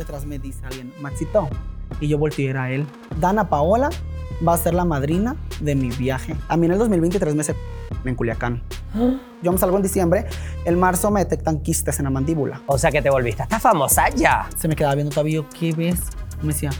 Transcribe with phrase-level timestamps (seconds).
[0.00, 1.48] detrás me dice alguien, Maxito.
[2.00, 2.86] Y yo volteé a era él.
[3.18, 3.90] Dana Paola
[4.46, 6.34] va a ser la madrina de mi viaje.
[6.48, 7.54] A mí en el 2023 me se
[8.04, 8.62] en Culiacán.
[9.42, 10.26] Yo me salgo en diciembre.
[10.64, 12.62] En marzo me detectan quistes en la mandíbula.
[12.66, 14.48] O sea que te volviste hasta famosa ya.
[14.56, 16.00] Se me quedaba viendo todavía, ¿qué ves?
[16.40, 16.70] Me decía,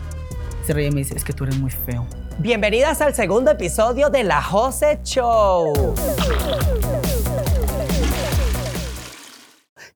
[0.64, 2.06] se reía y me dice, es que tú eres muy feo.
[2.38, 5.94] Bienvenidas al segundo episodio de La Jose Show.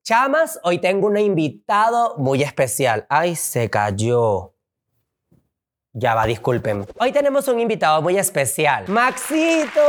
[0.04, 3.06] Chamas, hoy tengo un invitado muy especial.
[3.08, 4.52] Ay, se cayó.
[5.94, 6.86] Ya va, disculpen.
[6.98, 8.84] Hoy tenemos un invitado muy especial.
[8.88, 9.80] ¡Maxito!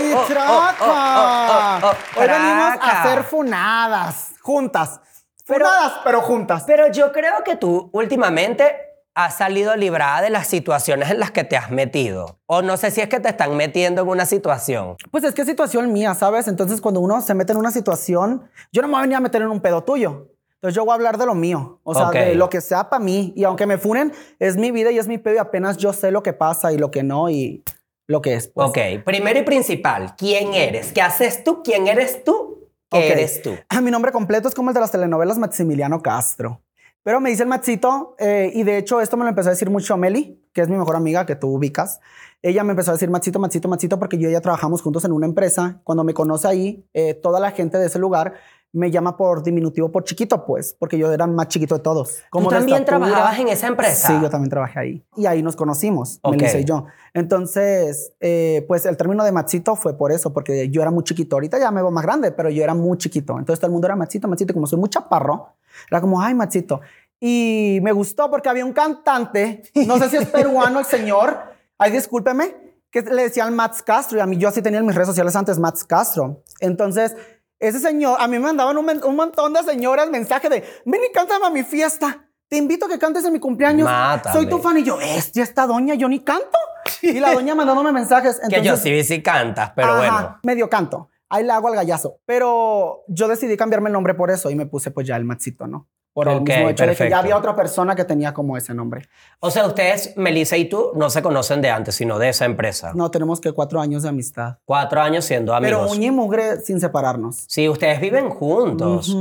[0.00, 0.76] ¡Y Oh, oh, traca!
[0.80, 5.00] oh, oh, oh, oh, Hoy venimos a hacer funadas, juntas.
[5.46, 6.64] Pero- Funadas, pero juntas.
[6.66, 11.42] Pero yo creo que tú últimamente has salido librada de las situaciones en las que
[11.42, 12.38] te has metido.
[12.44, 14.96] O no sé si es que te están metiendo en una situación.
[15.10, 16.46] Pues es que es situación mía, ¿sabes?
[16.48, 19.20] Entonces, cuando uno se mete en una situación, yo no me voy a venir a
[19.20, 20.28] meter en un pedo tuyo.
[20.56, 23.02] Entonces, yo voy a hablar de lo mío, o sea, de lo que sea para
[23.02, 23.32] mí.
[23.34, 26.10] Y aunque me funen, es mi vida y es mi pedo y apenas yo sé
[26.10, 27.64] lo que pasa y lo que no y
[28.06, 28.48] lo que es.
[28.48, 28.68] pues.
[28.68, 30.92] ok, primero y principal, ¿quién eres?
[30.92, 31.62] ¿Qué haces tú?
[31.62, 32.68] ¿Quién eres tú?
[32.90, 33.04] ¿Qué Ok.
[33.04, 33.56] eres tú?
[33.82, 36.60] Mi nombre completo es como el de las telenovelas Maximiliano Castro.
[37.06, 39.70] Pero me dice el Maxito, eh, y de hecho esto me lo empezó a decir
[39.70, 42.00] mucho Meli, que es mi mejor amiga, que tú ubicas.
[42.42, 45.12] Ella me empezó a decir Maxito, Maxito, Maxito, porque yo y ella trabajamos juntos en
[45.12, 45.80] una empresa.
[45.84, 48.34] Cuando me conoce ahí, eh, toda la gente de ese lugar
[48.76, 52.22] me llama por diminutivo, por chiquito, pues, porque yo era más chiquito de todos.
[52.30, 54.08] ¿Tú de también trabajabas en esa empresa?
[54.08, 55.04] Sí, yo también trabajé ahí.
[55.16, 56.36] Y ahí nos conocimos, Ok.
[56.36, 56.84] Melissa y yo.
[57.14, 61.36] Entonces, eh, pues el término de machito fue por eso, porque yo era muy chiquito.
[61.36, 63.38] Ahorita ya me veo más grande, pero yo era muy chiquito.
[63.38, 64.52] Entonces todo el mundo era machito, machito.
[64.52, 65.54] Como soy muy chaparro,
[65.90, 66.82] era como, ay, machito.
[67.18, 71.38] Y me gustó porque había un cantante, no sé si es peruano el señor,
[71.78, 72.54] ay, discúlpeme,
[72.90, 74.18] que le decían Mats Castro.
[74.18, 76.42] Y a mí yo así tenía en mis redes sociales antes Mats Castro.
[76.60, 77.16] Entonces,
[77.58, 81.12] ese señor, a mí me mandaban un, un montón de señoras mensaje de, ven y
[81.12, 82.22] cántame a mi fiesta.
[82.48, 83.86] Te invito a que cantes en mi cumpleaños.
[83.86, 84.34] Mátame.
[84.34, 84.78] Soy tu fan.
[84.78, 86.58] Y yo, este, esta doña, yo ni canto.
[87.02, 88.38] Y la doña mandándome mensajes.
[88.48, 90.40] que yo Entonces, sí vi si cantas, pero ajá, bueno.
[90.44, 91.10] Medio canto.
[91.28, 92.20] Ahí le hago al gallazo.
[92.24, 95.66] Pero yo decidí cambiarme el nombre por eso y me puse pues ya el Maxito,
[95.66, 95.88] ¿no?
[96.16, 99.06] Por el mismo hecho de que ya había otra persona que tenía como ese nombre.
[99.38, 102.92] O sea, ustedes, Melissa y tú, no se conocen de antes, sino de esa empresa.
[102.94, 104.56] No, tenemos que cuatro años de amistad.
[104.64, 105.94] Cuatro años siendo Pero amigos.
[105.94, 107.44] uña y mugre sin separarnos.
[107.48, 109.14] Sí, ustedes viven juntos,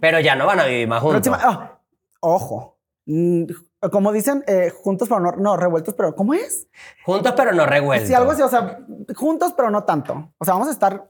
[0.00, 1.20] pero ya no van a vivir más juntos.
[1.28, 1.78] Próxima- ah,
[2.18, 2.76] ojo.
[3.06, 3.44] Mm,
[3.92, 6.66] Como dicen, eh, juntos pero no, no, revueltos, pero ¿cómo es?
[7.04, 8.08] Juntos, pero no revueltos.
[8.08, 8.78] Sí, algo así, o sea,
[9.14, 10.32] juntos pero no tanto.
[10.38, 11.08] O sea, vamos a estar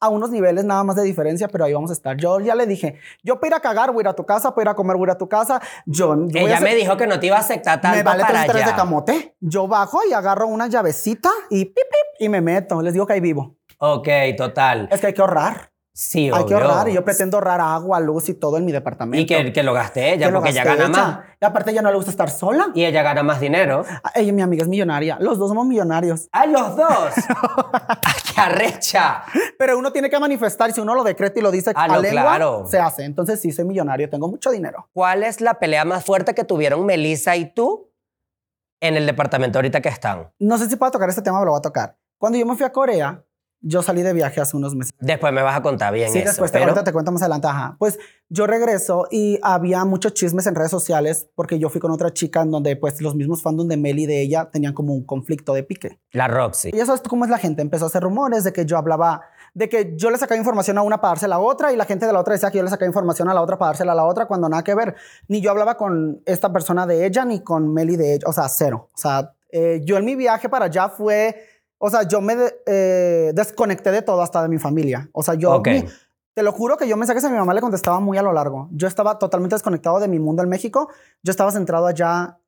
[0.00, 2.16] a unos niveles nada más de diferencia, pero ahí vamos a estar.
[2.16, 4.54] Yo ya le dije, yo para ir a cagar, voy a ir a tu casa,
[4.54, 5.60] para ir a comer, voy a ir a tu casa.
[5.86, 8.02] Yo, yo voy a Ella me dijo que no te iba a aceptar tanto me
[8.02, 9.36] vale para tres tres de camote.
[9.40, 12.80] Yo bajo y agarro una llavecita y pip, pip, y me meto.
[12.82, 13.56] Les digo que ahí vivo.
[13.78, 14.88] Ok, total.
[14.90, 15.73] Es que hay que ahorrar.
[15.96, 19.22] Sí, Hay que ahorrar y yo pretendo ahorrar agua, luz y todo en mi departamento.
[19.22, 21.20] Y que, que lo gasté ella, Que porque ella gana más.
[21.40, 22.66] Y aparte ella no le gusta estar sola.
[22.74, 23.84] Y ella gana más dinero.
[24.02, 25.18] Ah, Ella, mi amiga, es millonaria.
[25.20, 26.26] Los dos somos millonarios.
[26.32, 26.88] ¡Ay, los dos!
[28.02, 29.22] ¡Ay, qué arrecha!
[29.56, 30.72] Pero uno tiene que manifestar.
[30.72, 32.64] Si uno lo decreta y lo dice Ah, a lengua, claro.
[32.68, 33.04] se hace.
[33.04, 34.10] Entonces sí, soy millonario.
[34.10, 34.88] Tengo mucho dinero.
[34.92, 37.92] ¿Cuál es la pelea más fuerte que tuvieron Melissa y tú
[38.80, 40.32] en el departamento ahorita que están?
[40.40, 41.96] No sé si puedo tocar este tema, pero lo voy a tocar.
[42.18, 43.24] Cuando yo me fui a Corea,
[43.66, 44.92] yo salí de viaje hace unos meses.
[45.00, 46.28] Después me vas a contar bien Sí, eso.
[46.28, 47.48] después te, pero- ahorita te cuento más adelante.
[47.48, 47.76] Ajá.
[47.78, 47.98] Pues
[48.28, 52.42] yo regreso y había muchos chismes en redes sociales porque yo fui con otra chica
[52.42, 55.54] en donde pues los mismos fandom de Mel y de ella tenían como un conflicto
[55.54, 55.98] de pique.
[56.12, 56.70] La Roxy.
[56.74, 57.62] Y sabes tú cómo es la gente.
[57.62, 59.22] Empezó a hacer rumores de que yo hablaba,
[59.54, 61.84] de que yo le sacaba información a una para dársela a la otra y la
[61.84, 63.92] gente de la otra decía que yo le sacaba información a la otra para dársela
[63.92, 64.94] a la otra cuando nada que ver.
[65.28, 68.26] Ni yo hablaba con esta persona de ella ni con Meli de ella.
[68.26, 68.88] O sea, cero.
[68.94, 71.36] O sea, eh, yo en mi viaje para allá fue,
[71.84, 72.34] o sea, yo me
[72.66, 75.08] eh, desconecté de todo hasta de mi familia.
[75.12, 75.52] O sea, yo...
[75.52, 75.68] Ok.
[75.68, 75.84] mi-
[76.34, 78.68] te lo juro que yo mensajes a mi mamá le contestaba muy a lo largo.
[78.72, 80.88] Yo estaba totalmente desconectado de mi mundo en México.
[81.22, 82.38] Yo estaba centrado allá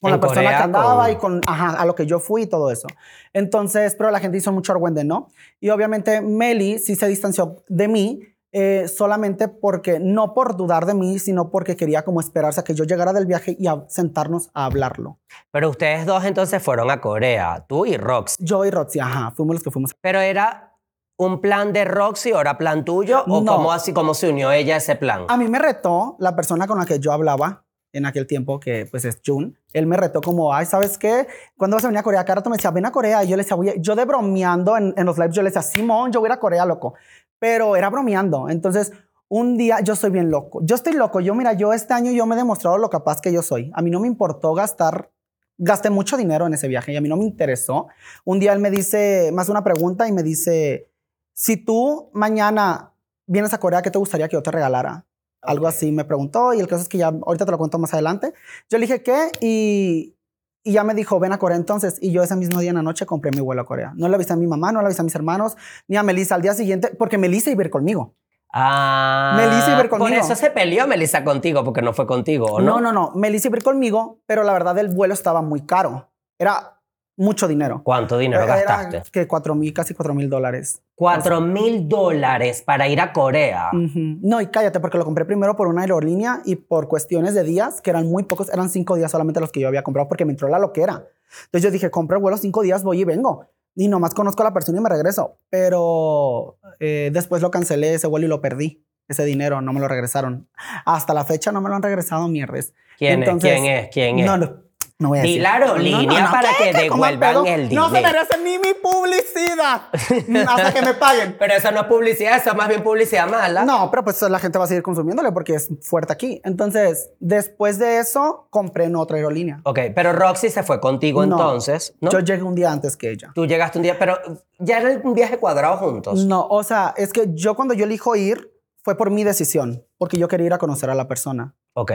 [0.00, 2.42] con la persona Corea, que andaba con- y con ajá, a lo que yo fui
[2.42, 2.86] y todo eso.
[3.32, 5.28] Entonces, pero la gente hizo mucho argüende, ¿no?
[5.58, 8.20] Y obviamente Meli sí se distanció de mí
[8.52, 12.74] eh, solamente porque, no por dudar de mí, sino porque quería como esperarse a que
[12.74, 15.18] yo llegara del viaje y a sentarnos a hablarlo.
[15.50, 18.36] Pero ustedes dos entonces fueron a Corea, tú y Roxy.
[18.44, 19.94] Yo y Roxy, ajá, fuimos los que fuimos.
[20.00, 20.76] Pero era
[21.16, 23.52] un plan de Roxy o era plan tuyo o No.
[23.56, 25.24] cómo así cómo se unió ella a ese plan.
[25.28, 27.64] A mí me retó la persona con la que yo hablaba
[27.94, 29.58] en aquel tiempo, que pues es Jun.
[29.74, 31.26] Él me retó como, ay, ¿sabes qué?
[31.58, 32.24] ¿Cuándo vas a venir a Corea?
[32.24, 33.22] Cada rato me decía, ven a Corea.
[33.22, 33.74] Y yo le decía, voy a-".
[33.76, 36.32] yo de bromeando en, en los lives, yo le decía, Simón, yo voy a ir
[36.32, 36.94] a Corea, loco.
[37.42, 38.48] Pero era bromeando.
[38.48, 38.92] Entonces,
[39.26, 40.60] un día yo soy bien loco.
[40.62, 41.18] Yo estoy loco.
[41.18, 43.72] Yo, mira, yo este año yo me he demostrado lo capaz que yo soy.
[43.74, 45.10] A mí no me importó gastar,
[45.58, 47.88] gasté mucho dinero en ese viaje y a mí no me interesó.
[48.24, 50.88] Un día él me dice, más una pregunta y me dice,
[51.32, 52.94] si tú mañana
[53.26, 55.04] vienes a Corea, ¿qué te gustaría que yo te regalara?
[55.40, 57.92] Algo así me preguntó y el caso es que ya ahorita te lo cuento más
[57.92, 58.34] adelante.
[58.70, 59.32] Yo le dije, ¿qué?
[59.40, 60.14] Y,
[60.64, 61.98] y ya me dijo, ven a Corea entonces.
[62.00, 63.92] Y yo ese mismo día en la noche compré mi vuelo a Corea.
[63.96, 65.56] No le avisé a mi mamá, no le avisé a mis hermanos,
[65.88, 68.14] ni a Melissa al día siguiente, porque Melissa iba a ir conmigo.
[68.52, 69.34] Ah.
[69.36, 70.20] Melissa iba a ir Por conmigo.
[70.20, 72.80] eso se peleó Melissa contigo, porque no fue contigo, ¿o no?
[72.80, 73.12] No, no, no.
[73.14, 76.10] Melissa iba a ir conmigo, pero la verdad el vuelo estaba muy caro.
[76.38, 76.81] Era
[77.16, 77.82] mucho dinero.
[77.84, 79.02] ¿Cuánto dinero Era gastaste?
[79.10, 80.82] que cuatro mil, casi cuatro mil dólares.
[80.94, 83.68] Cuatro mil dólares para ir a Corea.
[83.72, 84.18] Ujú.
[84.22, 87.80] No, y cállate, porque lo compré primero por una aerolínea y por cuestiones de días,
[87.80, 90.32] que eran muy pocos, eran cinco días solamente los que yo había comprado porque me
[90.32, 91.04] entró la loquera.
[91.46, 93.46] Entonces yo dije, compré el vuelo cinco días, voy y vengo.
[93.74, 95.38] Y nomás conozco a la persona y me regreso.
[95.48, 98.84] Pero eh, después lo cancelé ese vuelo y lo perdí.
[99.08, 100.48] Ese dinero no me lo regresaron.
[100.84, 102.72] Hasta la fecha no me lo han regresado, mierdes.
[102.98, 103.60] ¿Quién Entonces- es?
[103.60, 103.88] ¿Quién es?
[103.92, 104.26] ¿Quién es?
[104.26, 104.56] No, no.
[104.98, 105.42] No voy a decir.
[105.42, 108.12] la aerolínea para que ¿Cómo devuelvan el No se dinero.
[108.18, 109.82] merecen ni mi publicidad.
[110.48, 111.36] Hasta que me paguen.
[111.38, 113.64] Pero eso no es publicidad, eso es más bien publicidad mala.
[113.64, 116.40] No, pero pues la gente va a seguir consumiéndole porque es fuerte aquí.
[116.44, 119.60] Entonces, después de eso, compré en otra aerolínea.
[119.64, 121.36] Ok, pero Roxy se fue contigo No.
[121.36, 122.10] entonces, ¿no?
[122.10, 123.32] Yo llegué un día antes que ella.
[123.34, 124.18] Tú llegaste un día, pero
[124.58, 126.24] ya era un viaje cuadrado juntos.
[126.26, 128.52] No, o sea, es que yo cuando yo elijo ir
[128.84, 131.54] fue por mi decisión, porque yo quería ir a conocer a la persona.
[131.74, 131.92] Ok.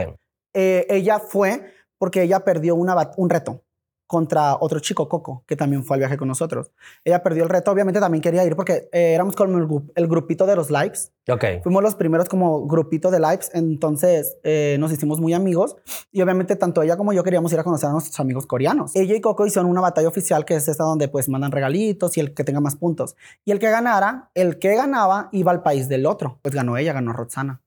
[0.54, 3.62] Eh, ella fue porque ella perdió una un reto
[4.08, 6.72] contra otro chico, Coco, que también fue al viaje con nosotros.
[7.04, 10.46] Ella perdió el reto, obviamente también quería ir porque eh, éramos como el, el grupito
[10.46, 11.12] de los lives.
[11.28, 11.44] Ok.
[11.62, 15.76] Fuimos los primeros como grupito de lives, entonces eh, nos hicimos muy amigos
[16.10, 18.96] y obviamente tanto ella como yo queríamos ir a conocer a nuestros amigos coreanos.
[18.96, 22.20] Ella y Coco hicieron una batalla oficial que es esta donde pues mandan regalitos y
[22.20, 23.14] el que tenga más puntos.
[23.44, 26.38] Y el que ganara, el que ganaba iba al país del otro.
[26.40, 27.60] Pues ganó ella, ganó Roxana.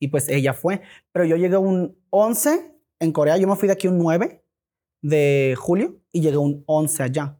[0.00, 0.82] Y pues ella fue.
[1.12, 2.73] Pero yo llegué un 11
[3.04, 4.44] en Corea, yo me fui de aquí un 9
[5.02, 7.38] de julio y llegué un 11 allá.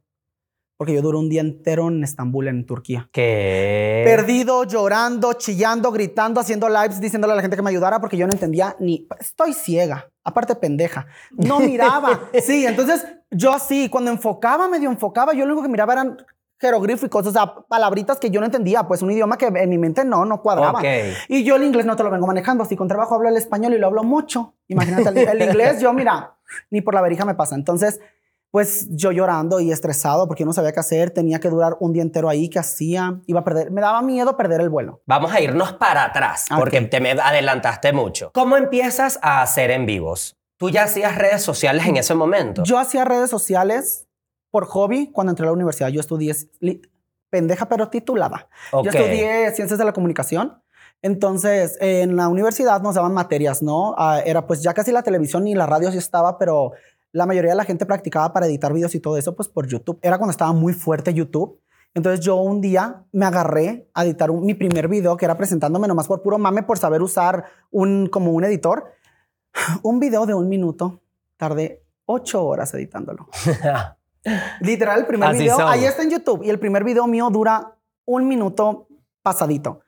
[0.76, 3.08] Porque yo duré un día entero en Estambul, en Turquía.
[3.12, 4.02] ¿Qué?
[4.04, 8.26] Perdido, llorando, chillando, gritando, haciendo lives, diciéndole a la gente que me ayudara porque yo
[8.26, 9.06] no entendía ni.
[9.20, 11.06] Estoy ciega, aparte pendeja.
[11.30, 12.28] No miraba.
[12.42, 16.16] Sí, entonces yo así, cuando enfocaba, medio enfocaba, yo lo único que miraba eran
[16.64, 20.04] jeroglíficos, o sea, palabritas que yo no entendía, pues un idioma que en mi mente
[20.04, 20.78] no, no cuadraba.
[20.78, 20.84] Ok.
[21.28, 22.64] Y yo el inglés no te lo vengo manejando.
[22.64, 25.92] Si con trabajo hablo el español y lo hablo mucho, imagínate el, el inglés, yo
[25.92, 26.36] mira,
[26.70, 27.54] ni por la verija me pasa.
[27.54, 28.00] Entonces,
[28.50, 31.92] pues yo llorando y estresado porque yo no sabía qué hacer, tenía que durar un
[31.92, 33.20] día entero ahí, ¿qué hacía?
[33.26, 35.02] Iba a perder, me daba miedo perder el vuelo.
[35.06, 36.58] Vamos a irnos para atrás, Ok.
[36.60, 38.30] porque te me adelantaste mucho.
[38.32, 40.36] ¿Cómo empiezas a hacer en vivos?
[40.56, 42.62] ¿Tú ya hacías redes sociales en ese momento?
[42.62, 44.03] Yo hacía redes sociales
[44.54, 45.88] por hobby cuando entré a la universidad.
[45.88, 46.32] Yo estudié,
[47.28, 48.48] pendeja pero titulada.
[48.70, 48.84] Ok.
[48.84, 50.62] Yo estudié ciencias de la comunicación.
[51.02, 53.96] Entonces, en la universidad nos daban materias, ¿no?
[53.98, 56.70] Ah, era pues ya casi la televisión y la radio sí estaba, pero
[57.10, 59.98] la mayoría de la gente practicaba para editar videos y todo eso, pues por YouTube.
[60.02, 61.60] Era cuando estaba muy fuerte YouTube.
[61.94, 65.88] Entonces yo un día me agarré a editar un- mi primer video que era presentándome
[65.88, 68.84] nomás por puro mame, por saber usar un, como un editor.
[69.82, 71.00] Un video de un minuto.
[71.36, 73.26] Tardé ocho horas editándolo.
[74.60, 77.76] Literal, el primer Así video, ahí está en YouTube y el primer video mío dura
[78.06, 78.88] un minuto
[79.22, 79.80] pasadito.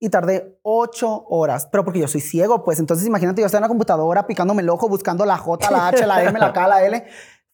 [0.00, 3.62] Y tardé ocho horas, pero porque yo soy ciego, pues entonces imagínate yo estar en
[3.62, 6.84] la computadora picándome el ojo, buscando la J, la H, la M, la K, la
[6.84, 7.04] L.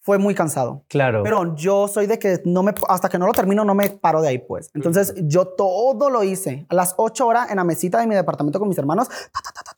[0.05, 0.85] Fue muy cansado.
[0.89, 1.23] claro.
[1.23, 4.21] Pero yo soy de que no me, hasta que no lo termino, no me paro
[4.21, 4.71] de ahí, pues.
[4.75, 6.67] Entonces yo todo lo hice.
[6.69, 9.09] A las ocho horas en la mesita de mi departamento con mis hermanos,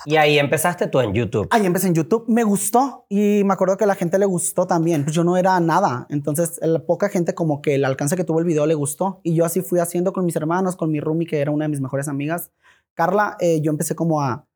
[0.04, 1.46] y ahí empezaste tú en YouTube.
[1.50, 4.66] Ahí empecé en YouTube, me gustó y me acuerdo que a la gente le gustó
[4.66, 5.04] también.
[5.04, 8.40] Pues yo no era nada, entonces la poca gente como que el alcance que tuvo
[8.40, 11.26] el video le gustó y yo así fui haciendo con mis hermanos, con mi roomie
[11.26, 12.50] que era una de mis mejores amigas,
[12.94, 13.36] Carla.
[13.40, 14.46] eh, yo empecé como a,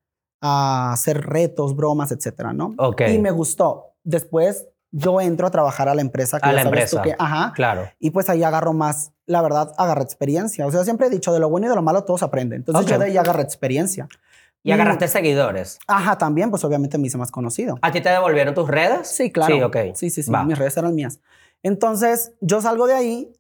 [0.41, 2.75] a hacer retos, bromas, etcétera, ¿no?
[2.79, 3.03] Ok.
[3.13, 3.87] Y me gustó.
[4.03, 6.41] Después yo entro a trabajar a la empresa.
[6.41, 7.03] Que A la empresa.
[7.03, 7.53] que- ajá.
[7.55, 7.89] Claro.
[7.99, 10.67] Y pues ahí agarro más, la verdad, agarré experiencia.
[10.67, 12.59] O sea, siempre he dicho, de lo bueno y de lo malo todos aprenden.
[12.61, 12.91] Entonces Ok.
[12.91, 14.09] yo de ahí agarré experiencia.
[14.63, 14.75] Y Mm.
[14.75, 15.79] agarraste seguidores.
[15.87, 17.79] Ajá, también, pues obviamente me hice más conocido.
[17.81, 19.09] ¿A ti te devolvieron tus redes?
[19.09, 19.55] Sí, claro.
[19.55, 19.77] Sí, ok.
[19.95, 20.31] Sí, sí, sí.
[20.31, 20.45] Va.
[20.45, 21.19] Mis redes eran mías.
[21.63, 23.33] Entonces, yo salgo de ahí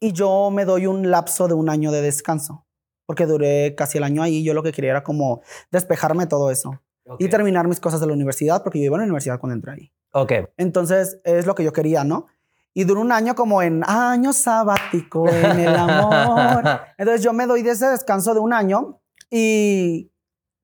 [0.00, 2.64] y yo me doy un lapso de un año de descanso.
[3.06, 4.42] Porque duré casi el año ahí.
[4.42, 6.80] Yo lo que quería era como despejarme de todo eso.
[7.20, 9.72] Y terminar mis cosas de la universidad, porque yo iba a la universidad cuando entré
[9.72, 9.92] ahí.
[10.16, 10.32] Ok.
[10.56, 12.26] Entonces, es lo que yo quería, ¿no?
[12.72, 16.64] Y duró un año como en año sabático en el amor.
[16.98, 20.10] Entonces, yo me doy de ese descanso de un año y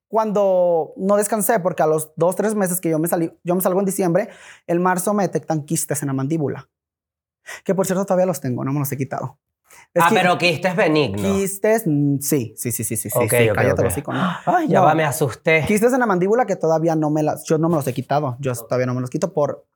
[0.09, 3.61] cuando no descansé, porque a los dos, tres meses que yo me salí, yo me
[3.61, 4.31] salgo en diciembre,
[4.67, 6.71] el marzo me detectan quistes en la mandíbula.
[7.63, 9.39] Que por cierto todavía los tengo, no me los he quitado.
[9.95, 11.23] Es ah, que pero quiste es benigno.
[11.23, 13.79] Quistes, mm, sí, sí, sí, sí, sí, sí, Ok, sí, ok, cállate ok.
[13.81, 14.21] el hocico, ¿no?
[14.47, 14.87] Ay, ya No.
[14.87, 15.65] va, me asusté.
[15.67, 18.37] Quistes en la mandíbula que todavía no me las, yo no me los he quitado.
[18.41, 19.67] Yo todavía no me los quito por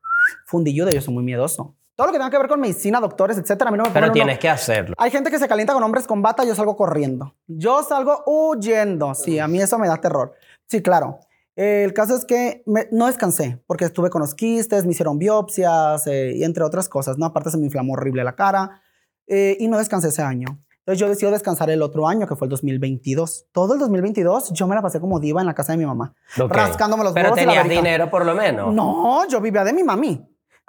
[0.46, 0.90] fundilludo.
[0.90, 1.76] Yo soy muy miedoso.
[1.94, 3.94] Todo lo que tenga que ver con medicina, doctores, etcétera, a mí no me Pero
[4.06, 4.94] ponen uno- tienes que hacerlo.
[4.98, 7.34] Hay gente que se calienta con hombres con bata, yo salgo corriendo.
[7.46, 9.14] Yo salgo huyendo.
[9.14, 10.32] Sí, a mí eso me da terror.
[10.66, 11.20] Sí, claro.
[11.58, 15.18] Eh, el caso es que me- no descansé porque estuve con los quistes, me hicieron
[15.18, 17.24] biopsias eh, y entre otras cosas, ¿no?
[17.24, 18.82] Aparte se me inflamó horrible la cara
[19.26, 20.46] eh, y no descansé ese año.
[20.80, 23.46] Entonces yo decidí descansar el otro año, que fue el 2022.
[23.52, 26.14] Todo el 2022 yo me la pasé como diva en la casa de mi mamá,
[26.40, 26.52] Ok.
[26.52, 28.72] rascándome los Pero huevos y la tenías dinero por lo menos.
[28.72, 30.24] No, yo vivía de mi mami.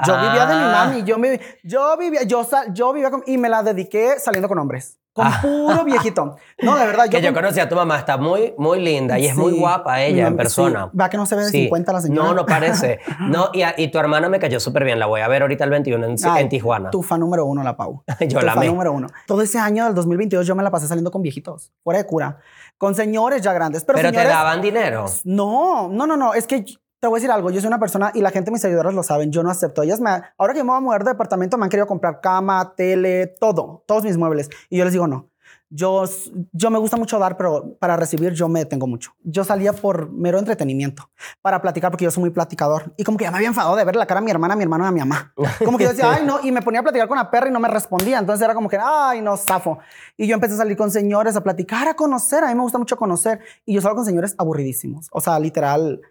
[0.06, 0.86] Yo vivía de mi Ah.
[0.88, 1.04] mami.
[1.04, 5.00] Yo, me, yo vivía, yo, yo vivía con, y me la dediqué saliendo con hombres.
[5.18, 5.40] Con Ah.
[5.42, 6.36] puro viejito.
[6.62, 7.06] No, de verdad.
[7.10, 10.02] Que yo con- conocí a tu mamá, está muy, muy linda y es muy guapa
[10.04, 10.90] ella en mami- persona.
[10.92, 10.98] sí.
[10.98, 11.64] Va que no se ve de Sí.
[11.64, 12.28] 50 la señora.
[12.30, 13.00] No, no parece.
[13.20, 15.00] No, y, a- y tu hermana me cayó súper bien.
[15.00, 16.92] La voy a ver ahorita el 21 en, Ay, en Tijuana.
[16.92, 18.04] Tu fan número uno, la Pau.
[18.22, 18.68] Yo tu la fan amé.
[18.68, 19.08] número uno.
[19.26, 21.72] Todo ese año del 2022 yo me la pasé saliendo con viejitos.
[21.84, 22.38] Fuera de cura.
[22.78, 23.84] Con señores ya grandes.
[23.84, 25.06] Pero, Pero te daban dinero.
[25.24, 26.34] No, no, no, no.
[26.36, 26.64] Es que
[27.00, 27.52] te voy a decir algo.
[27.52, 29.32] Yo soy una persona y la gente, mis seguidores lo saben.
[29.32, 29.84] Yo no acepto.
[29.84, 32.74] Ellas me, ahora que me voy a mudar de departamento, me han querido comprar cama,
[32.76, 34.50] tele, todo, todos mis muebles.
[34.70, 35.30] Y yo les digo no.
[35.70, 36.06] Yo,
[36.54, 39.12] yo me gusta mucho dar, pero para recibir yo me detengo mucho.
[39.24, 41.10] Yo salía por mero entretenimiento,
[41.42, 42.94] para platicar, porque yo soy muy platicador.
[42.96, 44.58] Y como que ya me había enfadado de ver la cara a mi hermana, a
[44.58, 45.34] mi hermano y a mi mamá.
[45.66, 47.52] Como que yo decía, ay, no, y me ponía a platicar con la perra y
[47.52, 48.18] no me respondía.
[48.20, 49.80] Entonces era como que, ay, no, zafo.
[50.16, 52.44] Y yo empecé a salir con señores, a platicar, a conocer.
[52.46, 53.40] A mí me gusta mucho conocer.
[53.66, 55.08] Y yo salgo con señores aburridísimos.
[55.12, 56.02] O sea, literal,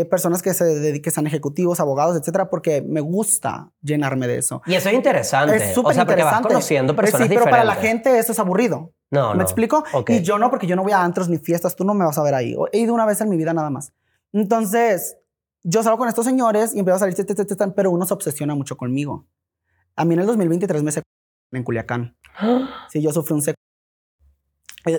[0.00, 4.38] eh, personas que se dediquen, que sean ejecutivos, abogados, etcétera, porque me gusta llenarme de
[4.38, 4.62] eso.
[4.66, 5.56] Y eso es interesante.
[5.56, 6.48] Es súper o sea, porque vas interesante.
[6.48, 7.50] conociendo Eh, personas sí, pero diferentes.
[7.50, 8.92] para la gente eso es aburrido.
[9.10, 9.42] No, ¿Me no.
[9.42, 9.84] explico?
[9.92, 10.10] Ok.
[10.10, 12.18] Y yo no, porque yo no voy a antros ni fiestas, tú no me vas
[12.18, 12.56] a ver ahí.
[12.72, 13.92] He ido una vez en mi vida nada más.
[14.32, 15.16] Entonces,
[15.62, 17.16] yo salgo con estos señores y empiezo a salir,
[17.74, 19.26] pero uno se obsesiona mucho conmigo.
[19.94, 21.06] A mí en el 2023 me secuestraron
[21.52, 22.16] en Culiacán.
[22.90, 23.56] Sí, yo sufrí un secuestro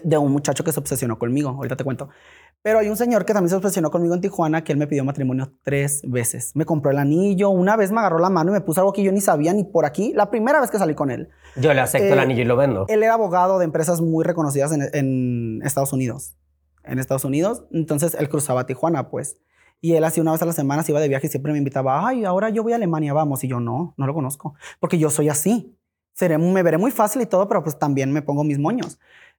[0.03, 1.49] de un muchacho que se obsesionó conmigo.
[1.49, 2.09] Ahorita te cuento.
[2.63, 5.05] Pero hay un señor que también se obsesionó conmigo en Tijuana que él me pidió
[5.05, 6.51] matrimonio tres veces.
[6.55, 9.03] Me compró el anillo, una vez me agarró la mano y me puso algo que
[9.03, 10.11] yo ni sabía ni por aquí.
[10.15, 11.29] La primera vez que salí con él.
[11.55, 12.85] Yo le acepto el Eh, anillo y lo vendo.
[12.89, 16.35] Él era abogado de empresas muy reconocidas en, en Estados Unidos.
[16.83, 17.63] En Estados Unidos.
[17.71, 19.37] Entonces él cruzaba a Tijuana, pues.
[19.79, 21.59] Y él así una vez a la semana se iba de viaje y siempre me
[21.59, 23.43] invitaba, ay, ahora yo voy a Alemania, vamos.
[23.43, 24.55] Y yo, no, no lo conozco.
[24.79, 25.77] Porque yo soy así.
[26.13, 28.97] Seré, me veré muy fácil y todo, pero pues también me pongo mis moños.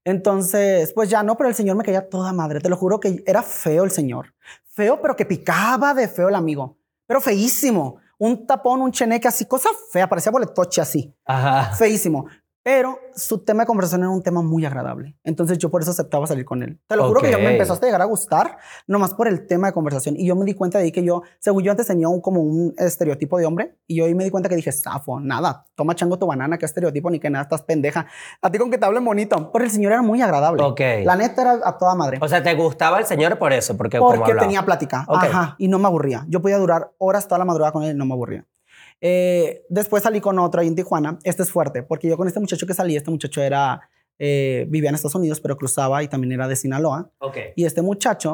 [0.09, 2.61] Entonces, pues ya no, pero el señor me caía toda madre.
[2.61, 4.35] Te lo juro que era feo el señor.
[4.65, 6.79] Feo, pero que picaba de feo el amigo.
[7.07, 7.97] Pero feísimo.
[8.17, 11.75] Un tapón, un cheneque así, cosa fea, parecía boletoche así Ajá.
[11.77, 12.27] feísimo.
[12.71, 15.17] Pero su tema de conversación era un tema muy agradable.
[15.25, 16.79] Entonces yo por eso aceptaba salir con él.
[16.87, 19.69] Te lo juro que yo me empezó a llegar a gustar nomás por el tema
[19.69, 20.17] de conversación.
[20.19, 22.75] Y yo me di cuenta de que yo, según yo antes tenía un, como un
[22.77, 23.79] estereotipo de hombre.
[23.87, 26.67] Y yo ahí me di cuenta que dije, zafo, nada, toma chango tu banana, qué
[26.67, 28.07] estereotipo, ni que nada, estás pendeja.
[28.43, 29.51] A ti con que te hablen bonito.
[29.51, 30.63] Pero el señor era muy agradable.
[30.63, 30.81] Ok.
[31.05, 32.19] La neta era a toda madre.
[32.21, 33.79] O sea, ¿te gustaba el señor por eso?
[33.79, 35.07] Porque, Porque tenía plática.
[35.09, 35.25] Ok.
[35.25, 35.55] Ajá.
[35.57, 36.27] Y no me aburría.
[36.29, 38.45] Yo podía durar horas toda la madrugada con él y no me aburría.
[39.01, 41.19] Eh, después salí con otro ahí en Tijuana.
[41.23, 43.89] Este es fuerte, porque yo con este muchacho que salí, este muchacho era,
[44.19, 47.11] eh, vivía en Estados Unidos, pero cruzaba y también era de Sinaloa.
[47.19, 47.37] Ok.
[47.57, 48.33] Y este muchacho,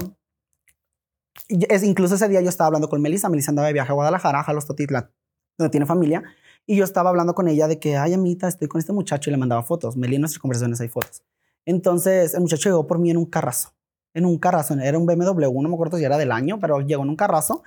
[1.48, 3.28] es, incluso ese día yo estaba hablando con Melissa.
[3.28, 5.10] Melissa andaba de viaje a Guadalajara, a Jalostotitla,
[5.58, 6.22] donde tiene familia.
[6.66, 9.32] Y yo estaba hablando con ella de que, ay, amita, estoy con este muchacho y
[9.32, 9.96] le mandaba fotos.
[9.96, 11.22] Meli en nuestras conversaciones hay fotos.
[11.66, 13.74] Entonces, el muchacho llegó por mí en un carrazo.
[14.14, 14.74] En un carrazo.
[14.74, 17.62] Era un BMW, no me acuerdo si era del año, pero llegó en un carrazo.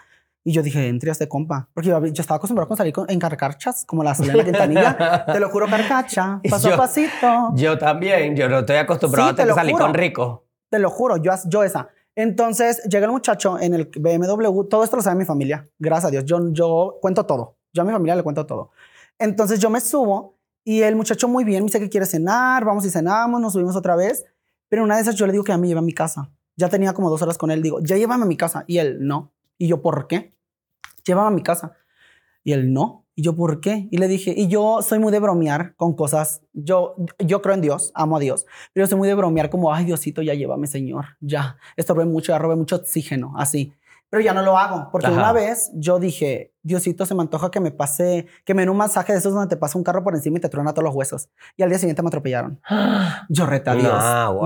[0.48, 1.68] Y yo dije, entre a este compa.
[1.74, 5.25] Porque yo, yo estaba acostumbrado a salir con- en carcachas, como la Selena Quintanilla.
[5.34, 7.51] te lo juro, carcacha, paso Yo- a pasito.
[7.56, 8.34] Yo también.
[8.36, 9.86] Yo no estoy acostumbrado Sí, a salir juro.
[9.86, 10.46] con rico.
[10.70, 11.89] Te lo juro, yo, yo esa.
[12.16, 16.12] Entonces llega el muchacho en el BMW, todo esto lo sabe mi familia, gracias a
[16.12, 16.24] Dios.
[16.25, 18.72] Yo, yo cuento todo, yo a mi familia le cuento todo.
[19.20, 22.86] Entonces yo me subo y el muchacho muy bien me dice que quiere cenar, vamos
[22.86, 24.25] y cenamos, nos subimos otra vez.
[24.70, 26.30] Pero una de esas yo le digo que a mí lleva a mi casa.
[26.56, 28.63] Ya tenía como dos horas con él, digo, ya llévame a mi casa.
[28.68, 29.32] Y él, no.
[29.60, 30.36] Y yo, ¿por qué?
[31.07, 31.75] Llévame a mi casa.
[32.43, 33.05] Y él, no.
[33.15, 33.87] Y yo, ¿por qué?
[33.89, 36.43] Y le dije, y yo soy muy de bromear con cosas.
[36.53, 39.85] Yo, yo creo en Dios, amo a Dios, pero soy muy de bromear como, ay,
[39.85, 41.05] Diosito, ya llévame, Señor.
[41.19, 43.73] Ya, estorbé mucho, ya robé mucho oxígeno, así.
[44.09, 45.15] Pero ya no lo hago, porque Ajá.
[45.17, 48.77] una vez yo dije, Diosito, se me antoja que me pase, que me den un
[48.77, 50.95] masaje de esos donde te pasa un carro por encima y te truena todos los
[50.95, 51.29] huesos.
[51.57, 52.61] Y al día siguiente me atropellaron.
[53.29, 53.93] Yo reta a Dios.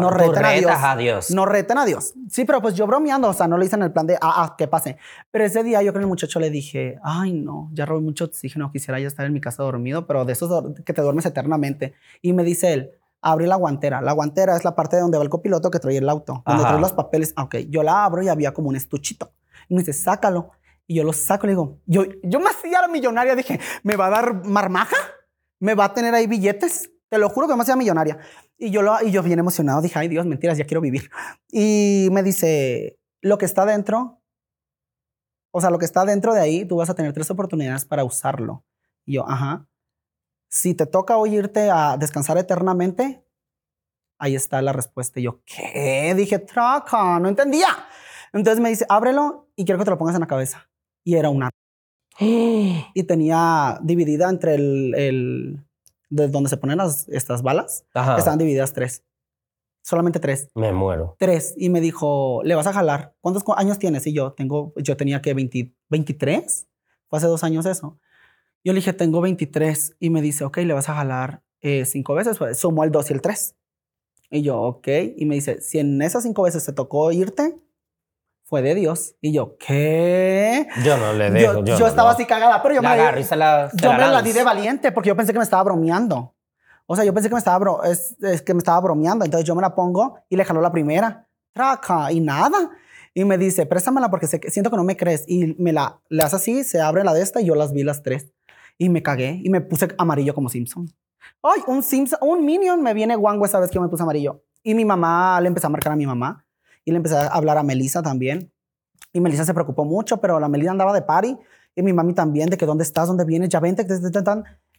[0.01, 0.65] No, Tú reten a Dios.
[0.71, 1.31] retas a Dios.
[1.31, 2.13] No reten a Dios.
[2.29, 4.33] Sí, pero pues yo bromeando, o sea, no lo hice en el plan de, ah,
[4.43, 4.97] ah, que pase.
[5.29, 8.71] Pero ese día yo con el muchacho le dije, ay, no, ya robé mucho oxígeno,
[8.71, 11.93] quisiera ya estar en mi casa dormido, pero de esos que te duermes eternamente.
[12.23, 12.91] Y me dice él,
[13.21, 14.01] abre la guantera.
[14.01, 16.63] La guantera es la parte de donde va el copiloto que trae el auto, donde
[16.63, 16.71] Ajá.
[16.71, 17.33] trae los papeles.
[17.35, 19.31] Ah, Ok, yo la abro y había como un estuchito.
[19.71, 20.51] Y me dice, sácalo.
[20.85, 24.07] Y yo lo saco le digo, yo, yo me hacía la millonaria, dije, ¿me va
[24.07, 24.97] a dar marmaja?
[25.59, 26.91] ¿Me va a tener ahí billetes?
[27.07, 28.19] Te lo juro que me hacía millonaria.
[28.57, 31.09] Y yo, lo, y yo bien emocionado dije, ay Dios, mentiras, ya quiero vivir.
[31.49, 34.21] Y me dice, lo que está dentro,
[35.51, 38.03] o sea, lo que está dentro de ahí, tú vas a tener tres oportunidades para
[38.03, 38.65] usarlo.
[39.05, 39.69] Y yo, ajá.
[40.49, 43.25] Si te toca hoy irte a descansar eternamente,
[44.19, 45.21] ahí está la respuesta.
[45.21, 46.13] Y yo, ¿qué?
[46.17, 47.69] Dije, traca, no entendía.
[48.33, 50.69] Entonces me dice, ábrelo y quiero que te lo pongas en la cabeza.
[51.03, 51.49] Y era una.
[52.19, 55.59] Y tenía dividida entre el, el
[56.09, 58.17] de donde se ponen las, estas balas, Ajá.
[58.17, 59.03] estaban divididas tres.
[59.83, 60.49] Solamente tres.
[60.53, 61.15] Me muero.
[61.17, 61.53] Tres.
[61.57, 63.15] Y me dijo, ¿le vas a jalar?
[63.21, 64.05] ¿Cuántos cu- años tienes?
[64.05, 66.67] Y yo tengo, yo tenía que 20, 23.
[67.07, 67.97] Fue hace dos años eso.
[68.63, 69.95] Yo le dije, tengo 23.
[69.99, 72.37] Y me dice, ok, le vas a jalar eh, cinco veces.
[72.37, 73.55] Pues, sumó el dos y el tres.
[74.29, 74.87] Y yo, ok.
[75.17, 77.57] Y me dice, si en esas cinco veces te tocó irte,
[78.51, 79.15] fue de Dios.
[79.21, 80.67] Y yo, ¿qué?
[80.83, 81.63] Yo no le dejo.
[81.63, 82.15] Yo, estaba no.
[82.15, 83.69] así cagada, pero yo La me y se la.
[83.69, 86.35] se yo me la di de valiente porque yo pensé que me estaba bromeando.
[86.85, 89.23] O sea, yo pensé que me estaba, bro- es, es que me estaba bromeando.
[89.23, 91.29] Entonces yo me la pongo y le jaló la primera.
[91.53, 92.71] Traca y nada.
[93.13, 95.23] Y me dice, préstamela porque sé que- siento que no me crees.
[95.29, 97.83] Y me la le hace así, se abre la de esta y yo las vi
[97.83, 98.33] las tres.
[98.77, 100.89] Y me cagué y me puse amarillo como Simpson.
[101.41, 104.43] Ay, un Simpson, un Minion me viene guango esa vez que yo me puse amarillo.
[104.61, 106.45] Y mi mamá le empezó a marcar a mi mamá.
[106.85, 108.51] Y le empecé a hablar a Melissa también.
[109.13, 111.37] Y Melissa se preocupó mucho, pero la Melissa andaba de party.
[111.75, 113.85] Y mi mami también, de que dónde estás, dónde vienes, ya vente.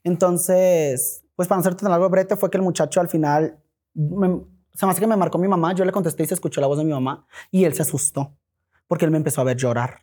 [0.04, 3.58] Entonces, pues para no hacerte tan largo brete, fue que el muchacho al final,
[3.94, 4.40] me-
[4.74, 5.74] se me hace que me marcó mi mamá.
[5.74, 7.26] Yo le contesté y se escuchó la voz de mi mamá.
[7.50, 8.34] Y él se asustó,
[8.86, 10.00] porque él me empezó a ver llorar.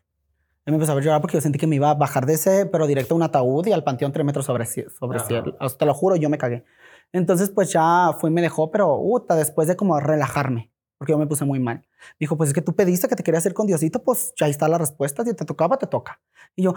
[0.65, 2.33] Él me empezó a ver llorar porque yo sentí que me iba a bajar de
[2.33, 5.57] ese, pero directo a un ataúd y al panteón tres metros sobre, sobre cielo.
[5.77, 6.63] Te lo juro, yo me cagué.
[7.11, 11.17] Entonces, pues ya fue y me dejó, pero uta, después de como relajarme, porque yo
[11.17, 11.81] me puse muy mal.
[12.19, 14.51] Dijo, pues es que tú pediste que te querías ir con Diosito, pues ya ahí
[14.51, 15.23] está la respuesta.
[15.23, 16.19] Si te tocaba, te toca.
[16.57, 16.73] Y yo,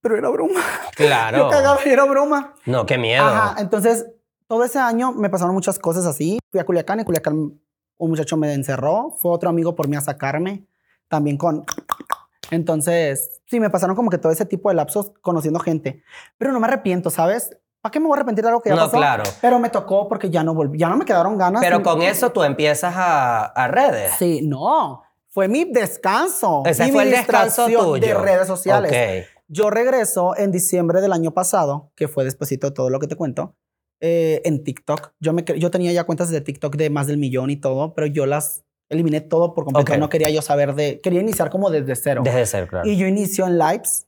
[0.00, 0.60] pero era broma.
[0.94, 1.38] Claro.
[1.38, 2.54] Yo cagaba era broma.
[2.66, 3.24] No, qué miedo.
[3.24, 4.06] Ajá, entonces
[4.46, 6.38] todo ese año me pasaron muchas cosas así.
[6.52, 7.60] Fui a Culiacán y Culiacán
[7.96, 9.10] un muchacho me encerró.
[9.18, 10.68] Fue otro amigo por mí a sacarme,
[11.08, 11.64] también con...
[12.52, 16.04] Entonces, sí, me pasaron como que todo ese tipo de lapsos conociendo gente.
[16.38, 17.56] Pero no me arrepiento, ¿sabes?
[17.84, 18.96] ¿Para qué me voy a arrepentir de algo que ya No, pasó?
[18.96, 19.24] claro.
[19.42, 21.60] Pero me tocó porque ya no volví, ya no me quedaron ganas.
[21.62, 24.12] Pero con eso tú empiezas a, a redes.
[24.18, 25.02] Sí, no.
[25.28, 26.62] Fue mi descanso.
[26.64, 27.92] Ese mi fue el descanso tuyo.
[27.96, 28.90] De redes sociales.
[28.90, 29.28] Ok.
[29.48, 33.16] Yo regreso en diciembre del año pasado, que fue despuesito de todo lo que te
[33.16, 33.54] cuento,
[34.00, 35.12] eh, en TikTok.
[35.20, 38.06] Yo, me, yo tenía ya cuentas de TikTok de más del millón y todo, pero
[38.06, 39.92] yo las eliminé todo por completo.
[39.92, 39.98] Ok.
[39.98, 41.02] No quería yo saber de...
[41.02, 42.22] Quería iniciar como desde cero.
[42.24, 42.88] Desde ser, claro.
[42.88, 44.06] Y yo inicio en lives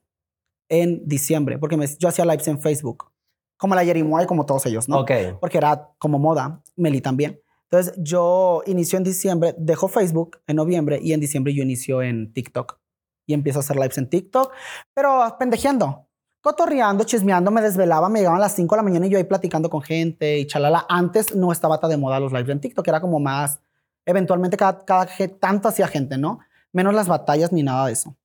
[0.70, 3.11] en diciembre, porque me- yo hacía lives en Facebook,
[3.57, 5.01] como la Jerimoy, como todos ellos, ¿no?
[5.01, 5.11] Ok.
[5.40, 7.40] porque era como moda, Meli también.
[7.71, 12.33] Entonces yo inicio en diciembre, dejo Facebook en noviembre y en diciembre yo inicio en
[12.33, 12.79] TikTok
[13.27, 14.53] y empiezo a hacer lives en TikTok,
[14.95, 16.07] pero pendejeando,
[16.40, 19.25] cotorreando, chismeando, me desvelaba, me llegaban a las 5 de la mañana y yo ahí
[19.25, 20.87] platicando con gente y chalala.
[20.88, 23.59] Antes no estaba tan de moda los lives en TikTok, era como más,
[24.05, 25.09] eventualmente cada, cada
[25.40, 26.38] tanto hacía gente, ¿no?
[26.73, 28.16] Menos las batallas ni nada de eso.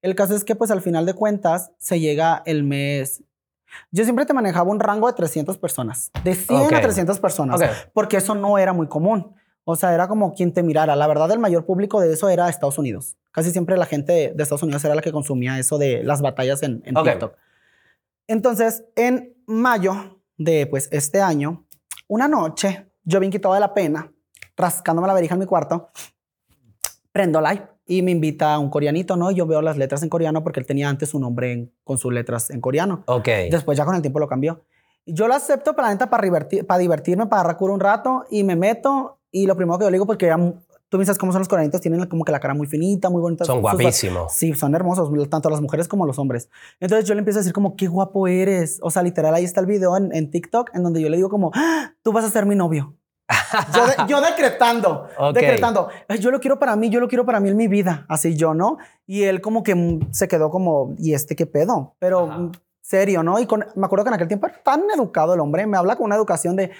[0.00, 3.22] El caso es que pues al final de cuentas se llega el mes...
[3.90, 6.72] Yo siempre te manejaba un rango de 300 personas, de 100 Ok.
[6.72, 7.68] a 300 personas Ok.
[7.92, 9.34] porque eso no era muy común.
[9.64, 10.94] O sea, era como quien te mirara.
[10.94, 13.16] La verdad, el mayor público de eso era Estados Unidos.
[13.32, 16.62] Casi siempre la gente de Estados Unidos era la que consumía eso de las batallas
[16.62, 17.04] en, en Ok.
[17.08, 17.34] TikTok.
[18.28, 21.66] Entonces, en mayo de pues este año,
[22.08, 24.12] una noche, yo bien quitado de la pena,
[24.56, 25.90] rascándome la verija en mi cuarto,
[27.12, 29.30] prendo live y me invita un coreanito, ¿no?
[29.30, 32.12] Yo veo las letras en coreano porque él tenía antes su nombre en- con sus
[32.12, 33.04] letras en coreano.
[33.06, 33.28] Ok.
[33.50, 34.62] Después ya con el tiempo lo cambió.
[35.06, 38.42] Yo lo acepto para la neta para, divertir, para divertirme, para agarrar un rato y
[38.42, 40.36] me meto y lo primero que yo le digo porque era
[40.88, 43.44] tú piensas cómo son los coreanitos, tienen como que la cara muy finita, muy bonita.
[43.44, 44.32] Son guapísimos.
[44.32, 46.48] Sí, son hermosos, tanto las mujeres como los hombres.
[46.80, 48.78] Entonces yo le empiezo a decir como, qué guapo eres.
[48.82, 51.28] O sea, literal, ahí está el video en, en TikTok en donde yo le digo
[51.28, 52.94] como, "Ah, tú vas a ser mi novio.
[53.74, 55.34] Yo, de- yo decretando, Ok.
[55.34, 58.06] decretando, "Ay, yo lo quiero para mí, yo lo quiero para mí en mi vida.
[58.08, 58.78] Así yo, ¿no?
[59.06, 61.94] Y él como que se quedó como, ¿y este qué pedo?
[61.98, 62.50] Pero Ajá.
[62.82, 63.38] serio, ¿no?
[63.40, 65.96] Y con, me acuerdo que en aquel tiempo era tan educado el hombre, me habla
[65.96, 66.70] con una educación de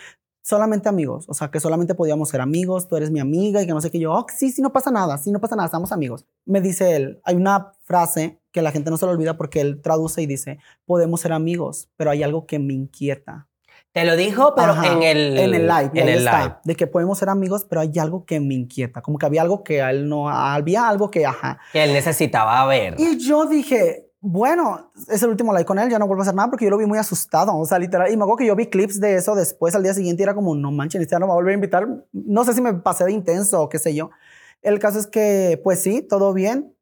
[0.42, 3.72] solamente amigos, o sea, que solamente podíamos ser amigos, tú eres mi amiga y que
[3.72, 5.90] no sé qué yo, oh, sí, sí, no pasa nada, sí, no pasa nada, estamos
[5.90, 6.24] amigos.
[6.44, 9.82] Me dice él, hay una frase que la gente no se lo olvida porque él
[9.82, 13.48] traduce y dice, podemos ser amigos, pero hay algo que me inquieta.
[13.96, 15.38] Te lo dijo, pero Ajá, en el...
[15.38, 16.54] en el live, En ahí el está, live.
[16.64, 19.64] de que podemos ser amigos, pero hay algo que me inquieta, como que había algo
[19.64, 21.58] que a él no, había algo que, ajá.
[21.72, 22.96] Que él necesitaba ver.
[22.98, 26.34] Y yo dije, bueno, es el último live con él, ya no vuelvo a hacer
[26.34, 28.12] nada porque yo lo vi muy asustado, o sea, literal.
[28.12, 30.34] Y me acuerdo que yo vi clips de eso después al día siguiente y era
[30.34, 31.88] como, no manches, este ya no me va a volver a invitar.
[32.12, 34.10] No sé si me pasé de intenso o qué sé yo.
[34.60, 36.76] El caso es que, pues sí, todo bien.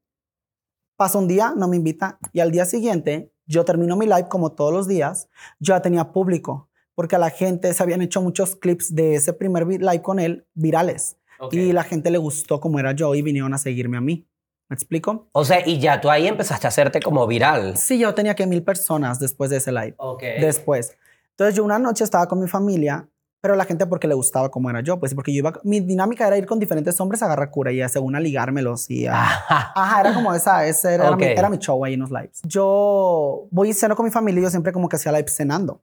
[0.96, 4.50] Pasa un día, no me invita y al día siguiente yo termino mi live como
[4.50, 5.28] todos los días.
[5.60, 9.32] Yo ya tenía público porque a la gente se habían hecho muchos clips de ese
[9.32, 11.16] primer live con él virales
[11.50, 14.26] y la gente le gustó como era yo y vinieron a seguirme a mí.
[14.68, 15.28] ¿Me explico?
[15.32, 17.76] O sea, y ya tú ahí empezaste a hacerte como viral.
[17.76, 19.94] Sí, yo tenía que mil personas después de ese live.
[19.98, 20.22] Ok.
[20.40, 20.96] Después.
[21.30, 23.08] Entonces yo una noche estaba con mi familia
[23.44, 26.26] pero la gente porque le gustaba cómo era yo, pues porque yo iba, mi dinámica
[26.26, 29.22] era ir con diferentes hombres a agarrar cura y a según a ligármelos y a,
[29.22, 31.18] ajá, era como esa, ese era, Ok.
[31.18, 32.40] mi, era mi show ahí en los lives.
[32.44, 35.82] Yo voy y ceno con mi familia y yo siempre como que hacía live cenando.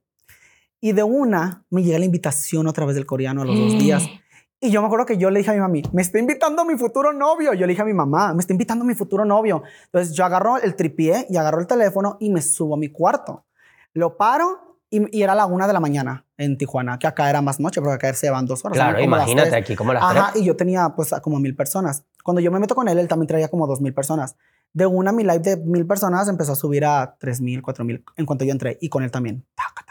[0.84, 4.04] Y de una me llega la invitación otra vez del coreano a los dos días.
[4.64, 6.78] Y yo me acuerdo que yo le dije a mi mami, me está invitando mi
[6.78, 7.52] futuro novio.
[7.52, 9.64] Yo le dije a mi mamá, me está invitando mi futuro novio.
[9.86, 13.44] Entonces yo agarro el tripié y agarro el teléfono y me subo a mi cuarto.
[13.92, 17.42] Lo paro y, y era la una de la mañana en Tijuana, que acá era
[17.42, 18.76] más noche, porque acá se van dos horas.
[18.76, 20.42] Claro, como imagínate aquí como las Ajá, tres.
[20.42, 22.04] y yo tenía pues como mil personas.
[22.22, 24.36] Cuando yo me meto con él, él también traía como dos mil personas.
[24.72, 28.04] De una, mi live de mil personas empezó a subir a tres mil, cuatro mil
[28.16, 29.44] en cuanto yo entré y con él también.
[29.56, 29.82] Taca.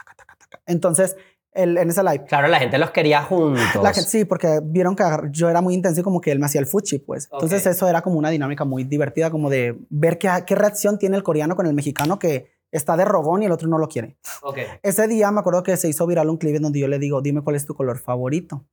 [0.66, 1.16] Entonces,
[1.54, 3.62] él, en ese live, Claro, la gente los quería juntos.
[3.84, 6.46] la gente, sí, porque vieron que yo era muy intenso y como que él me
[6.46, 7.28] hacía el fuchi, pues.
[7.32, 7.72] Entonces Ok.
[7.74, 11.24] eso era como una dinámica muy divertida, como de ver qué, qué reacción tiene el
[11.24, 14.18] coreano con el mexicano que está de rogón y el otro no lo quiere.
[14.44, 14.60] Ok.
[14.82, 17.22] Ese día me acuerdo que se hizo viral un clip en donde yo le digo,
[17.22, 18.66] dime cuál es tu color favorito.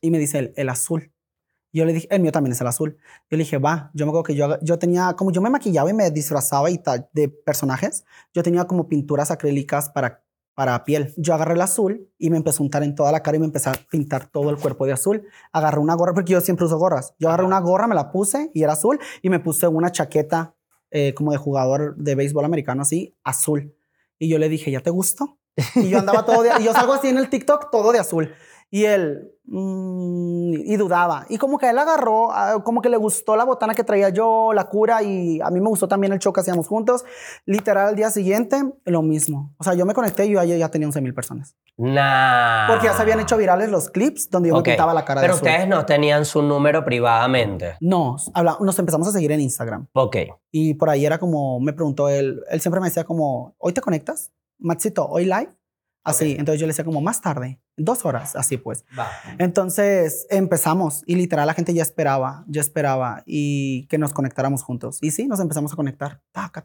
[0.00, 1.12] Y me dice él, el azul.
[1.72, 2.96] Yo le dije, el mío también es el azul.
[3.30, 5.90] Yo le dije, va, yo me acuerdo que yo, yo tenía, como yo me maquillaba
[5.90, 10.22] y me disfrazaba y tal de personajes, yo tenía como pinturas acrílicas para,
[10.60, 11.14] para piel.
[11.16, 13.46] Yo agarré el azul y me empecé a untar en toda la cara y me
[13.46, 15.26] empecé a pintar todo el cuerpo de azul.
[15.52, 17.14] Agarré una gorra, porque yo siempre uso gorras.
[17.18, 20.54] Yo agarré una gorra, me la puse y era azul y me puse una chaqueta
[20.90, 23.74] eh, como de jugador de béisbol americano así, azul.
[24.18, 25.38] Y yo le dije, ¿ya te gustó?
[25.76, 28.34] Y yo andaba todo de, y yo salgo así en el TikTok todo de azul.
[28.68, 31.26] Y él, y dudaba.
[31.28, 32.28] Y como que él agarró,
[32.64, 35.68] como que le gustó la botana que traía yo, la cura, y a mí me
[35.68, 37.04] gustó también el show que hacíamos juntos.
[37.46, 39.52] Literal, al día siguiente, lo mismo.
[39.58, 41.56] O sea, yo me conecté y yo ya, tenía 11 mil personas.
[41.76, 42.68] Nah.
[42.68, 44.66] Porque ya se habían hecho virales los clips donde yo Ok.
[44.66, 47.74] me pintaba la cara Pero de ustedes no tenían su número privadamente.
[47.80, 49.86] No, habla- nos empezamos a seguir en Instagram.
[49.94, 50.16] Ok.
[50.52, 53.80] Y por ahí era como, me preguntó él, él siempre me decía como, ¿hoy te
[53.80, 54.30] conectas?
[54.58, 55.48] Maxito, ¿hoy live?
[56.02, 58.84] Así, entonces yo le decía como más tarde, dos horas, así pues.
[58.98, 59.08] Va.
[59.38, 64.98] Entonces empezamos y literal la gente ya esperaba, ya esperaba y que nos conectáramos juntos.
[65.02, 66.22] Y sí, nos empezamos a conectar.
[66.32, 66.62] Taca.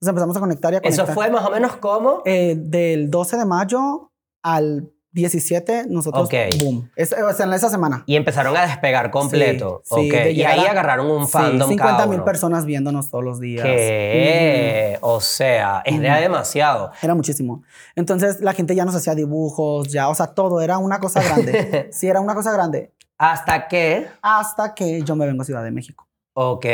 [0.00, 1.04] Nos empezamos a conectar y a conectar.
[1.04, 2.22] Eso fue más o menos como.
[2.24, 6.34] Eh, del 12 de mayo al 17, nosotros, Ok.
[6.62, 6.90] boom.
[6.94, 8.04] Es, o sea, en esa semana.
[8.06, 9.80] Y empezaron a despegar completo.
[9.84, 10.14] Sí, sí, ok.
[10.24, 12.24] de Y ahí a- agarraron un Sí, fandom 50 cada mil uno.
[12.26, 13.64] personas viéndonos todos los días.
[13.66, 14.98] ¿Qué?
[15.00, 16.00] O sea, Ujú.
[16.00, 16.92] demasiado.
[17.02, 17.62] Era muchísimo.
[17.94, 21.88] Entonces la gente ya nos hacía dibujos, ya, o sea, todo era una cosa grande.
[21.92, 22.92] sí, era una cosa grande.
[23.18, 24.06] Hasta que.
[24.20, 26.06] Hasta que yo me vengo a Ciudad de México.
[26.34, 26.66] Ok.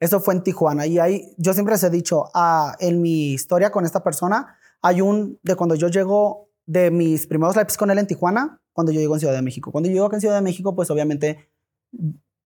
[0.00, 0.86] Eso fue en Tijuana.
[0.86, 5.02] Y ahí yo siempre les he dicho, ah, en mi historia con esta persona, hay
[5.02, 9.00] un de cuando yo llego de mis primeros lives con él en Tijuana, cuando yo
[9.00, 9.72] llego en Ciudad de México.
[9.72, 11.50] Cuando yo llego acá en Ciudad de México, pues obviamente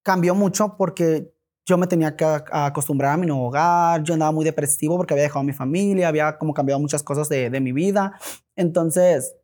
[0.02, 1.34] cambió mucho porque
[1.66, 5.24] yo me tenía que acostumbrar a mi nuevo hogar, yo andaba muy depresivo porque había
[5.24, 8.18] dejado a mi familia, había como cambiado muchas cosas de, de mi vida.
[8.54, 9.34] Entonces,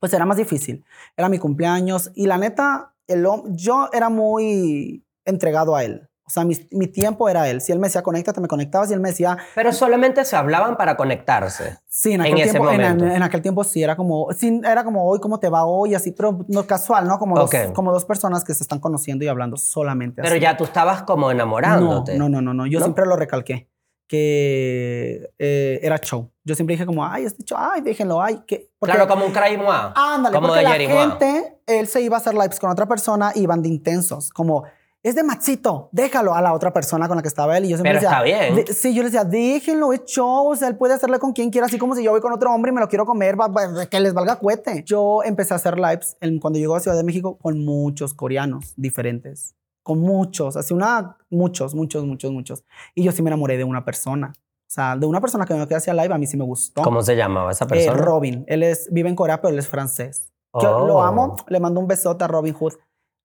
[0.00, 0.84] pues era más difícil.
[1.16, 6.08] Era mi cumpleaños y la neta, el, yo era muy entregado a él.
[6.26, 7.60] O sea, mi, mi tiempo era él.
[7.60, 8.84] Si él me decía conéctate, me conectaba.
[8.86, 11.78] Si él me decía, Pero solamente se hablaban para conectarse.
[11.88, 13.04] sí, en En aquel, ese tiempo, en, momento.
[13.06, 15.94] en aquel tiempo sí, era como, sí, era como hoy, ¿cómo te va hoy?
[15.94, 17.18] Así, pero no casual, ¿no?
[17.20, 17.52] Como, Ok.
[17.54, 20.40] dos, como dos personas que se están conociendo y hablando solamente Pero así.
[20.42, 22.18] ya tú estabas como enamorándote.
[22.18, 22.66] No, no, no, no.
[22.66, 22.86] Yo ¿No?
[22.86, 23.68] siempre lo recalqué
[24.08, 26.30] que eh, era show.
[26.44, 28.70] Yo siempre dije como, ay, este show, ay, déjenlo, ay, que...
[28.80, 29.92] Claro, como un cry moi.
[29.94, 33.32] Ándale, como porque de la gente, él se iba a hacer lives con otra persona
[33.34, 34.64] y iban de intensos, como,
[35.08, 37.64] es de Maxito, déjalo a la otra persona con la que estaba él.
[37.66, 38.64] Y yo siempre Pero decía, está bien.
[38.64, 41.50] "De- sí, yo le decía, déjenlo, es show, o sea, él puede hacerle con quien
[41.50, 43.48] quiera, así como si yo voy con otro hombre y me lo quiero comer, va-
[43.48, 44.82] va- que les valga cuete.
[44.86, 48.74] Yo empecé a hacer lives en- cuando llegó a Ciudad de México con muchos coreanos
[48.76, 52.64] diferentes, con muchos, así una, muchos, muchos, muchos, muchos.
[52.94, 54.32] Y yo sí me enamoré de una persona.
[54.36, 56.82] O sea, de una persona que me hacía live, a mí sí me gustó.
[56.82, 57.96] ¿Cómo se llamaba esa Eh, persona?
[57.96, 58.44] Robin.
[58.48, 60.32] Él es, vive en Corea, pero él es francés.
[60.60, 60.86] Yo Oh.
[60.86, 61.36] lo amo.
[61.46, 62.72] Le mando un besote a Robin Hood.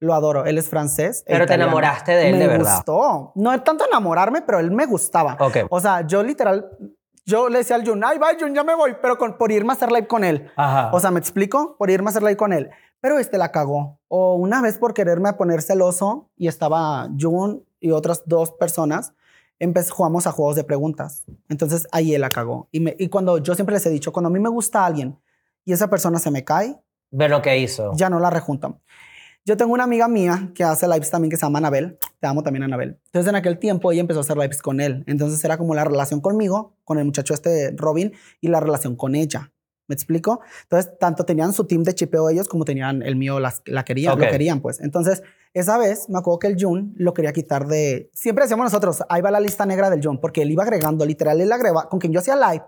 [0.02, 0.44] Lo adoro.
[0.46, 1.24] Él es francés.
[1.26, 2.76] Pero te enamoraste de él me de verdad.
[2.76, 3.32] gustó.
[3.36, 5.38] No es tanto enamorarme, pero él me gustaba.
[5.40, 5.58] Ok.
[5.70, 6.70] O sea, yo literal,
[7.26, 9.72] yo le decía al Jun, ay, bye, Jun, ya me voy, pero con, por irme
[9.72, 10.52] a hacer live con él.
[10.58, 10.90] Ajá.
[10.92, 11.78] O sea, ¿me explico?
[11.78, 12.72] Por irme a hacer live con él.
[13.00, 14.00] Pero este la cagó.
[14.08, 19.14] O una vez por quererme poner celoso y estaba Jun y otras dos personas,
[19.60, 21.24] empezó, jugamos a juegos de preguntas.
[21.48, 22.68] Entonces ahí él la cagó.
[22.72, 25.20] Y, me- y cuando yo siempre les he dicho, cuando a mí me gusta alguien
[25.64, 26.80] y esa persona se me cae,
[27.12, 27.92] Ve lo que hizo.
[27.94, 28.80] ya no la rejuntan.
[29.44, 31.98] Yo tengo una amiga mía que hace lives también que se llama Anabel.
[32.20, 33.00] Te amo también, Anabel.
[33.06, 35.04] Entonces, en aquel tiempo ella empezó a hacer lives con él.
[35.08, 39.16] Entonces, era como la relación conmigo, con el muchacho este Robin, y la relación con
[39.16, 39.52] ella.
[39.88, 40.42] ¿Me explico?
[40.64, 44.18] Entonces, tanto tenían su team de chipeo ellos como tenían el mío, las, la querían,
[44.18, 44.80] lo querían, pues.
[44.80, 45.24] Entonces,
[45.54, 48.12] esa vez me acuerdo que el Jun lo quería quitar de.
[48.14, 51.42] Siempre decíamos nosotros, ahí va la lista negra del Jun, porque él iba agregando, literal,
[51.42, 52.64] él agregaba, con quien yo hacía live,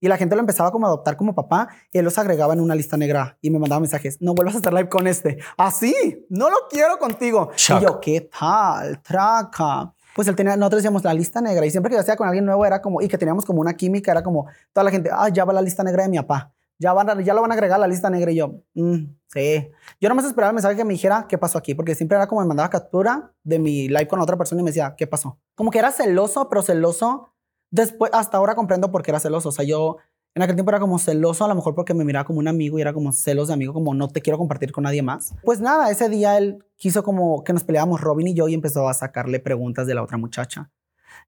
[0.00, 2.60] Y la gente lo empezaba como a adoptar como papá y él los agregaba en
[2.60, 4.18] una lista negra y me mandaba mensajes.
[4.20, 5.38] No vuelvas a hacer live con este.
[5.56, 5.94] Así,
[6.28, 7.50] no lo quiero contigo.
[7.56, 7.80] Shock.
[7.80, 9.00] Y yo, ¿qué tal?
[9.02, 9.92] Traca.
[10.14, 12.44] Pues él tenía, nosotros decíamos la lista negra y siempre que yo hacía con alguien
[12.44, 15.28] nuevo era como, y que teníamos como una química, era como toda la gente, ah,
[15.28, 16.52] ya va la lista negra de mi papá.
[16.78, 19.04] Ya, van a- ya lo van a agregar a la lista negra y yo, "Mm,
[19.28, 19.70] sí.
[19.98, 22.42] Yo nomás esperaba el mensaje que me dijera qué pasó aquí, porque siempre era como
[22.42, 25.38] me mandaba captura de mi live con otra persona y me decía, ¿qué pasó?
[25.54, 27.32] Como que era celoso, pero celoso.
[27.70, 29.48] Después, hasta ahora comprendo por qué era celoso.
[29.50, 29.96] O sea, yo
[30.34, 32.78] en aquel tiempo era como celoso, a lo mejor porque me miraba como un amigo
[32.78, 35.34] y era como celos de amigo, como no te quiero compartir con nadie más.
[35.42, 38.86] Pues nada, ese día él quiso como que nos peleábamos Robin y yo y empezó
[38.86, 40.70] a sacarle preguntas de la otra muchacha.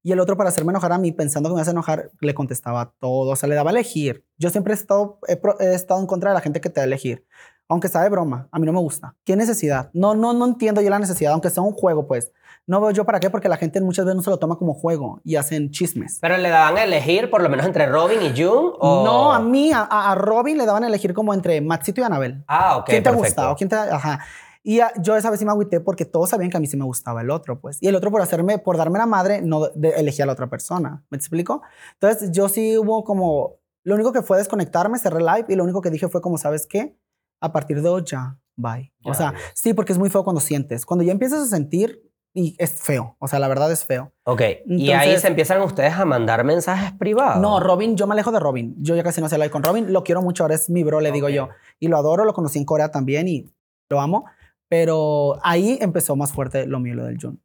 [0.03, 2.93] Y el otro, para hacerme enojar a mí, pensando que me hace enojar, le contestaba
[2.99, 3.31] todo.
[3.31, 4.25] O sea, le daba a elegir.
[4.37, 6.85] Yo siempre he estado, he, estado en contra de la gente que te da a
[6.85, 7.25] elegir.
[7.67, 9.15] Aunque sea de broma, a mí no me gusta.
[9.25, 9.89] ¿Qué necesidad?
[9.93, 12.31] No, no, no entiendo yo la necesidad, aunque sea un juego, pues.
[12.69, 14.73] No veo yo para qué, porque la gente muchas veces no se lo toma como
[14.75, 16.19] juego y hacen chismes.
[16.21, 19.03] Pero le daban a elegir por lo menos entre Robin y June o...
[19.03, 22.43] No, a mí, a, a Robin le daban a elegir como entre Maxito y Anabel.
[22.47, 23.27] Ah, ok, ¿Quién te perfecto.
[23.41, 23.51] gusta?
[23.51, 24.19] ¿O quién te, ajá.
[24.61, 26.77] Y a- yo esa vez sí me agüité porque todos sabían que a mí sí
[26.77, 27.79] me gustaba el otro, pues.
[27.81, 30.47] Y el otro por hacerme, por darme la madre, no de- elegía a la otra
[30.49, 31.03] persona.
[31.09, 31.63] ¿Me explico?
[31.93, 35.81] Entonces yo sí hubo como, lo único que fue desconectarme, cerré live y lo único
[35.81, 36.95] que dije fue como, ¿sabes qué?
[37.41, 38.93] A partir de hoy ya, bye.
[39.05, 40.85] O sea, sí, porque es muy feo cuando sientes.
[40.85, 43.15] Cuando ya empiezas a sentir, y es feo.
[43.19, 44.11] O sea, la verdad es feo.
[44.23, 47.41] Ok, y ahí se empiezan ustedes a mandar mensajes privados.
[47.41, 48.75] No, Robin, yo me alejo de Robin.
[48.79, 49.91] Yo ya casi no sé live con Robin.
[49.91, 51.49] Lo quiero mucho, ahora es mi bro, le digo yo.
[51.79, 53.45] Y lo adoro, lo conocí en Corea también y
[53.89, 54.25] lo amo.
[54.69, 57.41] Pero ahí empezó más fuerte lo mío, lo del Jun.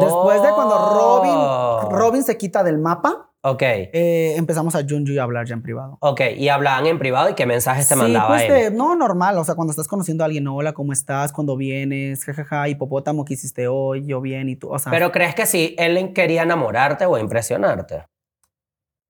[0.00, 1.80] Después de cuando Oh.
[1.88, 5.54] Robin, Robin se quita del mapa, Ok, eh, empezamos a Junju y a hablar ya
[5.54, 5.96] en privado.
[6.00, 8.52] ok, y hablaban en privado y qué mensajes te sí, mandaba pues él.
[8.52, 9.36] de- no, normal.
[9.36, 11.32] O sea, cuando estás conociendo a alguien, hola, ¿cómo estás?
[11.32, 14.06] Cuando vienes, jajaja, hipopótamo, ¿qué hiciste hoy?
[14.06, 14.70] Yo bien y tú.
[14.72, 18.04] O sea, Pero crees que sí, él quería enamorarte o impresionarte.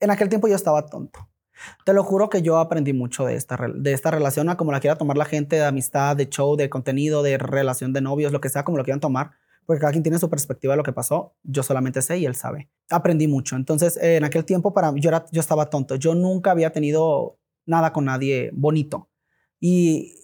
[0.00, 1.28] en aquel tiempo yo estaba tonto.
[1.84, 4.80] Te lo juro que yo aprendí mucho de esta, de esta relación, a como la
[4.80, 8.40] quiera tomar la gente, de amistad, de show, de contenido, de relación de novios, lo
[8.40, 9.32] que sea, como lo quieran tomar,
[9.72, 11.34] porque cada quien tiene su perspectiva de lo que pasó.
[11.42, 12.68] Yo solamente sé y él sabe.
[12.90, 13.56] Aprendí mucho.
[13.56, 15.96] Entonces, eh, en aquel tiempo para mí, yo, era, yo estaba tonto.
[15.96, 19.08] Yo nunca había tenido nada con nadie bonito.
[19.60, 20.14] Y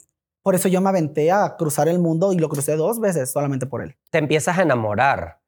[0.43, 3.67] por eso yo me aventé a cruzar el mundo y lo crucé dos veces solamente
[3.67, 3.97] por él.
[4.11, 5.41] Te empiezas a enamorar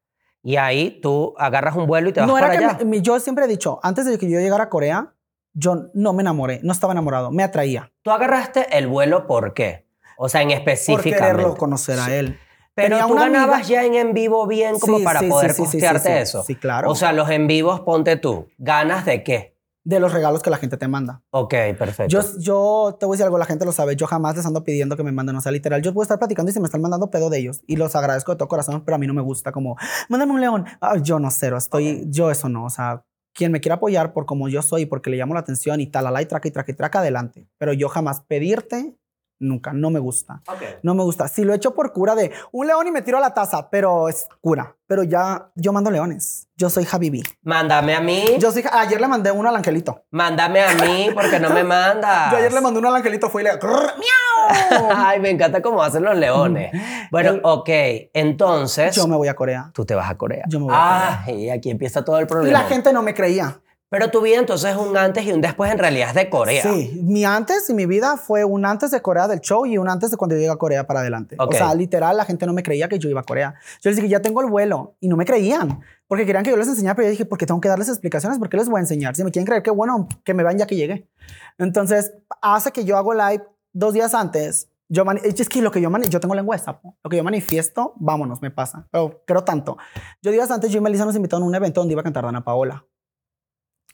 [0.43, 2.79] y ahí tú agarras un vuelo y te vas No para era que allá.
[2.79, 5.15] me- me- yo siempre he dicho, antes de que yo llegara a Corea,
[5.53, 7.93] yo no me enamoré, no estaba enamorado, me atraía.
[8.03, 9.87] Tú agarraste el vuelo ¿por qué?
[10.17, 11.19] O sea, en por específicamente.
[11.19, 12.39] quererlo conocer a él.
[12.83, 15.29] Pero Tenía tú una amiga- ganabas ya en en vivo bien como Sí, para sí,
[15.29, 16.23] poder costearte sí.
[16.23, 16.43] eso.
[16.45, 16.91] Sí, claro.
[16.91, 18.47] O sea, los en vivos, ponte tú.
[18.59, 19.57] ¿Ganas de qué?
[19.83, 21.23] de los regalos que la gente te manda.
[21.31, 22.07] Ok, perfecto.
[22.09, 24.63] Yo, yo te voy a decir algo, la gente lo sabe, yo jamás les ando
[24.63, 26.83] pidiendo que me manden, o sea, literal, yo puedo estar platicando y se me están
[26.83, 29.23] mandando pedo de ellos y los agradezco de todo corazón, pero a mí no me
[29.23, 29.77] gusta como,
[30.11, 30.67] mándame un león.
[30.83, 34.27] Ah, yo no cero, estoy, yo eso no, o sea, quien me quiera apoyar por
[34.27, 36.75] como yo soy, porque le llamo la atención y tal, y traca y traca y
[36.75, 37.49] traca, adelante.
[37.57, 38.95] Pero yo jamás pedirte,
[39.41, 40.41] nunca, no me gusta.
[40.83, 41.27] No me gusta.
[41.27, 43.69] Si lo he hecho por cura de un león y me tiro a la taza,
[43.71, 44.77] pero es cura.
[44.87, 46.49] Pero ya, yo mando leones.
[46.57, 47.23] Yo soy Habibi.
[47.43, 48.25] Mándame a mí.
[48.39, 50.05] Yo soy, ayer le mandé uno al angelito.
[50.11, 52.31] Mándame a mí porque no me mandas.
[52.33, 53.53] Yo ayer le mandé uno al angelito, fue y le...
[53.57, 54.89] ¡Miau!
[54.95, 56.71] Ay, me encanta cómo hacen los leones.
[57.11, 57.69] Bueno, El- ok.
[58.15, 59.71] Entonces, Yo me voy a Corea.
[59.75, 60.45] tú te vas a Corea.
[60.49, 62.63] Yo me voy a Ah, y aquí empieza todo el Y problema.
[62.63, 63.61] la gente no me creía.
[63.91, 66.63] Pero tu vida entonces es un antes y un después en realidad es de Corea.
[66.63, 69.89] Sí, mi antes y mi vida fue un antes de Corea del show y un
[69.89, 71.35] antes de cuando yo llegué a Corea para adelante.
[71.39, 73.57] O sea, literal, la gente no me creía que yo iba a Corea.
[73.83, 76.57] Yo les dije, ya tengo el vuelo y no me creían porque querían que yo
[76.57, 78.39] les enseñara, pero yo dije, ¿por qué tengo que darles explicaciones?
[78.39, 79.15] ¿Por qué les voy a enseñar?
[79.15, 81.09] Si me quieren creer, qué bueno, que me vean ya que llegué.
[81.57, 84.69] Entonces, hace que yo hago live dos días antes.
[84.89, 86.97] Yo es que lo que yo yo tengo sapo.
[87.05, 88.89] Lo que yo manifiesto, vámonos, me pasa.
[88.91, 89.79] Pero creo tanto.
[90.21, 92.25] Yo días antes, yo y Melissa nos invitaron a un evento donde iba a cantar
[92.25, 92.85] Dana Paola.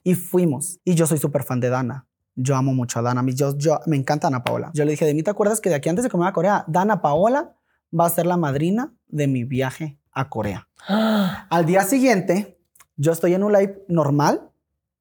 [0.07, 0.79] Y fuimos.
[0.85, 2.07] Y yo soy súper fan de Dana.
[2.37, 3.25] Yo amo mucho a Dana.
[3.27, 4.71] Yo, yo, me encanta Dana Paola.
[4.73, 6.31] Yo le dije, de mí, ¿te acuerdas que de aquí antes de que me vaya
[6.31, 7.57] a Corea, Dana Paola
[7.93, 10.69] va a ser la madrina de mi viaje a Corea?
[11.51, 12.57] Al día siguiente,
[12.95, 14.49] yo estoy en un live normal.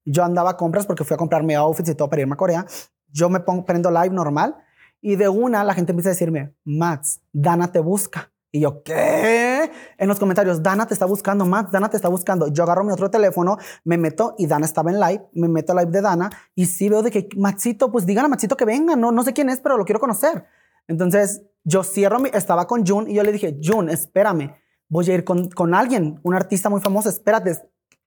[0.04, 2.66] Yo andaba a compras porque fui a comprarme outfits y todo para irme a Corea.
[3.12, 4.56] Yo me pongo, prendo live normal
[5.00, 8.32] y de una la gente empieza a decirme, Max, Dana te busca.
[8.50, 9.55] Y yo, ¿qué?
[9.98, 12.48] En los comentarios, Dana te está buscando, Max, Dana te está buscando.
[12.48, 15.76] Yo agarro mi otro teléfono, me meto y Dana estaba en live, me meto a
[15.76, 18.94] live de Dana y sí veo de que, Maxito, pues digan a Maxito que venga,
[18.96, 20.44] no, no sé quién es, pero lo quiero conocer.
[20.86, 24.54] Entonces yo cierro, mi, estaba con Jun y yo le dije, Jun, espérame,
[24.88, 27.56] voy a ir con, con alguien, un artista muy famoso, espérate,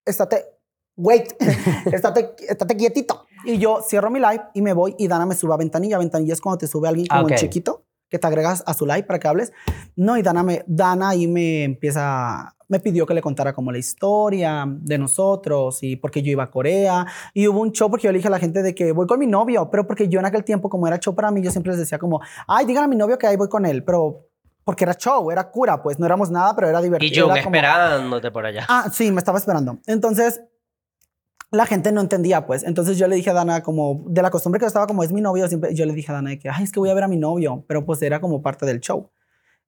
[0.05, 0.45] estate,
[0.95, 1.33] wait,
[1.91, 3.25] estate, estate quietito.
[3.45, 5.97] Y yo cierro mi live y me voy y Dana me sube a ventanilla.
[5.97, 7.39] Ventanilla es cuando te sube alguien como en ok.
[7.39, 9.51] chiquito que te agregas a su live para que hables.
[9.95, 13.77] No, y Dana, me, Dana ahí me empieza, me pidió que le contara como la
[13.77, 17.05] historia de nosotros y porque yo iba a Corea.
[17.33, 19.19] Y hubo un show porque yo le dije a la gente de que voy con
[19.19, 21.71] mi novio, pero porque yo en aquel tiempo, como era show para mí, yo siempre
[21.71, 24.25] les decía como, ay, digan a mi novio que ahí voy con él, pero
[24.63, 27.11] porque era show, era cura, pues no éramos nada, pero era divertido.
[27.11, 28.65] Y yo era como- esperándote por allá.
[28.69, 29.79] Ah, sí, me estaba esperando.
[29.87, 30.41] Entonces,
[31.51, 32.63] la gente no entendía, pues.
[32.63, 35.11] Entonces yo le dije a Dana, como, de la costumbre que yo estaba, como es
[35.11, 36.93] mi novio, siempre, yo le dije a Dana de que, ay, es que voy a
[36.93, 39.11] ver a mi novio, pero pues era como parte del show.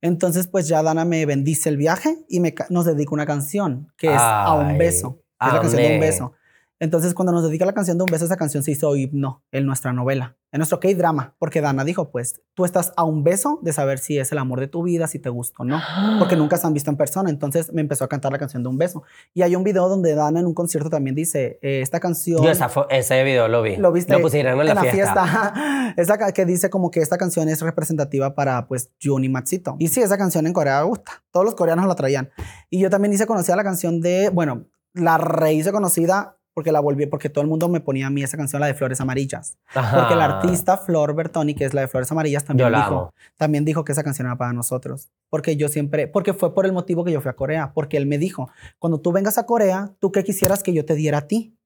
[0.02, 4.08] Entonces, pues ya Dana me bendice el viaje y me, nos dedica una canción que
[4.08, 5.24] es A un beso.
[5.40, 6.34] Es la canción de un beso.
[6.82, 9.68] Entonces, cuando nos dedica la canción de un beso, esa canción se hizo himno en
[9.68, 13.72] nuestra novela, en nuestro K-drama, porque Dana dijo, pues, tú estás a un beso de
[13.72, 15.80] saber si es el amor de tu vida, si te gusta o no,
[16.18, 17.30] porque nunca se han visto en persona.
[17.30, 19.04] Entonces, me empezó a cantar la canción de un beso.
[19.36, 22.42] Y hay un video donde Dana en un concierto también dice, eh, esta canción...
[22.44, 23.76] Yo esa ese video lo vi.
[23.78, 25.94] Lo viste Lo pusieron en la, fiesta.
[25.98, 29.76] Esa ca- que dice como que esta canción es representativa para pues Jun y Matsito.
[29.78, 31.24] Y sí, esa canción en Corea gusta.
[31.30, 32.32] Todos los coreanos la traían.
[32.72, 37.06] Y yo también hice conocida la canción de, bueno, la rehice conocida porque la volví,
[37.06, 39.58] porque todo el mundo me ponía a mí esa canción, la de Flores Amarillas.
[39.74, 40.26] Porque Ajá.
[40.26, 43.14] artista Flor Bertoni, que es la de Flores Amarillas, también, Yo dijo, amo.
[43.38, 45.10] también dijo que esa canción era para nosotros.
[45.30, 47.72] Porque yo siempre, porque fue por el motivo que yo fui a Corea.
[47.74, 50.96] Porque él me dijo, cuando tú vengas a Corea, ¿tú qué quisieras que yo te
[50.96, 51.58] diera a ti?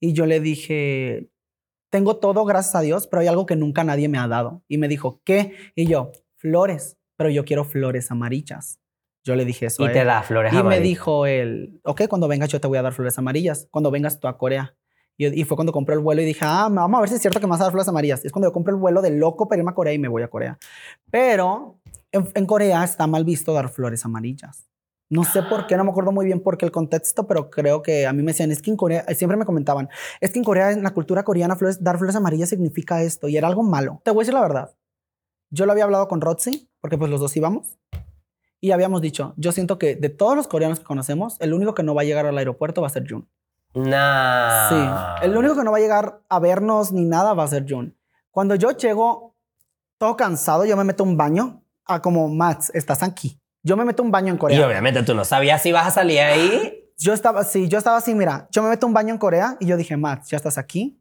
[0.00, 1.30] Y yo le dije,
[1.90, 4.62] tengo todo, gracias a Dios, pero hay algo que nunca nadie me ha dado.
[4.68, 5.54] Y me dijo, ¿qué?
[5.74, 8.80] Y yo, flores, pero yo quiero flores amarillas.
[9.24, 10.82] Yo le dije eso Y a te da flores Y me amarillas.
[10.84, 14.28] dijo él, ok, cuando vengas yo te voy a dar flores amarillas, cuando vengas tú
[14.28, 14.76] a Corea.
[15.16, 17.20] Y, y fue cuando compré el vuelo y dije, ah, vamos a ver si es
[17.20, 18.24] cierto que me vas a dar flores amarillas.
[18.24, 20.22] Es cuando yo compré el vuelo de loco para irme a Corea y me voy
[20.22, 20.58] a Corea.
[21.10, 21.78] Pero
[22.12, 24.68] en, en Corea está mal visto dar flores amarillas.
[25.10, 27.82] No sé por qué, no me acuerdo muy bien por qué el contexto, pero creo
[27.82, 29.88] que a mí me decían, es que en Corea, eh, siempre me comentaban,
[30.20, 33.36] es que en Corea, en la cultura coreana, flores, dar flores amarillas significa esto y
[33.36, 34.00] era algo malo.
[34.02, 34.74] Te voy a decir la verdad.
[35.50, 37.78] Yo lo había hablado con Roxy, porque pues los dos íbamos,
[38.64, 41.82] y habíamos dicho, yo siento que de todos los coreanos que conocemos, el único que
[41.82, 43.28] no va a llegar al aeropuerto va a ser Jun.
[43.74, 44.68] Nah.
[44.70, 47.66] Sí, el único que no va a llegar a vernos ni nada va a ser
[47.68, 47.94] Jun.
[48.30, 49.36] Cuando yo llego
[49.98, 53.38] todo cansado, yo me meto un baño, a como, Mats, estás aquí.
[53.62, 54.66] Yo me meto un baño en Y Corea.
[54.66, 56.90] obviamente tú no sabías si vas a salir ahí.
[56.96, 59.66] Yo estaba así, yo estaba así, mira, yo me meto un baño en Corea y
[59.66, 60.98] yo dije, Mats, ya estás aquí.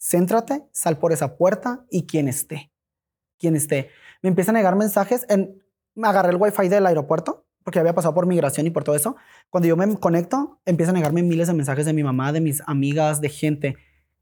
[0.00, 2.72] Céntrate, sal por esa puerta y quien esté.
[3.38, 3.90] Quien esté.
[4.22, 5.26] Me empiezan a llegar mensajes.
[5.28, 5.62] En,
[5.94, 9.16] me agarré el wifi del aeropuerto porque había pasado por migración y por todo eso.
[9.48, 12.62] Cuando yo me conecto, empiezan a llegarme miles de mensajes de mi mamá, de mis
[12.66, 13.76] amigas, de gente.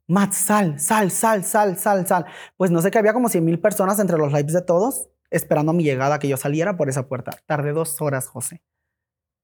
[0.06, 2.26] Matt, sal, sal, sal, sal, sal, sal.
[2.56, 5.70] Pues no sé que había como 100 mil personas entre los lives de todos esperando
[5.72, 7.32] a mi llegada, que yo saliera por esa puerta.
[7.46, 8.62] Tardé dos horas, José,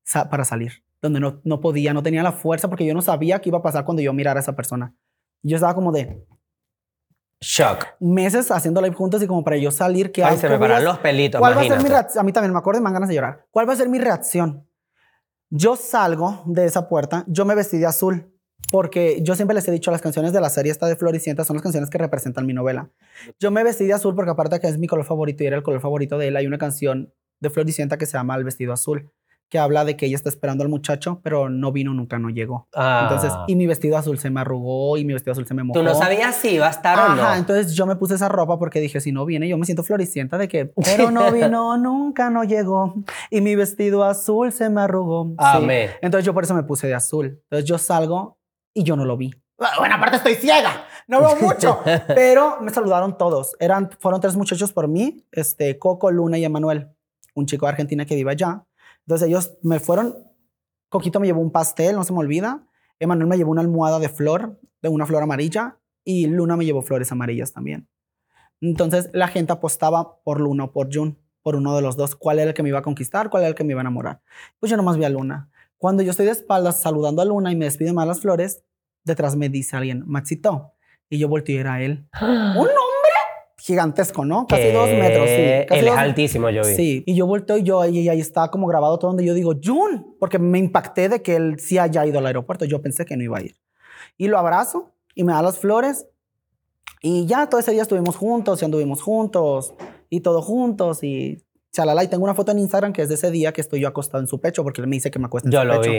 [0.04, 3.40] sa- para salir, donde no, no podía, no tenía la fuerza porque yo no sabía
[3.40, 4.94] qué iba a pasar cuando yo mirara a esa persona.
[5.42, 6.26] Yo estaba como de
[7.40, 7.86] Shock.
[8.00, 10.98] meses haciendo live juntos y como para yo salir, que Ay, se me paran los
[10.98, 11.38] pelitos.
[11.38, 12.20] ¿Cuál va a ser mi reacción?
[12.20, 13.46] A mí también me acuerdo y me dan ganas de llorar.
[13.50, 14.66] ¿Cuál va a ser mi reacción?
[15.50, 18.30] Yo salgo de esa puerta, yo me vestí de azul,
[18.70, 21.56] porque yo siempre les he dicho, las canciones de la serie esta de Floricienta son
[21.56, 22.90] las canciones que representan mi novela.
[23.38, 25.62] Yo me vestí de azul porque aparte que es mi color favorito y era el
[25.62, 29.10] color favorito de él, hay una canción de Floricienta que se llama El vestido azul,
[29.48, 32.68] que habla de que ella está esperando al muchacho, pero no vino, nunca no llegó.
[32.74, 33.00] Ah.
[33.02, 35.78] Entonces, y mi vestido azul se me arrugó y mi vestido azul se me mojó.
[35.80, 37.34] Tú no sabías si iba a estar o Ajá, no.
[37.34, 40.38] entonces yo me puse esa ropa porque dije, si no viene, yo me siento floricienta
[40.38, 42.94] de que, pero no vino, nunca no llegó.
[43.30, 45.28] Y mi vestido azul se me arrugó.
[45.28, 45.34] Sí.
[45.38, 45.90] Amén.
[46.02, 47.40] Entonces yo por eso me puse de azul.
[47.44, 48.38] Entonces yo salgo
[48.74, 49.30] y yo no lo vi.
[49.78, 53.56] Bueno, aparte estoy ciega, no veo mucho, pero me saludaron todos.
[53.58, 56.90] Eran, fueron tres muchachos por mí, este, Coco, Luna y Emanuel,
[57.34, 58.64] un chico de Argentina que vive allá.
[59.08, 60.18] Entonces ellos me fueron,
[60.90, 62.68] Coquito me llevó un pastel, no se me olvida.
[62.98, 66.82] Emanuel me llevó una almohada de flor, de una flor amarilla, y Luna me llevó
[66.82, 67.88] flores amarillas también.
[68.60, 72.38] Entonces la gente apostaba por Luna o por Jun, por uno de los dos, cuál
[72.38, 74.20] era el que me iba a conquistar, cuál era el que me iba a enamorar.
[74.60, 75.48] Pues yo nomás vi a Luna.
[75.78, 78.62] Cuando yo estoy de espaldas saludando a Luna y me despide más las flores,
[79.04, 80.74] detrás me dice alguien, Maxito.
[81.08, 82.10] Y yo volteo y era él.
[82.20, 82.74] Hombre
[83.68, 84.46] gigantesco, ¿no?
[84.46, 85.66] Casi Que dos metros, sí.
[85.68, 86.74] Casi Él es dos- altísimo, yo vi.
[86.74, 89.52] Sí, y yo volteo y yo y ahí está como grabado todo donde yo digo,
[89.62, 92.64] Jun, porque me impacté de que él sí haya ido al aeropuerto.
[92.64, 93.54] Yo pensé que no iba a ir.
[94.16, 96.06] Y lo abrazo y me da las flores.
[97.02, 99.74] Y ya todo ese día estuvimos juntos y anduvimos juntos
[100.10, 102.02] y todo juntos y chalala.
[102.04, 104.20] Y tengo una foto en Instagram que es de ese día que estoy yo acostado
[104.22, 105.90] en su pecho porque él me dice que me acuesto en Yo su lo pecho.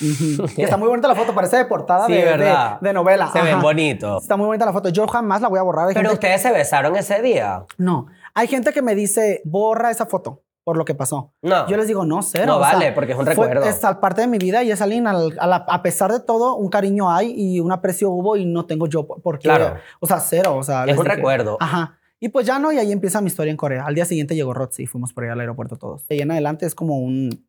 [0.00, 0.10] vi.
[0.42, 0.46] Ujú.
[0.56, 2.80] Y está muy bonita la foto, parece de portada Sí, de, de- ¿verdad?
[2.80, 3.30] de novela.
[3.32, 3.62] Se ven Ajá.
[3.62, 4.22] bonitos.
[4.22, 4.88] Está muy bonita la foto.
[4.88, 5.88] Yo jamás la voy a borrar.
[5.88, 7.64] Hay Pero ustedes se besaron ese día.
[7.78, 11.32] no, hay gente que me dice, borra esa foto por lo que pasó.
[11.42, 11.66] No.
[11.68, 12.46] Yo les digo, no, cero.
[12.46, 13.64] No o sea, vale, porque es un fue- recuerdo.
[13.66, 16.18] es al- parte de mi vida y es alguien, al- a, la- a pesar de
[16.18, 19.44] todo, un cariño hay y un aprecio hubo y no tengo yo por qué.
[19.48, 19.76] Claro.
[20.00, 20.56] O sea, cero.
[20.56, 21.56] O sea, Es un recuerdo.
[21.60, 21.98] Ajá.
[22.26, 23.86] Y pues ya no, y ahí empieza mi historia en Corea.
[23.86, 26.04] Al día siguiente llegó Roxy y fuimos por allá al aeropuerto todos.
[26.08, 27.46] Y en adelante es como un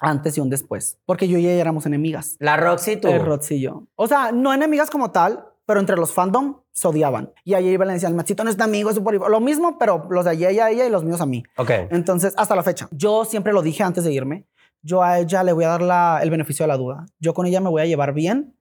[0.00, 2.36] antes y un después, porque yo y ella éramos enemigas.
[2.40, 3.08] La Roxy y tú.
[3.08, 3.86] El Roxy y yo.
[3.96, 7.32] O sea, no enemigas como tal, pero entre los fandom se odiaban.
[7.42, 9.14] Y ahí iba a decir, el machito no es de amigo, es súper...
[9.14, 11.42] Lo mismo, pero los de ella a ella y los míos a mí.
[11.56, 11.70] Ok.
[11.90, 14.44] Entonces, hasta la fecha, yo siempre lo dije antes de irme,
[14.82, 17.06] yo a ella le voy a dar la- el beneficio de la duda.
[17.18, 18.58] Yo con ella me voy a llevar bien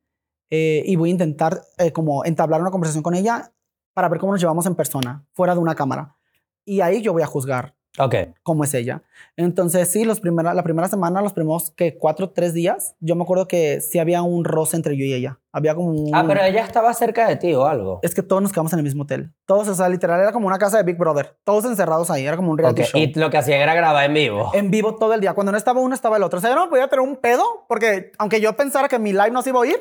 [0.49, 3.51] eh, y voy a intentar eh, como entablar una conversación con ella
[3.93, 6.15] para ver cómo nos llevamos en persona, fuera de una cámara.
[6.65, 8.15] Y ahí yo voy a juzgar Ok.
[8.41, 9.03] cómo es ella.
[9.37, 13.23] Entonces, sí, los primera, la primera semana, los primeros que cuatro, tres días, yo me
[13.23, 15.39] acuerdo que sí había un roce entre yo y ella.
[15.51, 16.15] Había como un...
[16.15, 17.99] Ah, pero ella estaba cerca de ti o algo.
[18.01, 19.31] Es que todos nos quedamos en el mismo hotel.
[19.45, 21.37] Todos, o sea, literal, era como una casa de Big Brother.
[21.43, 23.01] Todos encerrados ahí, era como un reality Ok, show.
[23.01, 24.49] Y lo que hacían era grabar en vivo.
[24.55, 25.33] En vivo todo el día.
[25.33, 26.39] Cuando no estaba uno, estaba el otro.
[26.39, 29.29] O sea, yo no podía tener un pedo porque, aunque yo pensara que mi live
[29.31, 29.77] no se iba a oír,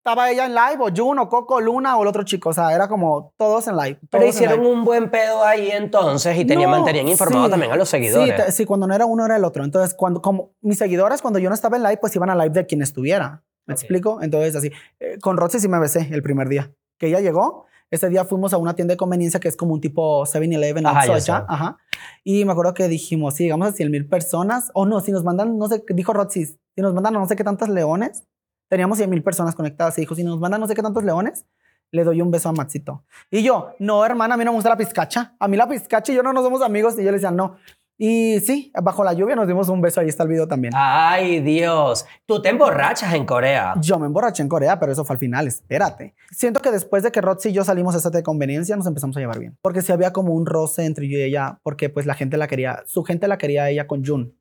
[0.00, 2.48] estaba ella en live, o Jun, o Coco, Luna, o el otro chico.
[2.48, 3.98] O sea, era como todos en live.
[4.10, 4.72] Pero todos en hicieron live.
[4.72, 7.50] un buen pedo ahí entonces y tenían, No, mantenían informado sí.
[7.50, 8.34] también a los seguidores.
[8.36, 9.62] Sí, te- sí, cuando no era uno, era el otro.
[9.62, 12.50] Entonces, cuando, como mis seguidores, cuando yo no estaba en live, pues iban a live
[12.50, 13.42] de quien estuviera.
[13.66, 13.80] ¿Me Ok.
[13.80, 14.22] explico?
[14.22, 14.70] Entonces, así.
[15.00, 16.72] eh, con Roxy sí me besé el primer día.
[16.98, 17.66] Que ella llegó.
[17.90, 21.44] Ese día fuimos a una tienda de conveniencia que es como un tipo 7-Eleven, Ajá.
[21.48, 21.76] Ajá.
[22.24, 25.24] Y me acuerdo que dijimos, si llegamos a 100 mil personas, o no, si nos
[25.24, 28.22] mandan, no sé, dijo Roxy, si nos mandan no sé qué tantos leones,
[28.70, 29.98] teníamos 100 mil personas conectadas.
[29.98, 31.44] Y dijo, si nos mandan no sé qué tantos leones,
[31.90, 33.04] le doy un beso a Maxito.
[33.30, 35.34] Y yo, no, hermana, a mí no me gusta la pizcacha.
[35.38, 36.94] A mí la pizcacha y yo no nos somos amigos.
[36.94, 37.56] Y yo le decía, no.
[37.98, 40.00] Y sí, bajo la lluvia nos dimos un beso.
[40.00, 40.72] Ahí está el video también.
[40.74, 42.06] Ay, Dios.
[42.24, 43.74] Tú te emborrachas en Corea.
[43.78, 46.14] Yo me emborraché en Corea, pero eso fue al final, espérate.
[46.30, 49.16] Siento que después de que Roxy y yo salimos de esa de conveniencia, nos empezamos
[49.16, 49.58] a llevar bien.
[49.60, 52.46] Porque sí había como un roce entre yo y ella, porque pues la gente la
[52.46, 54.34] quería, su gente la quería a ella con Jun,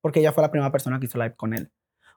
[0.00, 1.70] porque ella fue la primera persona que hizo live con él.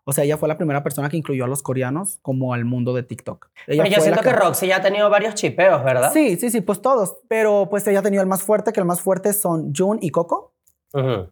[0.10, 2.94] O sea, ella fue la primera persona que incluyó a los coreanos como al mundo
[2.94, 3.50] de TikTok.
[3.68, 6.14] Ella Pero yo siento que Roxy ya ha tenido varios chipeos, ¿verdad?
[6.14, 7.18] Sí, sí, sí, pues todos.
[7.28, 10.12] Pero pues ella ha tenido el más fuerte, que el más fuerte son Jun y
[10.12, 10.54] Coco.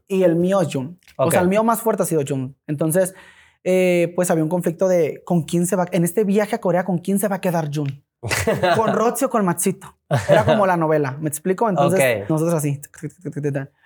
[0.10, 1.00] Y el mío es Jun.
[1.16, 2.58] O sea, el mío más fuerte ha sido Jun.
[2.68, 3.16] Entonces,
[3.64, 6.84] eh, pues había un conflicto de con quién se va, en este viaje a Corea,
[6.84, 8.04] con quién se va a quedar Jun.
[8.76, 9.96] con Roxy o con Matsito.
[10.30, 11.70] Era como la novela, ¿me explico?
[11.70, 12.82] Entonces, nosotros así.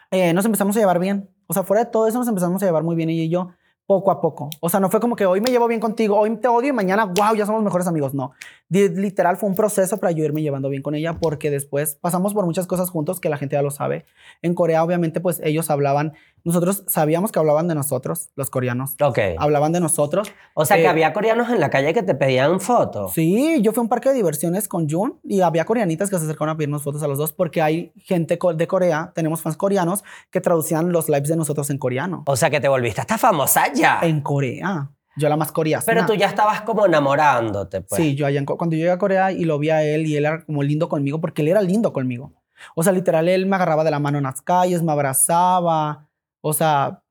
[0.09, 1.29] Eh, nos empezamos a llevar bien.
[1.45, 3.51] O sea, fuera de todo eso, nos empezamos a llevar muy bien ella y yo,
[3.89, 4.51] poco a poco.
[4.59, 6.73] O sea, no fue como que hoy me llevo bien contigo, hoy te odio y
[6.73, 8.13] mañana, wow, ya somos mejores amigos.
[8.13, 8.33] No.
[8.69, 12.45] Literal fue un proceso para yo irme llevando bien con ella porque después pasamos por
[12.45, 14.05] muchas cosas juntos que la gente ya lo sabe.
[14.43, 16.13] En Corea, obviamente, pues ellos hablaban,
[16.43, 18.95] nosotros sabíamos que hablaban de nosotros, los coreanos.
[19.01, 19.19] Ok.
[19.37, 20.31] Hablaban de nosotros.
[20.53, 23.13] O sea, que Eh, había coreanos en la calle que te pedían fotos.
[23.13, 26.23] Sí, yo fui a un parque de diversiones con Jun y había coreanitas que se
[26.23, 30.03] acercaron a pedirnos fotos a los dos porque hay gente de Corea, tenemos fans coreanos
[30.31, 32.23] que traducían los lives de nosotros en coreano.
[32.27, 33.99] O sea, que te volviste hasta famosa ya.
[34.01, 34.91] En Corea.
[35.17, 35.83] Yo la más coreana.
[35.85, 38.01] Pero tú ya estabas como enamorándote, pues.
[38.01, 40.25] Sí, yo allá en cuando llegué a Corea y lo vi a él y él
[40.25, 42.31] era como lindo conmigo porque él era lindo conmigo.
[42.75, 46.08] O sea, literal, él me agarraba de la mano en las calles, me abrazaba.
[46.41, 47.03] O sea,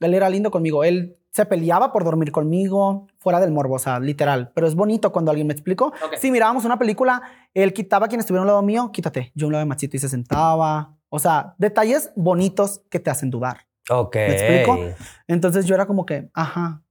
[0.00, 0.84] él era lindo conmigo.
[0.84, 4.50] Él se peleaba por dormir conmigo, fuera del morbo, o sea, literal.
[4.54, 5.86] Pero es bonito cuando alguien me explicó.
[5.86, 6.16] Ok.
[6.18, 7.22] Si mirábamos una película,
[7.54, 9.32] él quitaba a quien estuviera a un lado mío, quítate.
[9.34, 10.96] Yo a un lado de Machito y se sentaba.
[11.10, 13.66] O sea, detalles bonitos que te hacen dudar.
[13.90, 14.16] Ok.
[14.16, 14.78] ¿Me explico?
[15.26, 16.82] Entonces yo era como que, ajá.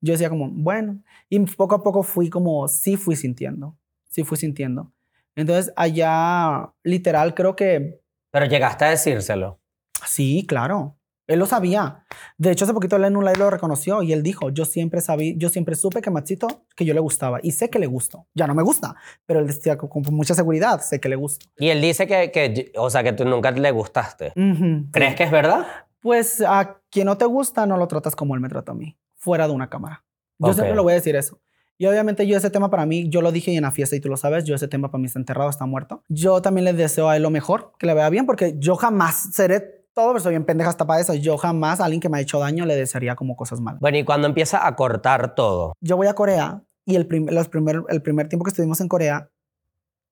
[0.00, 1.02] Yo decía como, bueno.
[1.28, 3.76] Y poco a poco fui como, sí fui sintiendo.
[4.08, 4.92] Sí fui sintiendo.
[5.36, 9.60] Entonces allá, literal, creo que, Pero llegaste a decírselo.
[10.04, 10.96] sí, claro.
[11.30, 12.04] Él lo sabía.
[12.38, 15.00] De hecho, hace poquito él en un live lo reconoció y él dijo, yo siempre
[15.00, 17.38] sabí, yo siempre supe que Maxito, que yo le gustaba.
[17.40, 18.26] Y sé que le gustó.
[18.34, 21.46] Ya no me gusta, pero él decía con, mucha seguridad, sé que le gusta.
[21.56, 24.32] Y él dice que, que, o sea, que tú nunca le gustaste.
[24.34, 25.16] Ujú, ¿Crees sí.
[25.18, 25.66] que es verdad?
[26.00, 28.98] Pues a quien no te gusta, no lo tratas como él me trató a mí,
[29.14, 30.04] fuera de una cámara.
[30.38, 30.54] Yo Ok.
[30.54, 31.40] siempre lo voy a decir eso.
[31.78, 34.08] Y obviamente yo ese tema para mí, yo lo dije en la fiesta y tú
[34.08, 36.02] lo sabes, yo ese tema para mí está enterrado, está muerto.
[36.08, 39.32] Yo también le deseo a él lo mejor, que le vea bien, porque yo jamás
[39.32, 41.14] seré todo, pero soy bien pendeja hasta para eso.
[41.14, 43.80] Yo jamás a alguien que me ha hecho daño le desearía como cosas malas.
[43.80, 45.74] Bueno, y cuando empieza a cortar todo.
[45.80, 48.88] Yo voy a Corea y el, prim- los primer, el primer tiempo que estuvimos en
[48.88, 49.30] Corea,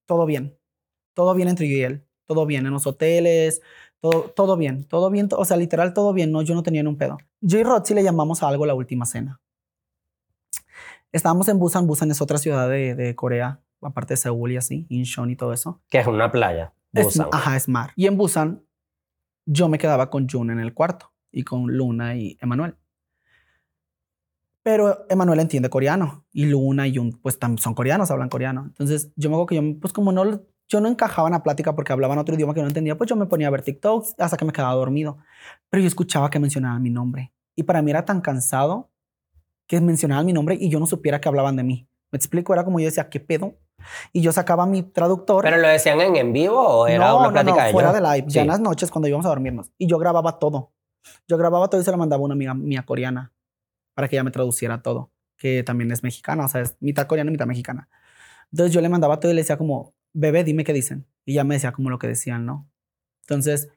[0.07, 0.59] todo bien.
[1.15, 2.05] Todo bien entre yo y él.
[2.27, 3.63] Todo bien en los hoteles,
[4.01, 5.29] todo, todo bien, todo bien.
[5.33, 6.31] O sea, literal, todo bien.
[6.31, 7.17] No, yo no tenía ni un pedo.
[7.41, 9.41] Yo y Roxy le llamamos a algo la última cena.
[11.13, 11.87] Estábamos en Busan.
[11.87, 15.53] Busan es otra ciudad de, de Corea, aparte de Seúl y así, Incheon y todo
[15.53, 15.81] eso.
[15.89, 16.75] Que es una playa.
[16.93, 17.29] Es- Busan.
[17.33, 17.91] ajá, es mar.
[17.97, 18.63] Y en Busan,
[19.51, 22.77] yo me quedaba con Jun en el cuarto y con Luna y Emanuel.
[24.63, 28.65] Pero Emanuel entiende coreano y Luna y Jun, pues son coreanos, hablan coreano.
[28.67, 31.75] Entonces, yo me acuerdo que yo, pues como no, yo no encajaba en la plática
[31.75, 34.37] porque hablaban otro idioma que no entendía, pues yo me ponía a ver TikToks hasta
[34.37, 35.17] que me quedaba dormido.
[35.71, 37.33] Pero yo escuchaba que mencionaban mi nombre.
[37.57, 38.91] Y para mí era tan cansado
[39.67, 41.89] que mencionaban mi nombre y yo no supiera que hablaban de mí.
[42.11, 43.57] Me explico, era como yo decía, ¿qué pedo?
[44.13, 45.45] Y yo sacaba mi traductor.
[45.45, 48.03] ¿Pero lo decían en en vivo o era una plática de fuera ellos?
[48.03, 49.71] de live, ya en las noches cuando íbamos a dormirnos.
[49.79, 50.73] Y yo grababa todo.
[51.27, 53.33] Yo grababa todo y se lo mandaba a una amiga mía coreana
[53.95, 57.31] para que ella me traduciera todo, que también es mexicana, o sea, es mitad coreana
[57.31, 57.89] y mitad mexicana.
[58.53, 61.07] Entonces yo le mandaba todo y le decía como, bebé, dime qué dicen.
[61.25, 62.71] Y ella me decía como lo que decían, ¿no?
[63.23, 63.71] Entonces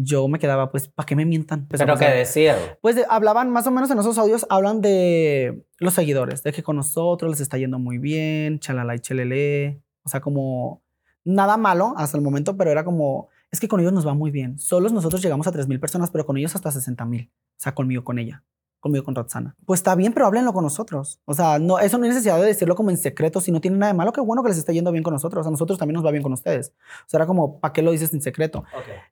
[0.00, 1.66] yo me quedaba, pues, ¿para qué me mientan?
[1.66, 2.56] Pues, ¿Pero qué decían?
[2.80, 6.62] pues de- hablaban más o menos en esos audios, hablan de los seguidores, de que
[6.62, 9.82] con nosotros les está yendo muy bien, chalala y chelele.
[10.04, 10.82] O sea, como
[11.24, 14.30] nada malo hasta el momento, pero era como, es que con ellos nos va muy
[14.30, 14.58] bien.
[14.58, 17.28] Solos nosotros llegamos a 3.000 personas, pero con ellos hasta 60.000.
[17.30, 18.44] O sea, conmigo, con ella,
[18.80, 19.56] conmigo, con Roxana.
[19.66, 21.20] Pues está bien, pero háblenlo con nosotros.
[21.24, 23.76] O sea, no, eso no hay necesidad de decirlo como en secreto, si no tiene
[23.76, 25.46] nada de malo, qué bueno que les está yendo bien con nosotros.
[25.46, 26.72] A nosotros también nos va bien con ustedes.
[27.06, 28.64] O sea, era como, ¿para qué lo dices en secreto?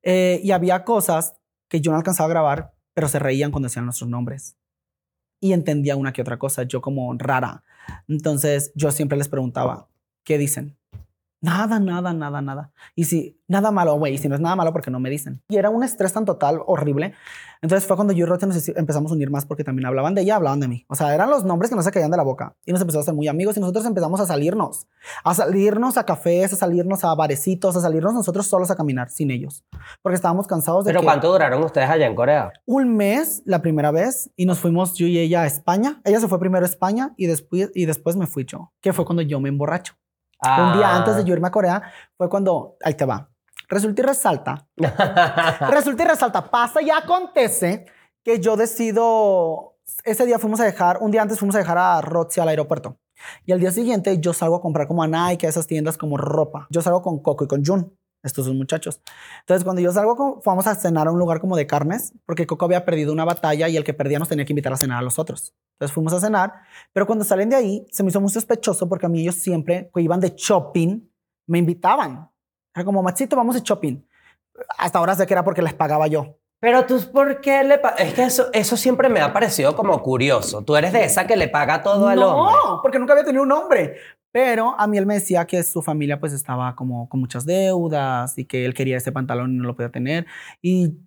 [0.02, 1.36] Eh, y había cosas
[1.68, 4.56] que yo no alcanzaba a grabar, pero se reían cuando decían nuestros nombres.
[5.40, 7.62] Y entendía una que otra cosa, yo como rara.
[8.08, 9.88] Entonces yo siempre les preguntaba,
[10.24, 10.76] ¿qué dicen?
[11.46, 12.72] Nada, nada, nada, nada.
[12.96, 15.44] Y si, nada malo, güey, y si no es nada malo, porque no me dicen?
[15.48, 17.12] Y era un estrés tan total, horrible.
[17.62, 20.22] Entonces fue cuando yo y Rote nos empezamos a unir más porque también hablaban de
[20.22, 20.84] ella, hablaban de mí.
[20.88, 22.56] O sea, eran los nombres que no se caían de la boca.
[22.64, 24.88] Y nos empezamos a ser muy amigos y nosotros empezamos a salirnos.
[25.22, 29.30] A salirnos a cafés, a salirnos a barecitos, a salirnos nosotros solos a caminar sin
[29.30, 29.64] ellos.
[30.02, 32.52] Porque estábamos cansados de ¿Pero que cuánto duraron ustedes allá en Corea?
[32.64, 36.00] un mes la primera vez y nos fuimos yo y ella a España.
[36.04, 39.04] Ella se fue primero a España y después, y después me fui yo, que fue
[39.04, 39.94] cuando yo me emborracho.
[40.42, 40.96] Un día Ah.
[40.96, 41.82] antes de yo irme a Corea
[42.16, 43.28] fue cuando, ahí te va,
[43.68, 44.66] resulta y resalta,
[45.70, 47.86] resulta y resalta, pasa y acontece
[48.22, 52.00] que yo decido, ese día fuimos a dejar, un día antes fuimos a dejar a
[52.00, 52.98] Roxy al aeropuerto.
[53.46, 56.18] Y al día siguiente yo salgo a comprar como a Nike, a esas tiendas como
[56.18, 56.66] ropa.
[56.70, 59.00] Yo salgo con Coco y con Jun, estos dos muchachos.
[59.40, 62.64] Entonces cuando yo salgo, fuimos a cenar a un lugar como de carnes, porque Coco
[62.64, 65.02] había perdido una batalla y el que perdía nos tenía que invitar a cenar a
[65.02, 65.54] los otros.
[65.74, 66.52] Entonces fuimos a cenar,
[66.92, 69.90] pero cuando salen de ahí se me hizo muy sospechoso porque a mí ellos siempre
[69.94, 71.08] que iban de shopping
[71.46, 72.30] me invitaban.
[72.74, 74.04] Era como, machito, vamos de shopping.
[74.78, 76.38] Hasta ahora sé que era porque les pagaba yo.
[76.60, 80.62] Pero tú, ¿por qué le Es que eso, eso siempre me ha parecido como curioso.
[80.62, 82.80] Tú eres de esa que le paga todo al no, hombre.
[82.82, 83.96] porque nunca había tenido un hombre.
[84.32, 88.36] Pero a mí él me decía que su familia pues estaba como con muchas deudas
[88.36, 90.26] y que él quería ese pantalón y no lo podía tener.
[90.60, 90.98] Y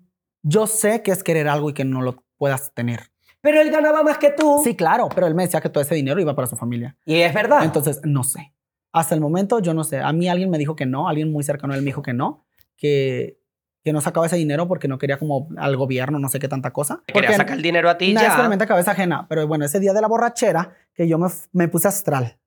[0.41, 3.11] yo sé que es querer algo y que no lo puedas tener.
[3.41, 4.61] Pero él ganaba más que tú.
[4.63, 6.97] Sí, claro, pero él me decía que todo ese dinero iba para su familia.
[7.05, 7.63] Y es verdad.
[7.63, 8.53] Entonces, no sé.
[8.91, 9.99] Hasta el momento yo no sé.
[9.99, 12.13] A mí alguien me dijo que no, alguien muy cercano a él me dijo que
[12.13, 12.45] no,
[12.75, 13.39] que,
[13.83, 16.71] que no sacaba ese dinero porque no quería como al gobierno, no sé qué tanta
[16.71, 17.03] cosa.
[17.05, 18.27] Quería sacar el dinero a ti ya.
[18.27, 19.27] es solamente cabeza ajena.
[19.29, 22.39] Pero bueno, ese día de la borrachera que yo me, me puse astral.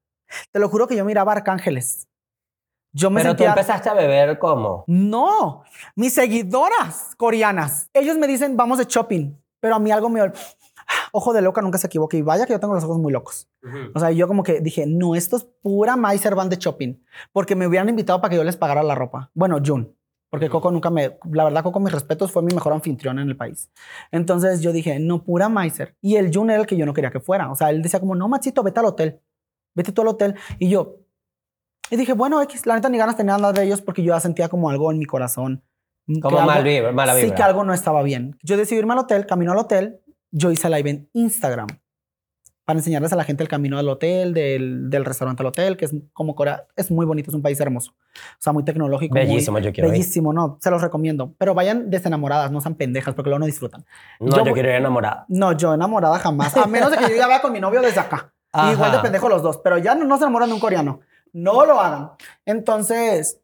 [0.50, 2.08] Te lo juro que yo miraba arcángeles.
[2.94, 3.50] Yo me Pero tú sentía...
[3.50, 4.84] empezaste a beber como.
[4.86, 5.62] No,
[5.96, 7.88] mis seguidoras coreanas.
[7.94, 9.34] Ellos me dicen, vamos de shopping.
[9.60, 10.20] Pero a mí algo me...
[11.12, 12.18] Ojo de loca, nunca se equivoque.
[12.18, 13.48] Y vaya que yo tengo los ojos muy locos.
[13.94, 17.02] O sea, yo como que dije, no, esto es pura Meiser van de shopping.
[17.32, 19.30] Porque me hubieran invitado para que yo les pagara la ropa.
[19.32, 19.96] Bueno, Jun.
[20.28, 21.18] Porque Coco nunca me...
[21.30, 23.70] La verdad, Coco, mis respetos, fue mi mejor anfitrión en el país.
[24.10, 25.96] Entonces yo dije, no, pura Meiser.
[26.00, 27.50] Y el Jun era el que yo no quería que fuera.
[27.50, 29.20] O sea, él decía como, no, machito, vete al hotel.
[29.74, 30.34] Vete tú al hotel.
[30.58, 30.96] Y yo...
[31.90, 34.20] Y dije, bueno, X, la neta ni ganas tenía nada de ellos porque yo ya
[34.20, 35.62] sentía como algo en mi corazón.
[36.06, 37.28] que Como algo- mal vibra, mala vibra.
[37.28, 38.38] Sí, que algo no estaba bien.
[38.42, 40.00] Yo decidí irme al hotel, camino al hotel.
[40.30, 41.66] Yo hice live en Instagram
[42.64, 45.84] para enseñarles a la gente el camino del hotel, del, del restaurante al hotel, que
[45.84, 46.66] es como Corea.
[46.76, 47.90] Es muy bonito, es un país hermoso.
[47.90, 49.14] O sea, muy tecnológico.
[49.14, 49.92] muy- Bellísimo, yo quiero ir.
[49.92, 51.34] Bellísimo, no, se los recomiendo.
[51.36, 53.84] Pero vayan desenamoradas, no sean pendejas, porque luego no disfrutan.
[54.20, 55.26] No, Yo yo, quiero ir enamorada.
[55.28, 56.56] No, yo enamorada jamás.
[56.56, 58.32] A menos de que yo ya vaya con mi novio desde acá.
[58.52, 58.72] Ajá.
[58.72, 61.00] Igual de pendejo los dos, pero ya no, no se enamoran de un coreano.
[61.32, 62.10] No lo hagan.
[62.44, 63.40] Entonces,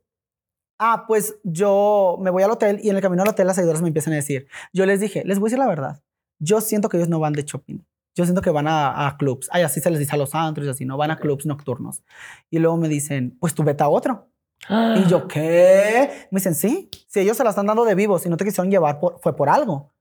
[0.79, 3.81] ah, pues yo me voy al hotel y en el camino al hotel las seguidoras
[3.83, 6.03] me empiezan a decir, yo les dije, les voy a decir la verdad.
[6.41, 7.79] Yo siento que ellos no van de shopping.
[8.15, 9.49] Yo siento que van a, a clubs.
[9.53, 12.03] Ay, así se les dice a los antros y así, no van a clubs nocturnos.
[12.51, 14.29] Y luego me dicen, pues tú vete a otro.
[14.69, 16.29] Y yo, ¿qué?
[16.31, 18.71] Me dicen, sí, si ellos se la están dando de vivo, si no te quisieron
[18.71, 19.93] llevar, por- fue por algo.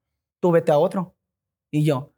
[0.41, 1.16] Tú vete a otro.
[1.72, 2.14] Y yo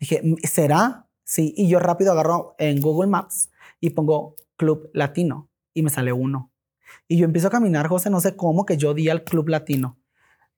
[0.00, 1.01] dije, ¿será?
[1.32, 1.54] Sí.
[1.56, 6.52] Y yo rápido agarro en Google Maps y pongo Club Latino y me sale uno.
[7.08, 9.98] Y yo empiezo a caminar, José, no sé cómo, que yo di al Club Latino.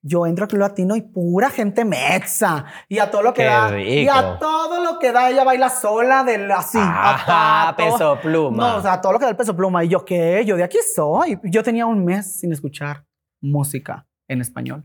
[0.03, 2.65] Yo entro al Club Latino y pura gente mexa.
[2.89, 3.81] Y a todo lo que Qué da.
[3.81, 6.77] Y a todo lo que da, ella baila sola del así.
[6.81, 8.57] Ajá, a peso pluma.
[8.57, 9.85] no, o sea, todo lo que da el peso pluma.
[9.85, 10.45] Y yo, ¿qué?
[10.45, 11.39] Yo de aquí soy.
[11.45, 13.07] Yo tenía un mes sin escuchar
[13.41, 14.85] música en español.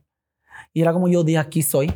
[0.72, 1.92] Y era como yo de aquí soy.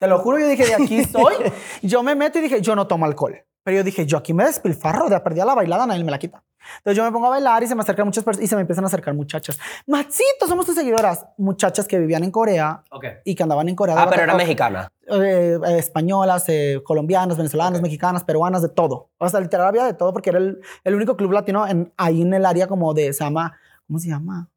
[0.00, 1.34] Te lo juro, yo dije, de aquí soy.
[1.82, 3.36] yo me meto y dije, yo no tomo alcohol.
[3.62, 6.42] Pero yo dije, yo aquí me despilfarro, de perdida la bailada, nadie me la quita.
[6.78, 8.62] Entonces yo me pongo a bailar y se me acercan muchas personas y se me
[8.62, 9.58] empiezan a acercar muchachas.
[9.86, 11.26] Maxito, somos tus seguidoras.
[11.36, 13.04] Muchachas que vivían en Corea Ok.
[13.24, 13.96] y que andaban en Corea.
[13.98, 14.90] Ah, pero era mexicana.
[15.06, 19.10] eh, eh, españolas, eh, colombianas, venezolanas, mexicanas, peruanas, de todo.
[19.18, 22.22] O sea, literal había de todo porque era el, el único club latino en, ahí
[22.22, 24.48] en el área como de, se llama, ¿cómo se llama?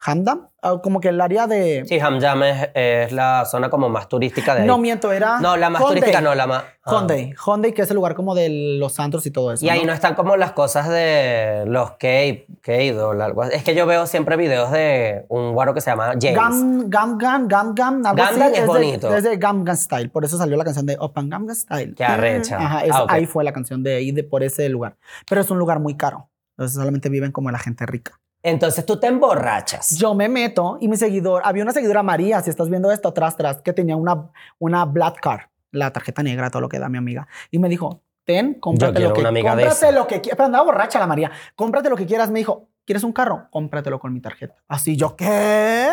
[0.00, 1.84] Hamdam, Ah, como que el área de...
[1.86, 4.66] Sí, Hamjam es, es la zona como más turística de ahí.
[4.66, 5.38] no miento, era...
[5.38, 6.00] No, la más Hyundai.
[6.00, 6.64] turística no, la más...
[6.84, 6.90] ah.
[6.90, 9.64] Hyundai, Hyundai, que es el lugar como de los antros y todo eso.
[9.64, 9.86] Y ahí ¿no?
[9.88, 13.44] no están como las cosas de los K- K-Idol, algo.
[13.44, 16.34] Es que yo veo siempre videos de un guaro que se llama James.
[16.34, 18.42] Gam, Gam, Gam, Gam, Gam, algo Gam así.
[18.54, 19.14] Es de- bonito.
[19.16, 21.94] Es de Gam Gam Style, por eso salió la canción de Open Gam Gam Style.
[21.94, 22.56] Qué arrecha.
[22.56, 23.12] Ajá, es- Ah, ok.
[23.12, 24.96] ahí fue la canción de ahí, de por ese lugar.
[25.28, 26.28] Pero es un lugar muy caro.
[26.56, 28.18] Entonces solamente viven como la gente rica.
[28.42, 29.96] Entonces tú te emborrachas.
[29.98, 33.34] Yo me meto y mi seguidor, había una seguidora María, si estás viendo esto atrás,
[33.34, 36.98] atrás, que tenía una, una Black Card, la tarjeta negra, todo lo que da mi
[36.98, 37.26] amiga.
[37.50, 40.36] Y me dijo, ten, cómprate lo que una amiga de cómprate lo que quieras.
[40.36, 41.30] Pero andaba borracha la María.
[41.56, 42.30] Cómprate lo que quieras.
[42.30, 43.48] Me dijo, ¿quieres un carro?
[43.50, 44.54] Cómpratelo con mi tarjeta.
[44.66, 45.90] Así yo, ¿qué?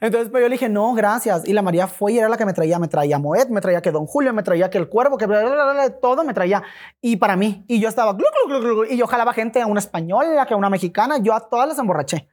[0.00, 1.46] Entonces pues yo le dije, no, gracias.
[1.46, 3.82] Y la María fue y era la que me traía, me traía Moet, me traía
[3.82, 6.62] que Don Julio, me traía que el cuervo, que bla, bla, bla, todo me traía.
[7.02, 9.80] Y para mí, y yo estaba, glu, glu, glu, y yo jalaba gente a una
[9.80, 12.30] española, que a una mexicana, yo a todas las emborraché.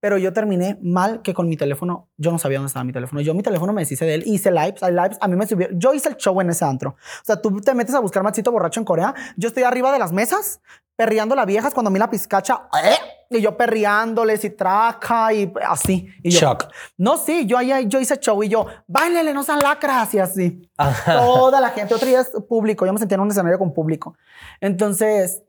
[0.00, 3.20] Pero yo terminé mal que con mi teléfono, yo no sabía dónde estaba mi teléfono.
[3.20, 5.68] Yo mi teléfono me deshice de él, hice lives, hay lives, a mí me subió,
[5.72, 6.92] yo hice el show en ese antro.
[6.92, 9.98] O sea, tú te metes a buscar machito borracho en Corea, yo estoy arriba de
[9.98, 10.62] las mesas,
[10.96, 13.19] perreando las viejas cuando a mí la pizcacha, ¿eh?
[13.30, 16.08] Y yo perreándoles y traca y así.
[16.22, 16.64] Y yo, Shock.
[16.98, 20.68] no, sí, yo ahí yo hice show y yo, bailele, no sean lacras y así.
[20.76, 21.20] Ajá.
[21.20, 24.16] Toda la gente, otro día es público, yo me sentía en un escenario con público.
[24.60, 25.44] Entonces,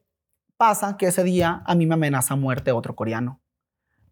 [0.58, 3.42] pasa que ese día a mí me amenaza muerte otro coreano.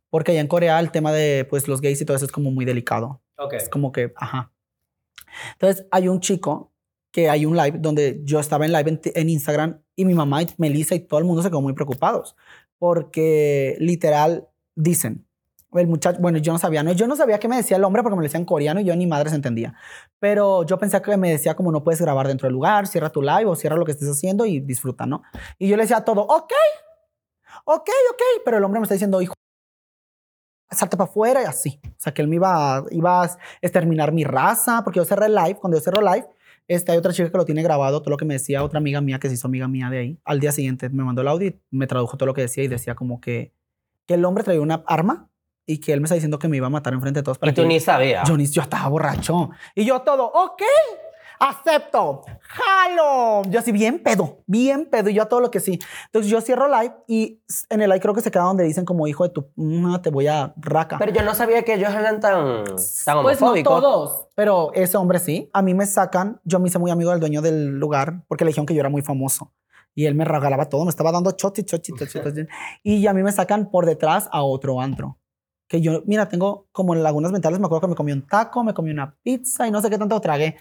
[0.10, 2.50] Porque allá en Corea el tema de pues los gays y todo eso es como
[2.50, 3.22] muy delicado.
[3.38, 3.54] Ok.
[3.54, 4.52] Es como que, ajá.
[5.54, 6.74] Entonces, hay un chico
[7.12, 10.42] que hay un live donde yo estaba en live en, en Instagram y mi mamá
[10.42, 12.36] y Melissa y todo el mundo se quedó muy preocupados
[12.80, 15.28] porque literal dicen,
[15.74, 18.02] el muchacho, bueno, yo no sabía, no, yo no sabía qué me decía el hombre
[18.02, 19.76] porque me lo decía en coreano y yo ni madre se entendía.
[20.18, 23.22] Pero yo pensé que me decía como no puedes grabar dentro del lugar, cierra tu
[23.22, 25.22] live o cierra lo que estés haciendo y disfruta, ¿no?
[25.60, 26.54] Y yo le decía todo, ok,
[27.66, 29.36] ok, ok, pero el hombre me está diciendo, hijo,
[30.72, 31.80] salte para afuera y así.
[31.86, 35.36] O sea, que él me iba, iba a exterminar mi raza, porque yo cerré el
[35.36, 36.28] live, cuando yo cerro live,
[36.70, 39.02] este, hay otra chica que lo tiene grabado, todo lo que me decía otra amiga
[39.02, 40.20] mía que se hizo amiga mía de ahí.
[40.24, 42.68] Al día siguiente me mandó el audio y me tradujo todo lo que decía y
[42.70, 43.54] decía como que,
[44.08, 45.30] que el hombre traía una arma
[45.66, 47.38] y que él me está diciendo que me iba a matar enfrente de todos.
[47.38, 48.28] para Y tú que- ni sabías.
[48.28, 49.50] yo, ni, yo estaba borracho.
[49.76, 50.62] Y yo todo, ok,
[51.40, 53.44] acepto, jalo.
[53.50, 55.10] Yo así, bien pedo, bien pedo.
[55.10, 55.80] Y yo a todo lo que sí.
[56.06, 59.08] Entonces yo cierro live y en el live creo que se queda donde dicen como
[59.08, 60.98] hijo de tu, no, te voy a raca.
[61.00, 62.66] Pero yo no sabía que ellos eran tan,
[63.06, 65.50] tan pues no todos, pero ese hombre sí.
[65.54, 68.50] A mí me sacan, yo me hice muy amigo del dueño del lugar porque le
[68.50, 69.54] dijeron que yo era muy famoso.
[69.96, 72.48] Y él me regalaba todo, me estaba dando chotis, chotis, chotis, chotis.
[72.84, 75.18] Y a mí me sacan por detrás a otro antro.
[75.68, 78.64] Que yo, mira, tengo como en lagunas mentales, me acuerdo que me comí un taco,
[78.64, 80.58] me comí una pizza y no sé qué tanto tragué.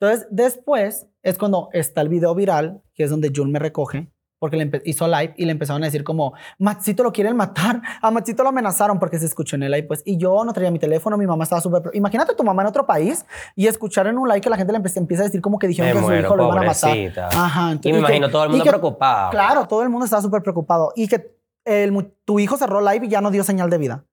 [0.00, 4.56] Entonces, después es cuando está el video viral, que es donde Jun me recoge, porque
[4.56, 8.42] le hizo live y le empezaron a decir como, Maxito lo quieren matar, a Maxito
[8.42, 11.18] lo amenazaron porque se escuchó en el live, pues, y yo no traía mi teléfono,
[11.18, 11.82] mi mamá estaba súper...
[11.92, 14.78] Imagínate tu mamá en otro país y escuchar en un live que la gente le
[14.78, 16.90] empieza a decir como que dijeron Me que a su hijo lo iban a matar.
[17.26, 17.78] Ajá.
[17.82, 19.30] Y me imagino todo el mundo que- preocupado.
[19.32, 21.36] Claro, todo el mundo estaba súper preocupado y que
[21.66, 24.04] el tu hijo cerró live y ya no dio señal de vida.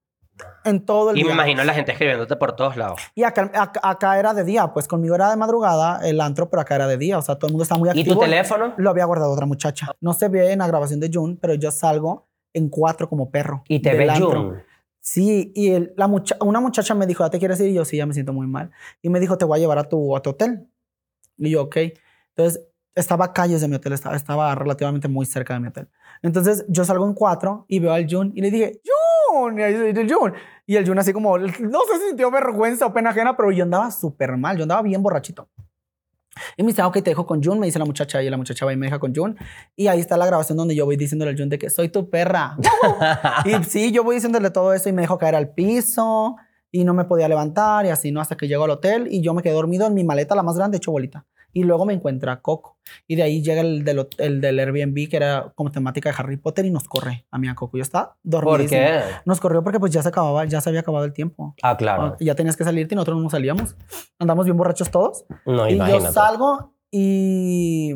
[0.63, 2.99] En todo el Y me imagino la gente escribiéndote por todos lados.
[3.15, 6.61] Y acá, acá, acá era de día, pues conmigo era de madrugada el antro, pero
[6.61, 8.15] acá era de día, o sea, todo el mundo estaba muy ¿Y activo.
[8.15, 8.73] tu teléfono?
[8.77, 9.87] Lo había guardado otra muchacha.
[10.01, 13.63] No se ve en la grabación de June, pero yo salgo en cuatro como perro.
[13.67, 14.43] Y te ves antro.
[14.43, 14.63] Jun.
[14.99, 17.69] Sí, y el- la mucha- una muchacha me dijo, ¿ya te quieres ir?
[17.69, 18.71] Y yo, sí, ya me siento muy mal.
[19.01, 20.67] Y me dijo, te voy a llevar a tu, a tu hotel.
[21.37, 21.77] Y yo, ok.
[22.35, 22.63] Entonces,
[22.93, 25.87] estaba a calles de mi hotel, estaba, estaba relativamente muy cerca de mi hotel.
[26.23, 28.95] Entonces, yo salgo en cuatro y veo al Jun y le dije, Jun,
[29.57, 30.33] y ahí dice, Jun.
[30.65, 33.63] Y el Jun así como, no sé si sintió vergüenza o pena ajena, pero yo
[33.63, 35.49] andaba súper mal, yo andaba bien borrachito.
[36.55, 38.37] Y me dice, ah, ok, te dejo con Jun, me dice la muchacha, y la
[38.37, 39.37] muchacha va y me deja con Jun.
[39.75, 42.09] Y ahí está la grabación donde yo voy diciéndole al Jun de que soy tu
[42.09, 42.57] perra.
[43.45, 46.35] y sí, yo voy diciéndole todo eso y me dejó caer al piso
[46.71, 48.21] y no me podía levantar y así, ¿no?
[48.21, 50.57] Hasta que llego al hotel y yo me quedé dormido en mi maleta, la más
[50.57, 51.25] grande, hecho bolita.
[51.57, 52.77] Y luego me encuentra Coco.
[53.07, 56.37] Y de ahí llega el del, el del Airbnb, que era como temática de Harry
[56.37, 57.77] Potter, y nos corre a mí a Coco.
[57.77, 58.57] Yo estaba dormido.
[58.57, 59.01] ¿Por qué?
[59.25, 61.55] Nos corrió porque pues ya se acababa, ya se había acabado el tiempo.
[61.63, 62.03] Ah, claro.
[62.03, 63.75] Ah, Ya tenías que salirte y nosotros no salíamos.
[64.19, 65.25] Andamos bien borrachos todos.
[65.47, 66.05] No, y imagínate.
[66.05, 67.95] yo salgo y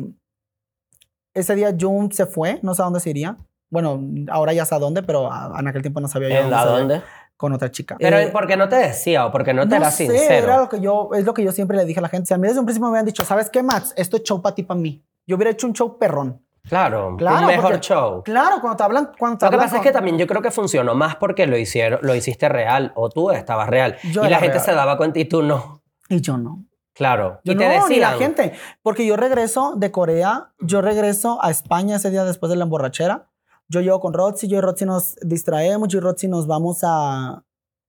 [1.34, 3.36] ese día Jun se fue, no sé a dónde se iría.
[3.70, 6.52] Bueno, ahora ya sé a dónde, pero a- en aquel tiempo no sabía yo ¿En
[6.52, 7.00] ¿A dónde?
[7.42, 7.96] Con otra chica.
[7.98, 10.46] Pero Eh, ¿por qué no te decía o por qué no te era sé, sincero?
[10.46, 12.26] Era lo que yo, es lo que yo siempre le dije a la gente.
[12.28, 13.92] Si a mí desde un principio me habían dicho, ¿sabes qué, Max?
[13.96, 15.04] Esto es show para ti, para mí.
[15.26, 16.40] Yo hubiera hecho un show perrón.
[16.68, 18.22] Claro, Claro, un mejor porque- show.
[18.22, 20.52] Claro, cuando te hablan, cuando te Lo que pasa es que también yo creo que
[20.52, 24.36] funcionó más porque lo hicieron, lo hiciste real o tú estabas real Yo y la
[24.38, 24.64] gente real.
[24.66, 25.82] se daba cuenta y tú no.
[26.08, 26.64] Y yo no.
[26.94, 27.40] Claro.
[27.42, 27.88] Yo y no, te decían.
[27.88, 28.52] ni la gente.
[28.82, 33.26] Porque yo regreso de Corea, yo regreso a España ese día después de la emborrachera.
[33.72, 37.42] Yo llego con Roxy, yo y Roxy nos distraemos, yo y Roxy nos vamos a,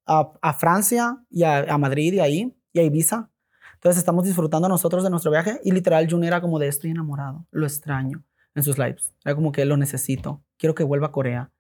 [0.06, 3.30] a, a Francia y a, a Madrid y ahí, y a Ibiza.
[3.74, 7.46] Entonces estamos disfrutando nosotros de nuestro viaje y literal Jun era como de estoy enamorado,
[7.52, 8.24] lo extraño
[8.56, 9.14] en sus lives.
[9.26, 11.52] Era como que lo necesito, quiero que vuelva a Corea.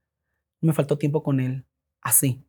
[0.61, 1.65] Me faltó tiempo con él,
[2.01, 2.45] así.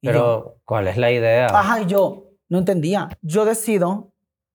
[0.00, 1.46] Y yo, Pero, ¿cuál es la idea?
[1.46, 3.08] Ajá, y yo no entendía.
[3.22, 4.12] Yo decido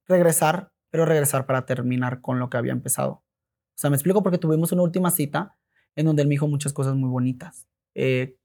[0.10, 3.12] regresar, pero regresar para terminar con lo que había empezado.
[3.12, 5.55] O sea, me explico porque tuvimos una última cita
[5.96, 7.68] en donde él me dijo muchas cosas muy bonitas.
[7.96, 8.36] Eh,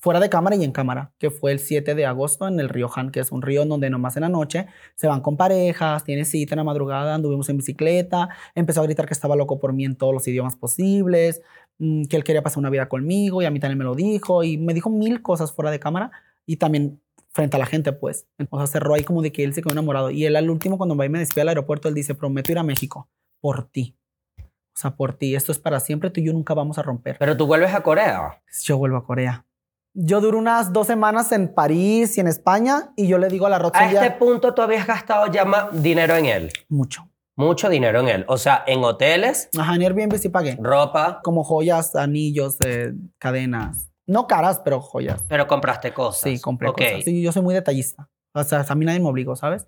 [0.00, 2.88] fuera de cámara y en cámara, que fue el 7 de agosto en el río
[2.94, 6.24] Han, que es un río donde nomás en la noche se van con parejas, tiene
[6.24, 9.84] cita en la madrugada, anduvimos en bicicleta, empezó a gritar que estaba loco por mí
[9.84, 11.42] en todos los idiomas posibles,
[11.78, 14.42] mm, que él quería pasar una vida conmigo y a mí también me lo dijo
[14.42, 16.10] y me dijo mil cosas fuera de cámara
[16.46, 18.26] y también frente a la gente, pues.
[18.50, 20.10] O sea, cerró ahí como de que él se quedó enamorado.
[20.10, 22.58] Y él al último, cuando va y me despide al aeropuerto, él dice, prometo ir
[22.58, 23.08] a México
[23.40, 23.96] por ti.
[24.76, 25.34] O sea, por ti.
[25.34, 27.16] Esto es para siempre, tú y yo nunca vamos a romper.
[27.18, 28.40] Pero tú vuelves a Corea.
[28.62, 29.44] Yo vuelvo a Corea.
[29.92, 33.50] Yo duro unas dos semanas en París y en España y yo le digo a
[33.50, 36.52] la Roxy A este punto tú habías gastado ya más dinero en él.
[36.68, 37.06] mucho.
[37.36, 38.24] Mucho dinero en él.
[38.28, 40.58] O sea, en hoteles, Ajá, en Airbnb sí pagué.
[40.60, 43.90] ropa, Como joyas, anillos, eh, cadenas.
[44.06, 45.24] No caras, pero joyas.
[45.28, 46.20] pero compraste cosas.
[46.22, 46.78] Sí, compré Ok.
[46.78, 47.04] cosas.
[47.04, 48.08] Sí, yo soy muy detallista.
[48.34, 49.66] O sea, a mí nadie me obligó, ¿sabes?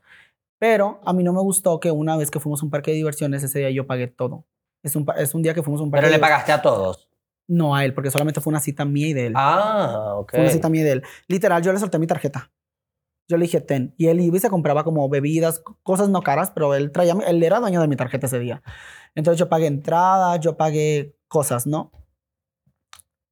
[0.60, 2.98] Pero a mí no me gustó que una vez que fuimos a un parque de
[2.98, 4.44] diversiones, ese día yo pagué todo.
[4.82, 7.08] Es un, es un día que fuimos a un parque Pero le pagaste a todos.
[7.48, 9.32] No a él, porque solamente fue una cita mía y de él.
[9.36, 10.30] Ah, ok.
[10.32, 11.02] Fue una cita mía y de él.
[11.28, 12.50] Literal, yo le solté mi tarjeta.
[13.28, 13.94] Yo le dije, ten.
[13.96, 17.42] Y él iba y se compraba como bebidas, cosas no caras, pero él traía, él
[17.42, 18.62] era dueño de mi tarjeta ese día.
[19.14, 21.92] Entonces yo pagué entrada, yo pagué cosas, ¿no?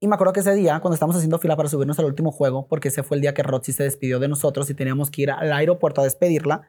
[0.02, 2.66] Y me acuerdo que ese día, cuando estábamos haciendo fila para subirnos al último juego,
[2.68, 5.30] porque ese fue el día que Roxy se despidió de nosotros y teníamos que ir
[5.30, 6.62] al aeropuerto a despedirla,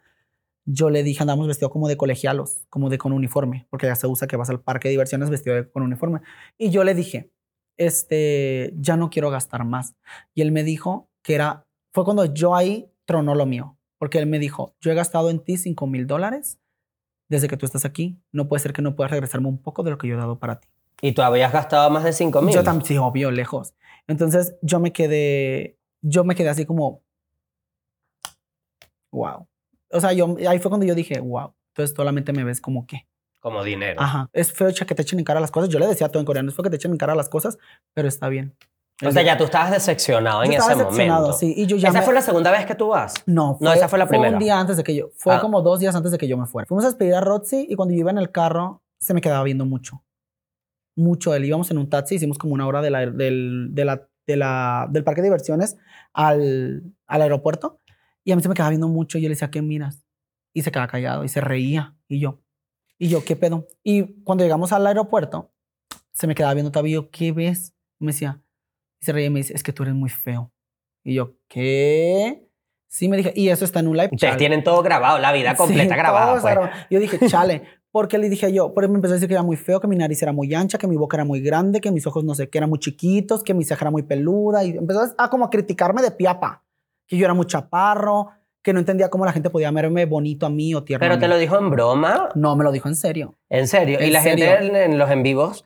[0.66, 4.07] yo le dije, andamos vestidos como de colegialos, como de con uniforme, porque ya se
[4.07, 6.22] usa que vas al parque de diversiones vestido de- con uniforme.
[6.57, 7.32] Y yo le dije,
[7.78, 9.95] este, ya no quiero gastar más.
[10.34, 14.28] Y él me dijo que era, fue cuando yo ahí tronó lo mío, porque él
[14.28, 16.59] me dijo, yo he gastado en ti 5 mil dólares
[17.28, 19.91] desde que tú estás aquí, no puede ser que no puedas regresarme un poco de
[19.91, 20.68] lo que yo he dado para ti.
[21.01, 22.53] Y tú habías gastado más de 5 mil.
[22.53, 23.74] Yo también, sí, obvio, lejos.
[24.07, 27.01] Entonces yo me quedé, yo me quedé así como,
[29.12, 29.47] wow.
[29.93, 31.53] O sea, yo, ahí fue cuando yo dije, wow.
[31.73, 33.07] Entonces solamente me ves como que,
[33.39, 33.99] Como dinero.
[34.01, 35.69] ajá, es feo que te echen en cara las cosas.
[35.69, 37.57] Yo le decía todo en coreano, es feo que te echen en cara las cosas,
[37.93, 38.55] pero está bien.
[39.03, 41.37] O sea, ya tú estabas decepcionado en Yo ese estaba decepcionado, momento.
[41.39, 41.53] sí.
[41.57, 43.15] Y yo ya ¿Esa me- fue la segunda vez que tú vas?
[43.25, 44.33] No, No, esa fue la Fue primera.
[44.33, 45.09] un día antes de que yo.
[45.15, 45.39] Fue Ah.
[45.41, 46.67] como dos días antes de que yo me fuera.
[46.67, 49.43] Fuimos a despedir a Roxy y cuando yo iba en el carro, se me quedaba
[49.43, 50.03] viendo mucho.
[50.95, 51.45] Mucho él.
[51.45, 54.87] Íbamos en un taxi, hicimos como una hora de la- del, de la- de la-
[54.91, 55.77] del parque de diversiones
[56.13, 57.79] al, al aeropuerto.
[58.24, 60.03] Y a mí se me quedaba viendo mucho y yo le decía, ¿qué miras?
[60.53, 61.95] Y se quedaba callado y se reía.
[62.07, 62.41] Y yo,
[62.97, 63.67] y yo, ¿qué pedo?
[63.84, 65.51] Y cuando llegamos al aeropuerto,
[66.13, 66.99] se me quedaba viendo todavía.
[67.11, 67.74] ¿Qué ves?
[67.99, 68.41] Y me decía,
[69.01, 70.51] y se reía y me dice, es que tú eres muy feo.
[71.03, 72.47] Y yo, ¿qué?
[72.88, 74.09] Sí, me dije, y eso está en un live.
[74.11, 76.26] Ustedes tienen todo grabado, la vida Sí, completa grabada.
[76.28, 76.55] todo está pues.
[76.69, 76.88] grabado.
[76.91, 79.55] Yo dije, chale, porque le dije yo, por me empezó a decir que era muy
[79.55, 82.05] feo, que mi nariz era muy ancha, que mi boca era muy grande, que mis
[82.05, 85.13] ojos no sé, que eran muy chiquitos, que mi ceja era muy peluda, y empezó
[85.17, 86.63] a como a criticarme de piapa,
[87.12, 88.30] que yo era muy chaparro,
[88.64, 91.03] que no entendía cómo la gente podía verme bonito a mí o tierno.
[91.03, 91.20] a Pero mí.
[91.22, 93.36] te lo dijo en broma, No, me lo dijo en serio.
[93.49, 93.97] en serio.
[94.01, 94.45] y ¿En la serio?
[94.45, 95.66] gente en, en los en vivos,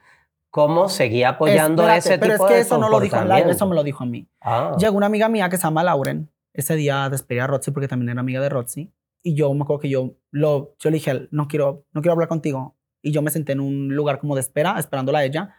[0.49, 3.29] ¿cómo seguía apoyando Espérate, ese pero tipo es que de eso no lo dijo en
[3.29, 4.27] live, eso me lo dijo a mí.
[4.41, 4.75] Ah.
[4.79, 6.31] Llegó una amiga mía que se llama Lauren.
[6.53, 8.91] Ese día despedí a Roxy porque también era amiga de Roxy.
[9.21, 12.27] Y yo me acuerdo que yo, lo, yo le dije, no quiero, no quiero hablar
[12.29, 12.75] contigo.
[13.03, 15.53] Y yo me senté en un lugar como de espera, esperándola a ella.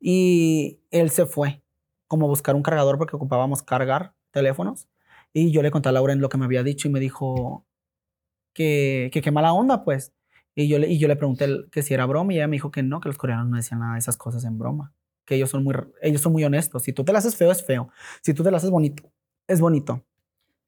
[0.00, 1.62] Y él se fue
[2.08, 4.88] como a buscar un cargador porque ocupábamos cargar teléfonos.
[5.32, 7.66] Y yo le conté a Lauren lo que me había dicho y me dijo
[8.54, 10.12] que, que qué mala onda, pues.
[10.54, 12.70] Y yo, le, y yo le pregunté que si era broma y ella me dijo
[12.70, 14.94] que no, que los coreanos no decían nada de esas cosas en broma.
[15.26, 16.82] Que ellos son muy, ellos son muy honestos.
[16.82, 17.90] Si tú te la haces feo, es feo.
[18.22, 19.12] Si tú te la haces bonito,
[19.48, 20.04] es bonito.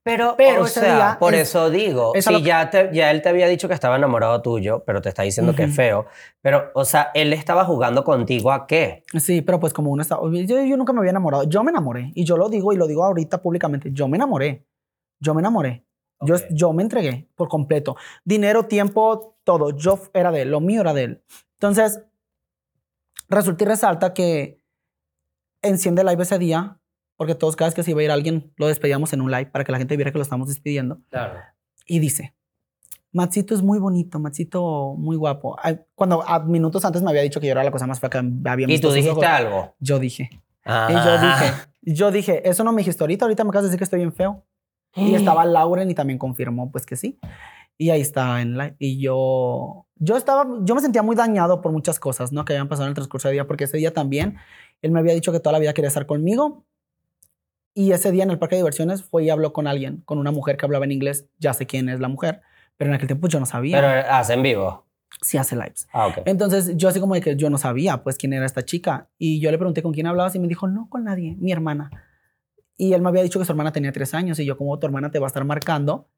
[0.04, 2.90] Pero, Pero o ese sea, día por es- eso digo, es si que- ya, te-
[2.92, 5.76] ya él te había dicho que estaba enamorado tuyo, pero te está diciendo que es
[5.76, 6.06] feo,
[6.40, 9.04] pero, o sea, él estaba jugando contigo a qué?
[9.20, 10.16] Sí, pero pues como uno está...
[10.20, 11.44] Yo, yo nunca me había enamorado.
[11.44, 12.10] Yo me enamoré.
[12.16, 13.90] Y yo lo digo y lo digo ahorita públicamente.
[13.92, 14.66] Yo me enamoré.
[15.20, 15.84] Yo me enamoré.
[16.20, 17.96] Yo, yo me entregué por completo.
[18.24, 19.70] Dinero, tiempo, todo.
[19.70, 20.50] Yo era de él.
[20.50, 21.22] Lo mío era de él.
[21.60, 22.02] Entonces,
[23.28, 24.60] resulta y resalta que
[25.62, 26.80] enciende live ese día,
[27.16, 29.46] porque todos cada vez que se iba a ir alguien, lo despedíamos en un live
[29.46, 31.00] para que la gente viera que lo estamos despidiendo.
[31.10, 31.38] Claro.
[31.86, 32.34] Y dice,
[33.12, 35.56] Matsito es muy bonito, Matsito muy guapo.
[35.94, 38.18] Cuando a minutos antes me había dicho que yo era la cosa más fea que
[38.18, 38.88] había ¿Y visto.
[38.88, 39.24] tú sus dijiste ojos.
[39.26, 39.74] algo?
[39.78, 40.30] Yo dije.
[40.64, 40.88] Ah.
[40.90, 43.78] Y yo dije, yo dije, eso no me dijiste ahorita, ahorita me acabas de decir
[43.78, 44.44] que estoy bien feo.
[44.94, 47.18] Y estaba Lauren y también confirmó pues que sí.
[47.76, 48.76] Y ahí está en live.
[48.78, 52.44] Y yo, yo estaba, yo me sentía muy dañado por muchas cosas, ¿no?
[52.44, 54.36] Que habían pasado en el transcurso del día, porque ese día también
[54.82, 56.64] él me había dicho que toda la vida quería estar conmigo.
[57.74, 60.30] Y ese día en el parque de diversiones fue y habló con alguien, con una
[60.30, 61.26] mujer que hablaba en inglés.
[61.38, 62.42] Ya sé quién es la mujer,
[62.76, 63.80] pero en aquel tiempo yo no sabía.
[63.80, 64.86] Pero hacen vivo.
[65.22, 65.88] sí hace lives.
[65.92, 66.18] Ah, ok.
[66.26, 69.40] Entonces yo así como de que yo no sabía pues quién era esta chica y
[69.40, 71.90] yo le pregunté con quién hablabas y me dijo no con nadie, mi hermana.
[72.76, 74.86] Y él me había dicho que su hermana tenía tres años y yo como tu
[74.86, 76.08] hermana te va a estar marcando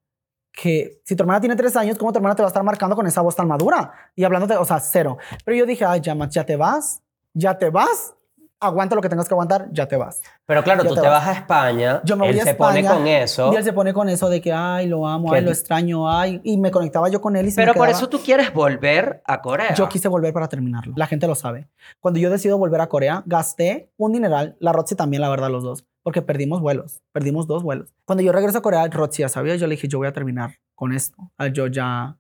[0.55, 2.95] que si tu hermana tiene tres años, ¿cómo tu hermana te va a estar marcando
[2.95, 3.93] con esa voz tan madura?
[4.15, 5.19] Y hablándote, o sea, cero.
[5.45, 7.03] Pero yo dije, ay, ya, Max, ya te vas,
[7.33, 8.15] ya te vas,
[8.61, 10.23] aguanta lo que tengas que aguantar, ya te vas.
[10.47, 11.11] Pero claro, Ya tú te vas.
[11.11, 12.01] vas a España.
[12.05, 13.53] Yo me voy él a se pone España, con eso.
[13.53, 16.41] Y él se pone con eso de que, ay, lo amo, ay, lo extraño, ay.
[16.45, 18.53] Y me conectaba yo con él y se me Pero por quedaba- eso tú quieres
[18.55, 19.75] volver a Corea.
[19.75, 20.95] Yo quise volver para terminarlo.
[20.97, 21.69] La gente lo sabe.
[22.01, 24.57] Cuando yo decido volver a Corea, gasté un dineral.
[24.61, 25.85] La Rotsy también, la verdad, los dos.
[26.03, 27.03] Porque perdimos vuelos.
[27.13, 27.95] Perdimos dos vuelos.
[28.05, 29.57] Cuando yo regreso a Corea, Rotsy ya sabía.
[29.57, 31.17] Yo le dije, yo voy a terminar con esto.
[31.53, 32.17] Yo ya...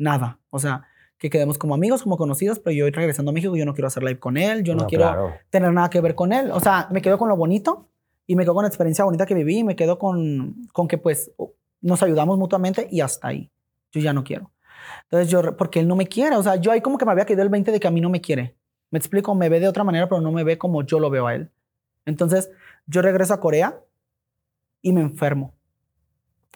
[0.00, 0.38] Nada.
[0.50, 0.84] O sea,
[1.18, 4.02] que quedemos como amigos, como conocidos, pero yo regresando a México, yo no quiero hacer
[4.02, 4.62] live con él.
[4.62, 5.34] Yo no, quiero claro.
[5.50, 6.50] tener nada que ver con él.
[6.52, 7.88] O sea, me quedo con lo bonito
[8.26, 10.96] y me quedo con la experiencia bonita que viví y me quedo con, con que
[10.96, 11.32] pues
[11.80, 13.50] nos ayudamos mutuamente y hasta ahí.
[13.90, 14.52] Yo ya no quiero.
[15.04, 17.24] Entonces yo, porque él no me quiere, o sea, yo ahí como que me había
[17.24, 18.56] caído el 20 de que a mí no me quiere.
[18.90, 21.26] Me explico, me ve de otra manera, pero no me ve como yo lo veo
[21.26, 21.50] a él.
[22.06, 22.50] Entonces
[22.86, 23.80] yo regreso a Corea
[24.82, 25.54] y me enfermo.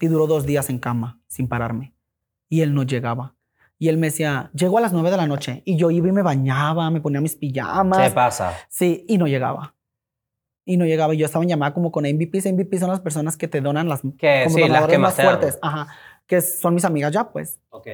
[0.00, 1.94] Y duró dos días en cama sin pararme.
[2.48, 3.34] Y él no llegaba.
[3.82, 5.62] Y él me decía, llego a las 9 de la noche.
[5.64, 7.98] Y yo iba y me bañaba, me ponía mis pijamas.
[8.10, 8.56] ¿Qué pasa?
[8.68, 9.74] Sí, y no llegaba.
[10.64, 11.14] Y no llegaba.
[11.14, 12.46] Yo estaba en llamada como con MVPs.
[12.52, 15.26] MVPs son las personas que te donan las Que como sí, las que más dan.
[15.26, 15.58] fuertes.
[15.60, 15.88] Ajá.
[16.28, 17.58] Que son mis amigas ya, pues.
[17.70, 17.88] Ok.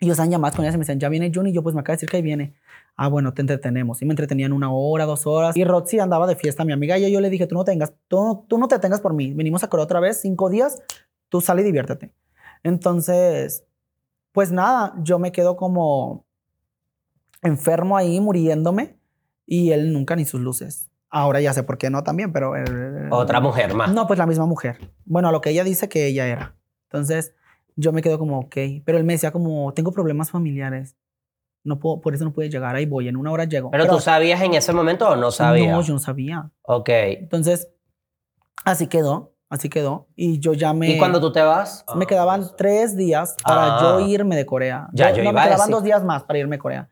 [0.00, 1.50] Y yo estaba en llamadas con ellas y me decían, ya viene Juni.
[1.50, 2.54] Y yo, pues me acaba de decir que ahí viene.
[2.96, 4.00] Ah, bueno, te entretenemos.
[4.00, 5.54] Y me entretenían una hora, dos horas.
[5.54, 6.96] Y Roxy andaba de fiesta, mi amiga.
[6.96, 9.34] Y yo le dije, tú no tengas, tú, tú no te tengas por mí.
[9.34, 10.82] Venimos a Corea otra vez, cinco días.
[11.28, 12.10] Tú sal y diviértete.
[12.62, 13.66] Entonces,
[14.32, 16.26] pues nada, yo me quedo como
[17.42, 18.98] enfermo ahí, muriéndome.
[19.46, 20.88] Y él nunca ni sus luces.
[21.08, 22.54] Ahora ya sé por qué no también, pero...
[22.56, 23.92] eh, Otra mujer más.
[23.92, 24.92] no, pues la misma mujer.
[25.04, 26.56] Bueno, a lo que ella dice que ella era.
[26.84, 27.34] Entonces,
[27.74, 28.56] yo me quedo como, ok.
[28.84, 30.96] Pero él me decía como, tengo problemas familiares.
[31.64, 32.76] No puedo, por eso no pude llegar.
[32.76, 33.70] Ahí voy, en una hora llego.
[33.72, 35.72] Pero, tú sabías en ese momento o no sabías.
[35.72, 36.50] No, yo no sabía.
[36.62, 36.88] Ok.
[36.90, 37.68] Entonces,
[38.64, 40.06] así quedó, así quedó.
[40.16, 40.88] Y yo ya me...
[40.90, 41.84] ¿Y cuando tú te vas?
[41.96, 43.80] Me quedaban tres días para Ah.
[43.82, 44.88] yo irme de Corea.
[44.94, 45.74] Ya, Do- yo no, iba me a quedaban decir.
[45.74, 46.88] dos días más para irme a Corea.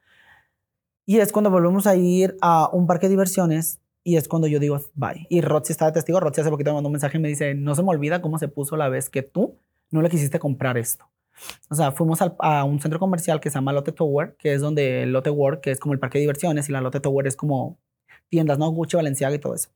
[1.06, 4.58] Y es cuando volvemos a ir a un parque de diversiones y es cuando yo
[4.58, 5.26] digo bye.
[5.30, 6.20] Y Roxy está de testigo.
[6.20, 8.38] Roxy hace poquito me mandó un mensaje y me dice, no se me olvida cómo
[8.38, 9.56] se puso la vez que tú
[9.90, 11.06] no le quisiste comprar esto.
[11.70, 14.60] O sea, fuimos al- a un centro comercial que se llama Lotte Tower, que es
[14.60, 17.26] donde el Lotte World, que es como el parque de diversiones, y la Lotte Tower
[17.26, 17.78] es como
[18.28, 18.68] tiendas, ¿no?
[18.70, 19.70] Gucci, Valenciaga y todo eso.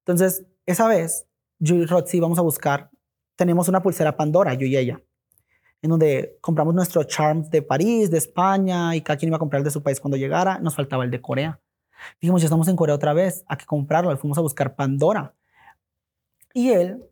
[0.00, 1.26] Entonces, esa vez,
[1.60, 2.90] yo y Roxy íbamos a buscar,
[3.36, 5.00] tenemos una pulsera Pandora, yo y ella,
[5.82, 9.60] en donde compramos nuestro charm de París, de España, y cada quien iba a comprar
[9.60, 11.60] el de su país cuando llegara, nos faltaba el de Corea.
[12.20, 15.34] Dijimos, ya estamos en Corea otra vez, hay que comprarlo, y fuimos a buscar Pandora.
[16.54, 17.04] Y él,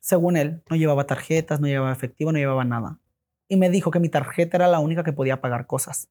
[0.00, 3.00] según él, no llevaba tarjetas, no llevaba efectivo, no llevaba nada.
[3.48, 6.08] Y me dijo que mi tarjeta era la única que podía pagar cosas.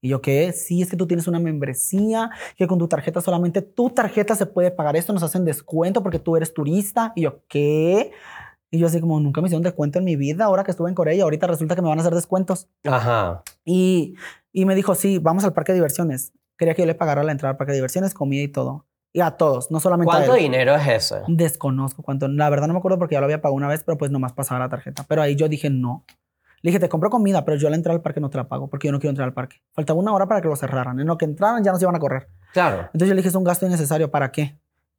[0.00, 0.52] Y yo, ¿qué?
[0.52, 4.46] Sí, es que tú tienes una membresía, que con tu tarjeta solamente tu tarjeta se
[4.46, 7.12] puede pagar esto, nos hacen descuento porque tú eres turista.
[7.16, 8.12] Y yo, ¿qué?
[8.70, 10.94] Y yo así como, nunca me hicieron descuento en mi vida ahora que estuve en
[10.94, 12.68] Corea y ahorita resulta que me van a hacer descuentos.
[12.84, 13.42] Ajá.
[13.64, 14.16] Y,
[14.52, 16.32] y me dijo, sí, vamos al parque de diversiones.
[16.58, 18.86] Quería que yo le pagara la entrada al parque de diversiones, comida y todo.
[19.12, 20.42] Y a todos, no solamente a ¿Cuánto él.
[20.42, 21.22] dinero es eso?
[21.26, 22.28] Desconozco cuánto.
[22.28, 24.34] La verdad no me acuerdo porque ya lo había pagado una vez, pero pues nomás
[24.34, 25.06] pasaba la tarjeta.
[25.08, 26.04] Pero ahí yo dije no.
[26.66, 28.68] Le dije, te compro comida, pero yo la entrada al parque no te la pago
[28.68, 29.62] porque yo no quiero entrar al parque.
[29.72, 30.98] Faltaba una hora para que lo cerraran.
[30.98, 32.26] En lo que entraran ya nos iban a correr.
[32.52, 32.80] Claro.
[32.86, 34.58] Entonces yo le dije, es un gasto innecesario, ¿para qué?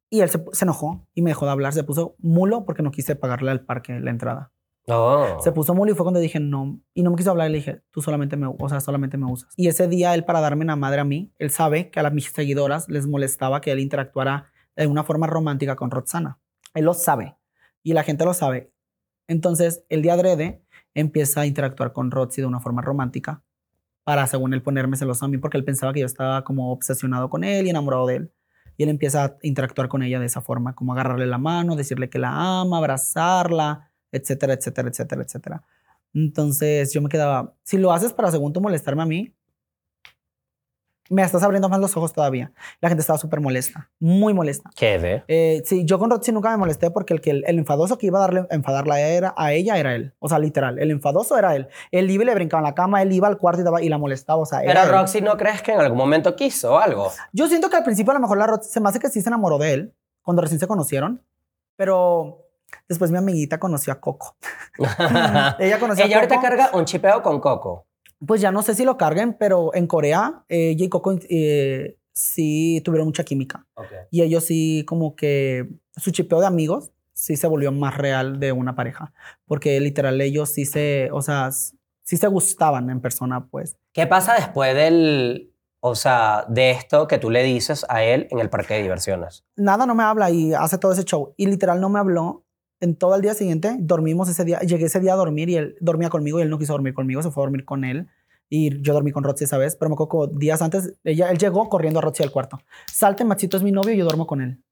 [0.09, 1.74] Y él se, se enojó y me dejó de hablar.
[1.74, 4.53] Se puso mulo porque no quise pagarle al parque la entrada.
[4.88, 5.39] Oh.
[5.43, 6.80] Se puso mulo y fue cuando dije no.
[6.93, 9.53] Y no me quiso hablar le dije, tú solamente me, o sea, solamente me usas.
[9.57, 12.13] Y ese día él, para darme una madre a mí, él sabe que a las,
[12.13, 16.39] mis seguidoras les molestaba que él interactuara de una forma romántica con Roxana.
[16.74, 17.36] Él lo sabe
[17.84, 18.72] y la gente lo sabe.
[19.28, 20.63] Entonces, el día adrede
[20.98, 23.43] empieza a interactuar con Roxy de una forma romántica
[24.04, 27.30] para, según él, ponerme celoso a mí porque él pensaba que yo estaba como obsesionado
[27.30, 28.32] con él y enamorado de él.
[28.78, 32.10] Y él empieza a interactuar con ella de esa forma, como agarrarle la mano, decirle
[32.10, 35.64] que la ama, abrazarla, etcétera, etcétera, etcétera, etcétera.
[36.14, 39.36] Entonces yo me quedaba, si lo haces para según tú molestarme a mí,
[41.10, 42.51] Me estás abriendo más los ojos todavía.
[42.82, 44.70] La gente estaba súper molesta, muy molesta.
[44.76, 45.24] ¿Qué de?
[45.28, 48.08] Eh, sí, yo con Roxy nunca me molesté porque el, que el, el enfadoso que
[48.08, 50.14] iba a darle a enfadarla era, a ella era él.
[50.20, 51.70] O sea, literal, el enfadoso era él.
[51.91, 53.89] Él iba y le brincaba en la cama, él iba al cuarto y, daba- y
[53.89, 54.41] la molestaba.
[54.41, 54.99] O sea, era Pero él.
[54.99, 57.12] Roxy, ¿no crees que en algún momento quiso algo?
[57.32, 59.22] Yo siento que al principio a lo mejor la Roxy se me hace que sí
[59.22, 61.24] se enamoró de él cuando recién se conocieron,
[61.78, 62.43] pero
[62.89, 64.36] después mi amiguita conoció a Coco.
[65.60, 66.41] Ella conoció Ella a ahorita Coco.
[66.47, 67.87] carga un chipeo con Coco.
[68.26, 72.82] Pues ya no sé si lo carguen, pero en Corea eh, y Coco eh, sí
[72.84, 73.65] tuvieron mucha química.
[74.09, 78.51] Y ellos sí como que su chipeo de amigos sí se volvió más real de
[78.51, 79.13] una pareja.
[79.45, 83.78] Porque literal ellos sí se, o sea, sí se gustaban en persona, pues.
[83.93, 88.39] ¿Qué pasa después del, o sea, de esto que tú le dices a él en
[88.39, 89.45] el parque de diversiones?
[89.55, 91.34] Nada, no me habla y hace todo ese show.
[91.38, 92.47] Y literal no me habló
[92.80, 93.75] en todo el día siguiente.
[93.80, 96.57] Dormimos ese día, llegué ese día a dormir y él dormía conmigo y él no
[96.57, 98.07] quiso dormir conmigo, se fue a dormir con él.
[98.49, 101.38] Y yo dormí con Roxy esa vez, pero me acuerdo que días antes, ella, él
[101.38, 102.59] llegó corriendo a Roxy al cuarto.
[102.91, 104.63] Salte, Machito es mi novio y yo duermo con él.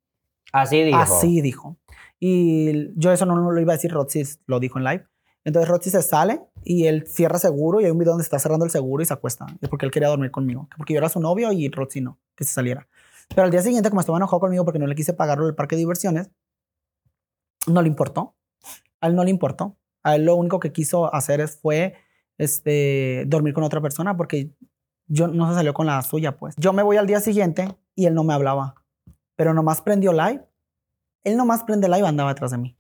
[0.53, 0.97] Así dijo.
[0.97, 1.77] Así dijo.
[2.19, 5.05] Y yo eso no lo iba a decir, Roxy lo dijo en live.
[5.43, 8.65] Entonces Roxy se sale y él cierra seguro y hay un video donde está cerrando
[8.65, 9.45] el seguro y se acuesta.
[9.61, 10.67] Es porque él quería dormir conmigo.
[10.75, 12.87] Porque yo era su novio y Roxy no, que se saliera.
[13.29, 15.75] Pero al día siguiente, como estaba enojado conmigo porque no le quise pagarlo el parque
[15.75, 16.29] de diversiones,
[17.68, 18.36] no le importó.
[19.01, 19.78] A él no le importó.
[20.03, 21.95] A él lo único que quiso hacer fue
[22.38, 24.55] este, dormir con otra persona porque
[25.07, 26.55] yo no se salió con la suya, pues.
[26.57, 28.76] Yo me voy al día siguiente y él no me hablaba.
[29.36, 30.43] Pero nomás prendió live.
[31.24, 32.78] Él nomás prende live andaba atrás de mí.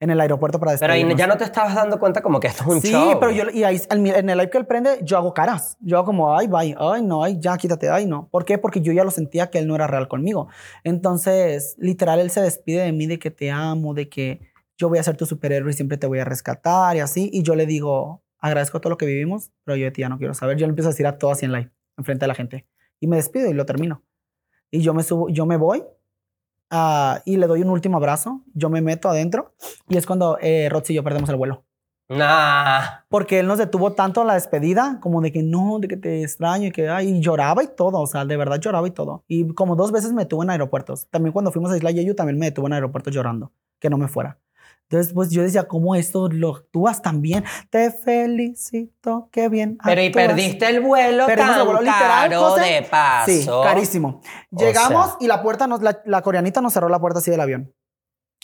[0.00, 1.18] En el aeropuerto para Pero ahí despedirnos.
[1.18, 3.18] ya no te estabas dando cuenta como que esto es un sí, show.
[3.18, 5.76] pero yo y ahí, en el live que él prende, yo hago caras.
[5.80, 8.28] Yo hago como, ay, bye, ay, no, ay, ya, quítate, ay, no.
[8.30, 8.58] ¿Por qué?
[8.58, 10.46] Porque yo ya lo sentía que él no era real conmigo.
[10.84, 14.40] Entonces, literal, él se despide de mí de que te amo, de que
[14.76, 17.28] yo voy a ser tu superhéroe y siempre te voy a rescatar y así.
[17.32, 20.18] Y yo le digo, agradezco todo lo que vivimos, pero yo de ti ya no
[20.18, 20.56] quiero saber.
[20.56, 22.66] Yo le empiezo a decir a todo así en live, enfrente de la gente.
[23.00, 24.04] Y me despido y lo termino.
[24.70, 25.82] Y yo me subo, yo me voy
[26.70, 28.42] ah, y le doy un último abrazo.
[28.54, 29.54] Yo me meto adentro
[29.88, 31.64] y es cuando eh, y yo perdemos el vuelo.
[32.08, 33.02] Nah.
[33.10, 36.68] Porque él nos detuvo tanto la despedida, como de que no, de que te extraño
[36.68, 39.24] y que ay, y lloraba y todo, o sea, de verdad lloraba y todo.
[39.28, 41.08] Y como dos veces me detuvo en aeropuertos.
[41.10, 44.08] También cuando fuimos a Isla Yeyu también me detuvo en aeropuertos llorando, que no me
[44.08, 44.38] fuera.
[44.90, 47.44] Entonces, pues yo decía, ¿cómo esto lo actúas tan bien?
[47.68, 49.76] Te felicito, qué bien.
[49.84, 50.26] Pero y actúas".
[50.26, 52.64] perdiste el vuelo Perdimos tan el vuelo literal, caro José.
[52.64, 53.30] de paso.
[53.30, 54.20] Sí, carísimo.
[54.50, 55.16] O Llegamos sea.
[55.20, 57.74] y la puerta, nos, la, la coreanita nos cerró la puerta así del avión.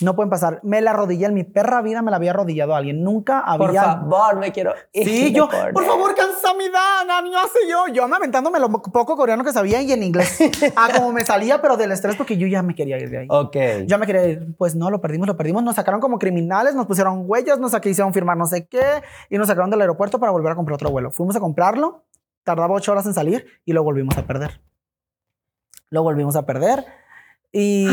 [0.00, 0.58] No pueden pasar.
[0.64, 3.04] Me la arrodillé en mi perra vida, me la había arrodillado a alguien.
[3.04, 5.04] Nunca había Por favor, me quiero ir.
[5.04, 7.86] Sí, yo, por por favor, cansamidad, no hace yo.
[7.92, 10.38] Yo aventándome lo poco coreano que sabía y en inglés.
[10.76, 13.26] Ah, como me salía, pero del estrés porque yo ya me quería ir de ahí.
[13.30, 13.56] Ok.
[13.86, 14.56] Ya me quería ir.
[14.56, 15.62] Pues no, lo perdimos, lo perdimos.
[15.62, 19.46] Nos sacaron como criminales, nos pusieron huellas, nos hicieron firmar no sé qué y nos
[19.46, 21.10] sacaron del aeropuerto para volver a comprar otro vuelo.
[21.10, 22.04] Fuimos a comprarlo,
[22.42, 24.60] tardaba ocho horas en salir y lo volvimos a perder.
[25.90, 26.84] Lo volvimos a perder
[27.56, 27.86] y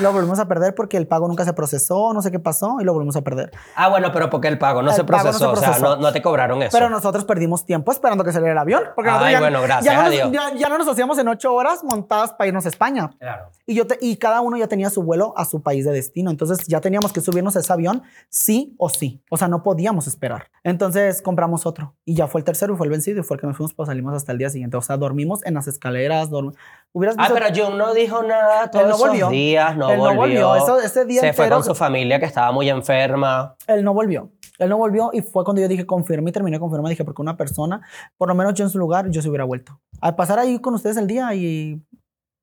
[0.00, 2.84] lo volvimos a perder porque el pago nunca se procesó, no sé qué pasó y
[2.84, 3.50] lo volvimos a perder.
[3.74, 5.52] Ah, bueno, pero porque el pago no El se pago no se procesó.
[5.52, 5.96] O sea, procesó.
[5.96, 6.70] no, no te cobraron eso.
[6.72, 8.82] Pero nosotros perdimos tiempo esperando que saliera el avión.
[8.94, 10.32] Porque Ay, ya, bueno, gracias ya no nos.
[10.32, 13.10] Ya, ya no nos hacíamos en ocho horas montadas para irnos a España.
[13.18, 13.50] Claro.
[13.66, 16.30] Y, yo te- y cada uno ya tenía su vuelo a su país de destino.
[16.30, 19.20] Entonces ya teníamos que subirnos a ese avión sí o sí.
[19.30, 20.44] O sea, no podíamos esperar.
[20.62, 21.94] Entonces compramos otro.
[22.04, 23.74] Y ya fue el tercero y fue el vencido y fue el que nos fuimos,
[23.74, 24.76] pues salimos hasta el día siguiente.
[24.76, 26.30] O sea, dormimos en las escaleras.
[26.30, 26.54] dorm-
[26.92, 29.28] Hubieras Ah, pero Jun no dijo nada esos volvió.
[29.30, 30.48] días, no Él no volvió.
[30.48, 30.56] volvió.
[30.56, 33.56] Eso- ese día Se fue con su familia que estaba muy enferma.
[33.66, 34.30] Él no volvió.
[34.58, 36.88] Él no volvió y fue cuando yo dije confirma y terminé confirma.
[36.88, 37.80] Dije, porque una persona,
[38.16, 39.80] por lo menos yo en su lugar, yo se hubiera vuelto.
[40.00, 41.80] Al pasar ahí con ustedes el día y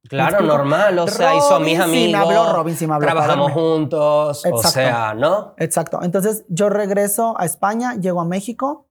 [0.08, 1.00] Claro, normal.
[1.00, 2.38] O sea, son mis Robin sí me amigos.
[2.40, 4.46] habló, Robin sí me habló Trabajamos juntos.
[4.46, 4.70] O Exacto.
[4.70, 5.56] sea, ¿no?
[5.58, 6.00] Exacto.
[6.04, 8.85] Entonces yo regreso a España, llego a México,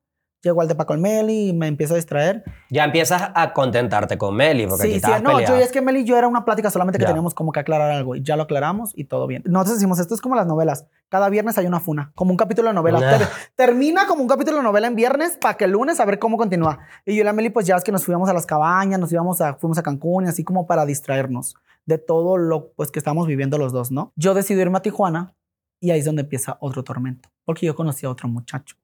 [0.49, 2.45] llego al de Paco el Meli y me empiezo a distraer.
[2.71, 5.81] Ya empiezas a contentarte con Meli porque aquí Sí, sí, estabas no, yo es que
[5.81, 7.09] Meli y yo era una plática solamente que Ya.
[7.09, 9.43] teníamos como que aclarar algo y ya lo aclaramos y todo bien.
[9.47, 10.87] Nosotros decimos, esto es como las novelas.
[11.09, 13.01] Cada viernes hay una funa, como un capítulo de novela.
[13.03, 13.19] Ah.
[13.19, 16.19] Ter- termina como un capítulo de novela en viernes para que el lunes a ver
[16.19, 16.79] cómo continúa.
[17.05, 19.13] Y yo y la Meli, pues ya es que nos fuimos a las cabañas, nos
[19.13, 21.55] íbamos a, fuimos a Cancún y así como para distraernos
[21.87, 24.13] de todo lo pues, que estamos viviendo los dos, ¿no?
[24.17, 25.35] Yo decidí irme a Tijuana
[25.81, 28.77] y ahí es donde empieza otro tormento, porque yo conocí a otro muchacho.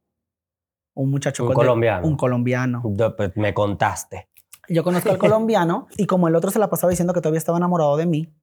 [1.01, 2.07] Un muchacho Un de- colombiano.
[2.07, 2.83] un colombiano.
[3.17, 4.29] Pues, Me contaste.
[4.69, 7.57] Yo conozco al colombiano y como el otro se la pasaba diciendo que todavía estaba
[7.59, 8.35] enamorado de mí,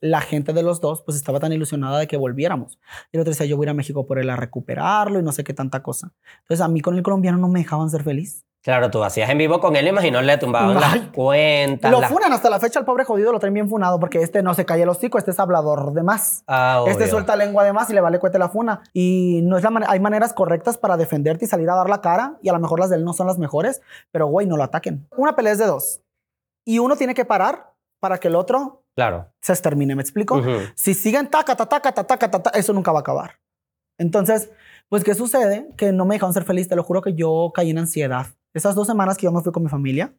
[0.00, 2.78] la gente de los dos pues estaba tan ilusionada de que volviéramos.
[3.12, 5.22] Y el otro decía, yo voy a ir a México por él a recuperarlo y
[5.22, 6.12] no sé qué tanta cosa.
[6.42, 8.44] Entonces a mí con el colombiano no me dejaban ser feliz.
[8.62, 11.90] Claro, tú hacías en vivo con él, imagino, le tumbaban las cuentas.
[11.90, 14.40] Lo las- funan hasta la fecha, el pobre jodido lo traen bien funado porque este
[14.44, 16.44] no se calla el hocico, este es hablador de más.
[16.46, 18.82] Ah, Este suelta lengua de más y le vale cuete la funa.
[18.92, 22.00] Y no es la man- hay maneras correctas para defenderte y salir a dar la
[22.00, 22.36] cara.
[22.40, 23.80] Y a lo mejor las de él no son las mejores,
[24.12, 25.08] pero güey, no lo ataquen.
[25.16, 26.00] Una pelea es de dos.
[26.64, 29.26] y uno tiene que parar para que el otro Claro.
[29.40, 30.40] se extermine, ¿me explico?
[30.76, 33.40] Si siguen taca, taca, taca, taca, taca, eso nunca va a acabar.
[33.98, 34.50] Entonces,
[34.88, 35.68] pues, ¿qué sucede?
[35.76, 36.68] Que no me dejaron ser feliz.
[36.68, 38.26] Te lo juro que yo caí en ansiedad.
[38.54, 40.14] Esas dos semanas que yo me fui con mi familia,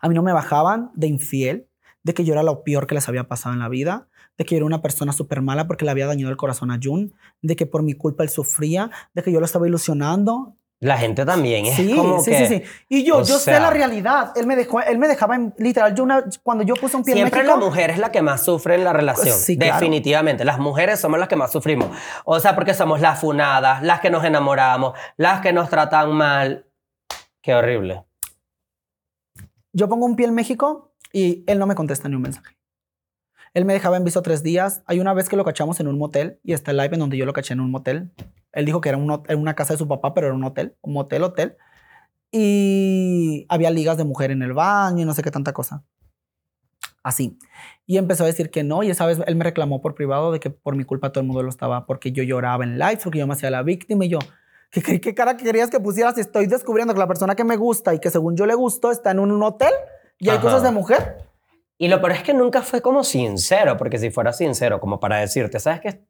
[0.00, 1.68] a mí no me bajaban de infiel,
[2.02, 4.08] de que yo era lo peor que les había pasado en la vida,
[4.38, 6.78] de que yo era una persona súper mala porque le había dañado el corazón a
[6.82, 7.12] Jun,
[7.42, 10.56] de que por mi culpa él sufría, de que yo lo estaba ilusionando.
[10.82, 12.62] La gente también es Sí, como sí, que sí, sí.
[12.88, 14.32] Y yo, yo sé sea- la realidad.
[14.34, 17.12] Él me dejó, él me dejaba en, literal, yo una, cuando yo puse un pie
[17.12, 19.36] en Siempre México, la mujer es la que más sufre en la relación.
[19.36, 19.74] Sí, claro.
[19.74, 20.46] Definitivamente.
[20.46, 21.88] Las mujeres somos las que más sufrimos.
[22.24, 26.64] O sea, porque somos las funadas, las que nos enamoramos, las que nos tratan mal.
[27.42, 28.04] Qué horrible.
[29.72, 32.56] Yo pongo un pie en México y él no me contesta ni un mensaje.
[33.54, 34.82] Él me dejaba en visto tres días.
[34.86, 37.16] Hay una vez que lo cachamos en un motel y está el live en donde
[37.16, 38.12] yo lo caché en un motel.
[38.52, 40.92] Él dijo que era era una casa de su papá, pero era un hotel, un
[40.92, 41.56] motel, hotel.
[42.30, 45.84] Y había ligas de mujer en el baño y no sé qué tanta cosa.
[47.02, 47.38] Así.
[47.86, 48.82] Y empezó a decir que no.
[48.82, 51.26] Y esa vez él me reclamó por privado de que por mi culpa todo el
[51.26, 54.10] mundo lo estaba, porque yo lloraba en live, porque yo me hacía la víctima y
[54.10, 54.18] yo.
[54.70, 57.92] ¿Qué, qué, cara querías que pusieras si estoy descubriendo que la persona que me gusta
[57.92, 59.72] y que según yo le gustó está en un, hotel
[60.18, 60.46] y hay Ajá.
[60.46, 61.18] cosas de mujer?
[61.76, 65.16] Y lo peor es que nunca fue como sincero, porque si fuera sincero, como para
[65.18, 66.04] decirte, ¿sabes qué?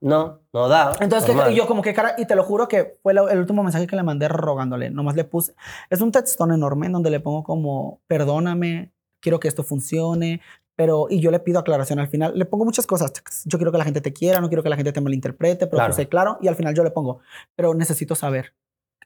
[0.00, 0.96] No, no da.
[1.00, 3.62] Entonces, ¿qué- yo como que cara, y te lo juro que fue lo- el último
[3.62, 5.54] mensaje que le mandé rogándole, nomás le puse,
[5.90, 10.40] es un textón enorme en donde le pongo como, perdóname, quiero que esto funcione,
[10.80, 13.12] pero, y yo le pido aclaración al final, le pongo muchas cosas,
[13.44, 15.76] yo quiero que la gente te quiera, no quiero que la gente te malinterprete, pero
[15.76, 15.92] Claro.
[15.92, 17.18] puse claro, y al final yo le pongo,
[17.54, 18.54] pero necesito saber,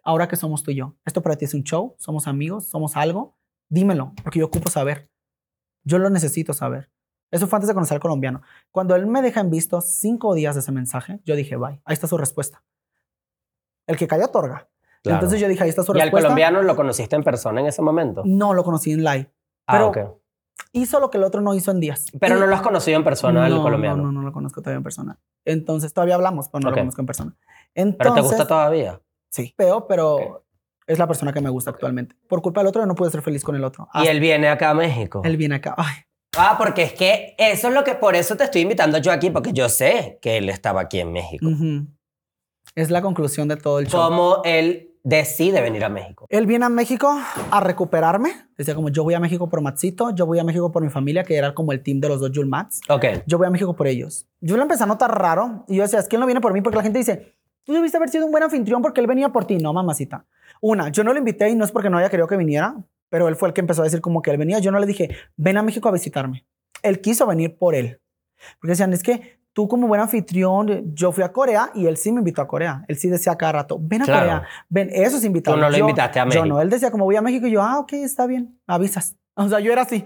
[0.04, 2.96] ahora que somos tú y yo, esto para ti es un show, somos amigos, somos
[2.96, 3.34] algo,
[3.68, 5.10] dímelo, porque yo ocupo saber,
[5.82, 6.92] yo lo necesito saber.
[7.32, 8.42] Eso fue antes de conocer al colombiano.
[8.70, 11.94] Cuando él me deja en visto cinco días de ese mensaje, yo dije, bye, ahí
[11.94, 12.62] está su respuesta.
[13.88, 14.68] El que calla otorga.
[15.02, 15.16] Claro.
[15.16, 16.28] Entonces yo dije, ahí está su ¿Y al respuesta.
[16.28, 18.22] colombiano lo conociste en persona en ese momento?
[18.24, 19.28] No lo conocí en live.
[19.66, 19.98] Ah, pero- ok.
[20.76, 22.06] Hizo lo que el otro no hizo en días.
[22.20, 23.96] Pero Y- no lo has conocido en persona no, colombiano.
[23.96, 25.18] No, no, no lo conozco todavía en persona.
[25.44, 26.76] Entonces todavía hablamos, pero no Ok.
[26.76, 27.36] lo conozco en persona.
[27.74, 29.00] Entonces, ¿Pero te gusta todavía?
[29.30, 30.42] Sí, feo, pero Ok.
[30.86, 32.16] es la persona que me gusta actualmente.
[32.28, 33.88] Por culpa del otro, yo no pude ser feliz con el otro.
[33.94, 35.22] Y Hasta él viene acá a México.
[35.24, 35.74] él viene acá.
[35.78, 35.94] Ay,
[36.36, 39.30] Ah, porque es que eso es lo que, por eso te estoy invitando yo aquí,
[39.30, 41.46] porque yo sé que él estaba aquí en México.
[41.46, 41.86] ujú.
[42.74, 44.00] Es la conclusión de todo el show.
[44.08, 46.26] ¿Cómo él decide venir a México?
[46.30, 47.16] Él viene a México
[47.50, 48.30] a recuperarme.
[48.56, 51.22] Decía como yo voy a México por Matsito, yo voy a México por mi familia,
[51.22, 52.80] que era como el team de los dos Jul Mats.
[52.88, 53.04] Ok.
[53.26, 54.26] Yo voy a México por ellos.
[54.40, 56.52] Yo lo empecé a notar raro y yo decía, es que él no viene por
[56.52, 59.28] mí porque la gente dice, tú debiste haber sido un buen anfitrión porque él venía
[59.28, 59.58] por ti.
[59.58, 60.26] No, mamacita.
[60.60, 62.74] Una, yo no lo invité y no es porque no haya querido que viniera,
[63.10, 64.58] pero él fue el que empezó a decir como que él venía.
[64.58, 66.46] Yo no le dije, ven a México a visitarme.
[66.82, 68.00] Él quiso venir por él.
[68.58, 72.12] Porque decían, es que tú como buen anfitrión, yo fui a Corea y él sí
[72.12, 72.84] me invitó a Corea.
[72.88, 74.20] Él sí decía cada rato, ven a Claro.
[74.20, 75.56] Corea, ven, eso es invitado.
[75.56, 76.46] Tú no lo Yo- invitaste a Yo México.
[76.46, 79.16] no, él decía como voy a México y yo, ah, ok, está bien, avisas.
[79.36, 80.04] O sea, yo era así.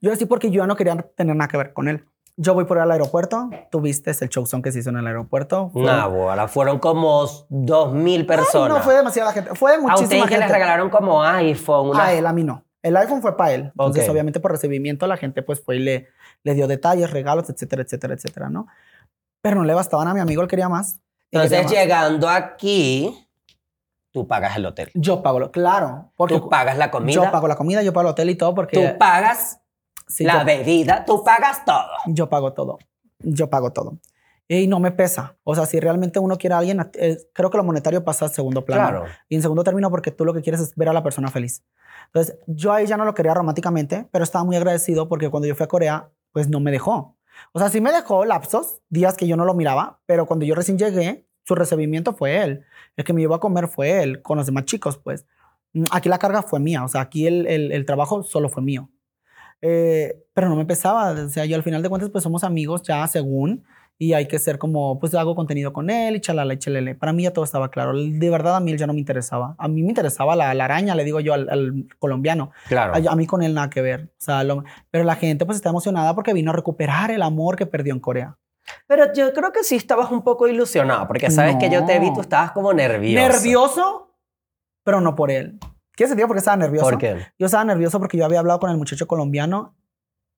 [0.00, 2.04] Yo era así porque yo ya no quería tener nada que ver con él.
[2.36, 5.68] Yo voy por el aeropuerto, tú viste el showzón que se hizo en el aeropuerto.
[5.70, 8.78] Fue- Nah, ahora fueron como dos mil personas.
[8.78, 10.52] No, fue demasiada gente, fue a muchísima ustedes que les gente.
[10.54, 11.90] regalaron como iPhone.
[11.90, 12.04] Una...
[12.06, 12.64] A él, a mí no.
[12.82, 13.62] El iPhone fue para él.
[13.66, 16.08] Entonces, obviamente, por recibimiento, la gente pues fue y le,
[16.42, 18.66] le dio detalles, regalos, etcétera, etcétera, etcétera, ¿no?
[19.40, 21.00] Pero no le bastaban a mi amigo, él quería más.
[21.30, 21.72] quería Entonces, más.
[21.72, 23.26] llegando aquí,
[24.12, 24.90] tú pagas el hotel.
[24.94, 26.12] Yo pago, lo- claro.
[26.16, 27.14] Porque Tú pagas la comida.
[27.14, 28.76] yo pago la comida, yo pago el hotel y todo porque...
[28.92, 29.60] Tú pagas
[30.08, 31.04] sí, la yo- bebida.
[31.04, 31.86] Tú pagas todo.
[32.06, 32.78] yo pago todo.
[33.20, 33.98] Yo pago todo.
[34.60, 35.36] Y no me pesa.
[35.44, 38.32] O sea, si realmente uno quiere a alguien, eh, creo que lo monetario pasa al
[38.32, 38.88] segundo plano.
[38.88, 39.04] Claro.
[39.28, 41.64] Y en segundo término, porque tú lo que quieres es ver a la persona feliz.
[42.06, 45.54] Entonces, yo ahí ya no lo quería románticamente, pero estaba muy agradecido porque cuando yo
[45.54, 47.16] fui a Corea, pues no me dejó.
[47.52, 50.54] O sea, sí me dejó lapsos, días que yo no lo miraba, pero cuando yo
[50.54, 52.64] recién llegué, su recibimiento fue él.
[52.96, 55.24] El que me llevó a comer fue él, con los demás chicos, pues.
[55.72, 58.62] Mm, Aquí la carga fue mía, o sea, aquí el, el- el trabajo solo fue
[58.62, 58.90] mío.
[59.60, 62.82] Eh, pero no me pesaba, o sea, yo al final de cuentas, pues somos amigos
[62.82, 63.64] ya según,
[64.04, 66.94] y hay que ser como, pues hago contenido con él y chalala y chelele.
[66.96, 67.92] Para mí ya todo estaba claro.
[67.96, 69.54] De verdad a mí él ya no me interesaba.
[69.58, 72.50] A mí me interesaba la, la araña, le digo yo al, al colombiano.
[72.68, 72.94] Claro.
[72.94, 74.06] A, a mí con él nada que ver.
[74.12, 77.54] O sea, lo- pero la gente pues está emocionada porque vino a recuperar el amor
[77.56, 78.36] que perdió en Corea.
[78.88, 82.08] Pero yo creo que sí estabas un poco ilusionado, porque sabes que yo te vi,
[82.08, 82.14] No.
[82.14, 83.28] tú estabas como nervioso.
[83.28, 84.16] Nervioso,
[84.84, 85.58] pero no por él.
[85.94, 86.86] ¿Qué sentido por qué estaba nervioso?
[86.90, 87.18] ¿Por qué?
[87.38, 89.76] Yo estaba nervioso porque yo había hablado con el muchacho colombiano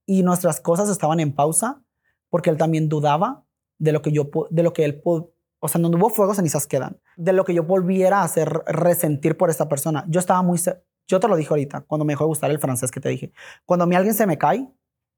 [0.06, 1.80] y nuestras cosas estaban en pausa
[2.28, 3.43] porque él también dudaba
[3.78, 7.00] de lo que yo de lo que él o sea, donde hubo fuego cenizas quedan,
[7.16, 10.04] de lo que yo volviera a hacer resentir por esta persona.
[10.08, 10.58] Yo estaba muy
[11.06, 13.32] yo te lo dije ahorita cuando me dejó de gustar el francés que te dije.
[13.64, 14.68] Cuando a mí alguien se me cae,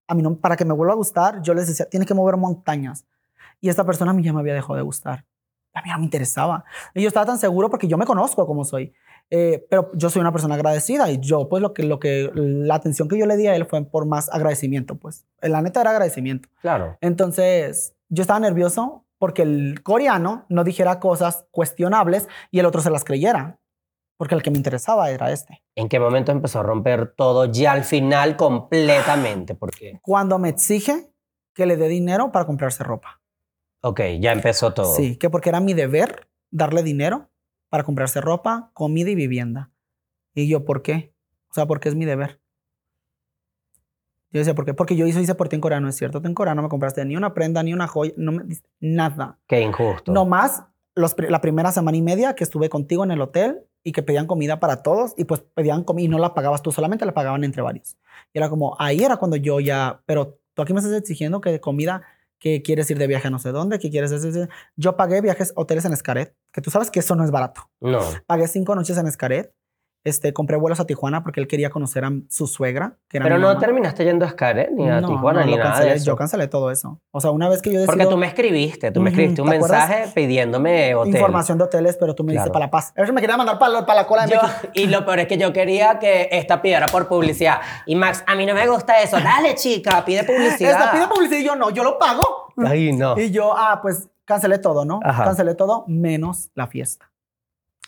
[0.09, 2.37] a mí no para que me vuelva a gustar, yo les decía, tiene que mover
[2.37, 3.07] montañas.
[3.61, 5.25] Y esta persona a mí ya me había dejado de gustar.
[5.75, 6.65] A mí no me interesaba.
[6.95, 8.95] Y yo estaba tan seguro porque yo me conozco como soy.
[9.29, 12.77] Eh, pero yo soy una persona agradecida y yo, pues, lo que, lo que, la
[12.77, 15.27] atención que yo le di a él fue por más agradecimiento, pues.
[15.43, 16.49] La neta era agradecimiento.
[16.61, 16.97] Claro.
[17.01, 22.91] Entonces, yo estaba nervioso porque el coreano no dijera cosas cuestionables y el otro se
[22.91, 23.61] las creyera.
[24.19, 25.63] Porque el que me interesaba era este.
[25.75, 29.55] ¿En qué momento empezó a romper todo ya al final completamente?
[29.55, 31.13] Porque, Cuando me exige
[31.55, 33.21] que le dé dinero para comprarse ropa.
[33.83, 34.95] ok, ya empezó todo.
[34.95, 37.31] Sí, que porque era mi deber darle dinero
[37.69, 39.71] para comprarse ropa, comida y vivienda.
[40.35, 41.15] Y yo, ¿por qué?
[41.51, 42.41] O sea, porque es mi deber.
[44.33, 44.75] Yo decía, ¿por qué?
[44.75, 46.21] Porque yo hice, hice por ti en coreano, es cierto.
[46.21, 48.45] Tú en coreano no me compraste ni una prenda, ni una joya, no me
[48.81, 49.39] nada.
[49.47, 50.13] Qué injusto.
[50.13, 53.93] No más los, la primera semana y media que estuve contigo en el hotel y
[53.93, 57.07] que pedían comida para todos y pues pedían comida y no la pagabas tú solamente,
[57.07, 57.97] la pagaban entre varios.
[58.33, 61.61] Y era como, ahí era cuando yo ya, pero tú aquí me estás exigiendo que
[61.61, 62.03] comida,
[62.39, 64.49] que quieres ir de viaje a no sé dónde, que quieres hacer.
[64.75, 67.71] Yo pagué viajes, hoteles en Escaret, que tú sabes que eso no es barato.
[67.81, 68.01] No.
[68.27, 69.55] Pagué cinco noches en Escaret.
[70.07, 73.37] Este, compré vuelos a Tijuana porque él quería conocer a su suegra, que era Pero
[73.37, 73.61] mi no mamá.
[73.61, 76.07] terminaste yendo a Xcaret ni a No, Tijuana no, ni nada cancelé, de eso.
[76.07, 77.01] Yo cancelé todo eso.
[77.11, 79.51] O sea, una vez que yo decidí Porque tú me escribiste, tú me escribiste un
[79.51, 79.89] ¿te acuerdas?
[79.89, 81.15] mensaje pidiéndome hotel.
[81.17, 82.53] información de hoteles, pero tú me dices Claro.
[82.53, 82.93] para La Paz.
[82.97, 84.69] Eso me quería mandar para, para la cola de Yo- México.
[84.75, 87.61] y lo peor es que yo quería que esta pidiera por publicidad.
[87.87, 89.17] Y Max, a mí no me gusta eso.
[89.19, 90.71] Dale, chica, pide publicidad.
[90.73, 92.53] Esta pide publicidad y yo no, yo lo pago.
[92.65, 93.19] Ay, no.
[93.19, 95.01] Y yo, ah, pues cancelé todo, ¿no?
[95.03, 95.25] Ajá.
[95.25, 97.11] Cancelé todo menos la fiesta.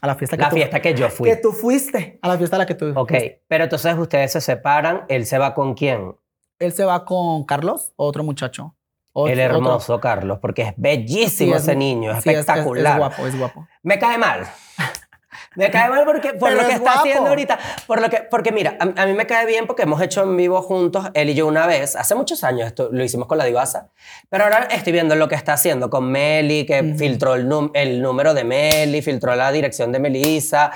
[0.00, 1.28] A la fiesta que La tú, fiesta que yo fui.
[1.28, 2.18] que tú fuiste.
[2.22, 3.42] A la fiesta a la que tú Ok, fuiste.
[3.48, 5.04] pero entonces ustedes se separan.
[5.08, 6.14] ¿Él se va con quién?
[6.60, 8.74] Él se va con Carlos, otro muchacho.
[9.12, 12.34] Otro- el otro- hermoso Carlos, porque es bellísimo Sí, es ese niño, es sí, es-
[12.36, 12.92] es- espectacular.
[12.92, 13.66] Es, guapo, es guapo.
[13.82, 14.42] Me cae mal.
[15.56, 17.00] Me cae mal porque, por Pero lo que es está guapo.
[17.00, 17.59] haciendo ahorita.
[17.86, 20.36] Por lo que, porque mira, a, a mí me cae bien porque hemos hecho en
[20.36, 23.44] vivo juntos, él y yo una vez, hace muchos años, esto lo hicimos con la
[23.44, 23.90] divasa,
[24.30, 28.32] pero ahora estoy viendo lo que está haciendo con Meli, que filtró el, el número
[28.34, 30.72] de Meli, filtró la dirección de Melissa,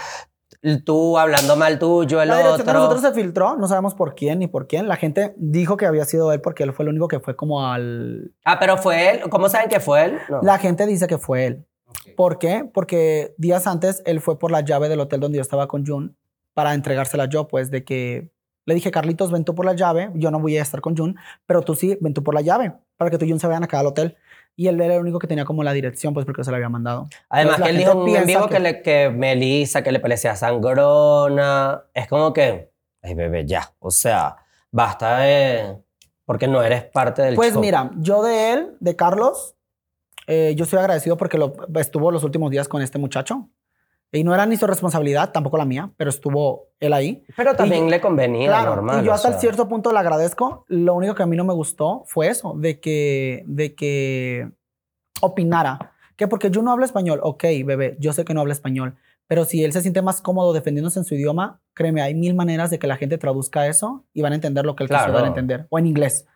[0.84, 2.72] tú hablando mal tuyo, el La de otro.
[2.72, 4.86] nosotros se filtró, no sabemos por quién ni por quién.
[4.86, 7.66] La gente dijo que había sido él porque él fue el único que fue como
[7.66, 8.32] al...
[8.44, 9.20] Ah, pero fue él.
[9.28, 10.18] ¿Cómo saben que fue él?
[10.28, 10.40] No.
[10.42, 11.66] La gente dice que fue él.
[12.16, 12.68] ¿Por qué?
[12.72, 16.16] Porque días antes él fue por la llave del hotel donde yo estaba con Jun
[16.54, 18.30] para entregársela yo, pues de que
[18.66, 21.16] le dije, Carlitos, ven tú por la llave, yo no voy a estar con Jun,
[21.46, 23.64] pero tú sí, ven tú por la llave, para que tú y Jun se vayan
[23.64, 24.16] acá al hotel.
[24.54, 26.68] Y él era el único que tenía como la dirección, pues porque se la había
[26.68, 27.08] mandado.
[27.30, 29.98] Además, Entonces, que él dijo en piensa vivo que, que- le, que Melissa, que le
[29.98, 31.84] parecía sangrona.
[31.94, 32.70] Es como que,
[33.02, 33.72] ay, bebé, ya.
[33.78, 34.36] O sea,
[34.70, 35.78] basta de.
[36.24, 37.60] Porque no eres parte del Pues show.
[37.62, 39.56] mira, yo de él, de Carlos,
[40.32, 43.48] eh, yo estoy agradecido porque lo, estuvo los últimos días con este muchacho.
[44.14, 47.24] Y no era ni su responsabilidad, tampoco la mía, pero estuvo él ahí.
[47.34, 49.02] Pero también y- le convenía, Claro, normal.
[49.02, 49.38] y yo hasta sea.
[49.40, 50.66] cierto punto le agradezco.
[50.68, 54.50] Lo único que a mí no me gustó fue eso, de que, de que
[55.20, 55.92] opinara.
[56.16, 58.96] Que porque yo no hablo español, ok, bebé, yo sé que no habla español,
[59.26, 62.70] pero si él se siente más cómodo defendiéndose en su idioma, créeme, hay mil maneras
[62.70, 65.14] de que la gente traduzca eso y van a entender lo que él quiso Claro.
[65.14, 66.26] dar a entender, o en inglés.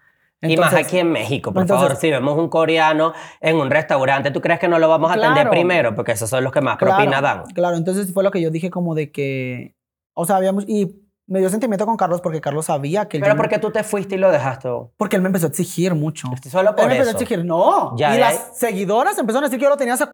[0.51, 3.71] Y más Entonces, aquí en México, por entonces- favor, si vemos un coreano en un
[3.71, 5.51] restaurante, ¿tú crees que no lo vamos a atender Claro.
[5.51, 5.95] primero?
[5.95, 7.45] Porque esos son los que más propina dan.
[7.55, 9.75] Claro, entonces fue lo que yo dije como de que,
[10.15, 13.19] o sea, habíamos, y me dio sentimiento con Carlos porque Carlos sabía que...
[13.19, 14.69] Pero yo- porque tú te fuiste y lo dejaste.
[14.97, 16.29] Porque él me empezó a exigir mucho.
[16.49, 17.21] Solo Él por me empezó a eso.
[17.23, 17.97] exigir, no.
[17.97, 20.13] Ya y las ahí- seguidoras empezaron a decir que yo lo tenía secuestrado.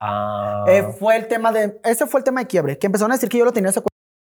[0.00, 0.64] Ah.
[0.66, 3.28] Eh, fue el tema de, ese fue el tema de quiebre, que empezaron a decir
[3.28, 3.92] que yo lo tenía secuestrado,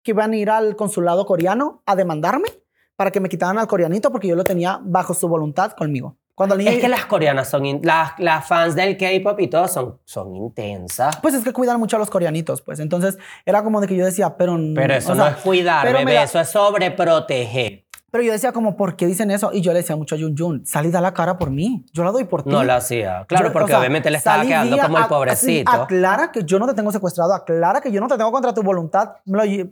[0.04, 2.48] que iban a ir al consulado coreano a demandarme
[2.96, 6.16] para que me quitaran al coreanito porque yo lo tenía bajo su voluntad conmigo.
[6.34, 7.66] Cuando niño, Es que las coreanas son.
[7.66, 11.16] in- las, las fans del K-pop y todo son, son intensas.
[11.18, 12.80] pues es que cuidan mucho a los coreanitos, pues.
[12.80, 14.58] Entonces era como de que yo decía, pero...
[14.74, 16.14] Pero eso no sea, es cuidar, bebé.
[16.14, 17.84] da- Eso es sobreproteger.
[18.12, 19.50] Pero yo decía como, ¿por qué dicen eso?
[19.54, 21.86] Y yo le decía mucho a Jun Jun, sal y da la cara por mí.
[21.94, 22.50] Yo la doy por ti.
[22.50, 23.24] No lo hacía.
[23.26, 25.70] Claro, Yo, porque o sea, obviamente le estaba quedando como el pobrecito.
[25.70, 27.32] así, aclara que yo no te tengo secuestrado.
[27.32, 29.12] Aclara que yo no te tengo contra tu voluntad.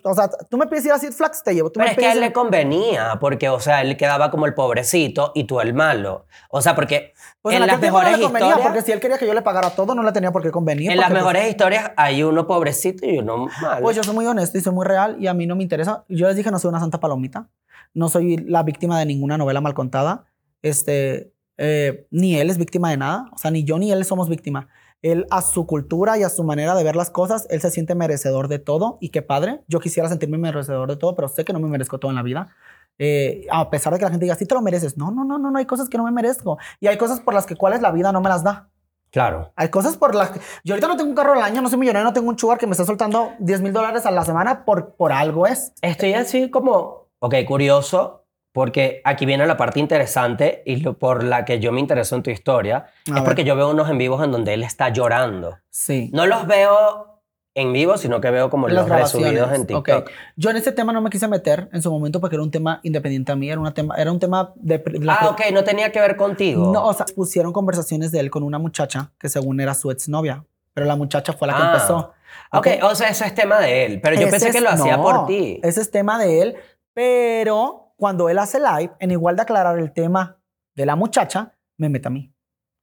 [0.05, 1.69] O sea, tú me pides ir a Six Flags, te llevo.
[1.71, 4.31] Tú Pero me es que a él ir- le convenía, porque, o sea, él quedaba
[4.31, 6.25] como el pobrecito y tú el malo.
[6.49, 7.12] O sea, porque
[7.43, 9.43] Pues en en las no mejores convenía, historias, porque si él quería que yo le
[9.43, 10.91] pagara todo, no le tenía por qué convenir.
[10.91, 13.83] en las pues, mejores historias hay uno pobrecito y uno malo.
[13.83, 16.05] Pues yo soy muy honesto y soy muy real y a mí no me interesa.
[16.09, 17.47] Yo les dije, no soy una santa palomita.
[17.95, 20.25] No soy la víctima de ninguna novela mal contada.
[20.62, 23.27] Este, eh, ni él es víctima de nada.
[23.33, 24.69] O sea, ni yo ni él somos víctima.
[25.03, 27.95] Él a su cultura y a su manera de ver las cosas, él se siente
[27.95, 29.62] merecedor de todo y qué padre.
[29.67, 32.23] Yo quisiera sentirme merecedor de todo, pero sé que no me merezco todo en la
[32.23, 32.55] vida.
[32.99, 34.99] Eh, a pesar de que la gente diga, sí te lo mereces.
[34.99, 36.59] No, no, no, no, no hay cosas que no me merezco.
[36.81, 38.69] Y hay cosas por las que cuales la vida no me las da.
[39.11, 39.53] claro.
[39.57, 40.41] Hay cosas por las que...
[40.65, 42.59] Yo ahorita no tengo un carro al año, no soy millonario, no tengo un sugar
[42.59, 45.73] que me está soltando 10 mil dólares a la semana por, por algo es.
[45.81, 51.44] Estoy así como, ok, curioso, porque aquí viene la parte interesante y lo, por la
[51.44, 53.24] que yo me intereso en tu historia, A es ver.
[53.24, 55.59] porque yo veo unos en vivos en donde él está llorando.
[55.70, 56.10] Sí.
[56.12, 57.06] No los veo
[57.55, 59.88] en vivo, sino que veo como las los resubidos en TikTok.
[60.06, 60.10] Ok.
[60.36, 62.80] Yo en ese tema no me quise meter en su momento porque era un tema
[62.82, 64.82] independiente a mí, era, una tema, era un tema de...
[65.01, 66.72] la- Ah, ok, no tenía que ver contigo.
[66.72, 70.44] No, o sea, pusieron conversaciones de él con una muchacha que según era su exnovia,
[70.74, 71.72] pero la muchacha fue la que Ah.
[71.74, 72.12] empezó.
[72.52, 74.70] ok, o sea, eso es tema de él, pero yo Ese pensé que es- lo
[74.70, 75.60] hacía no, por ti.
[75.62, 76.56] Ese es tema de él,
[77.01, 80.39] pero cuando él hace live, en igual de aclarar el tema
[80.77, 82.31] de la muchacha, me mete a mí.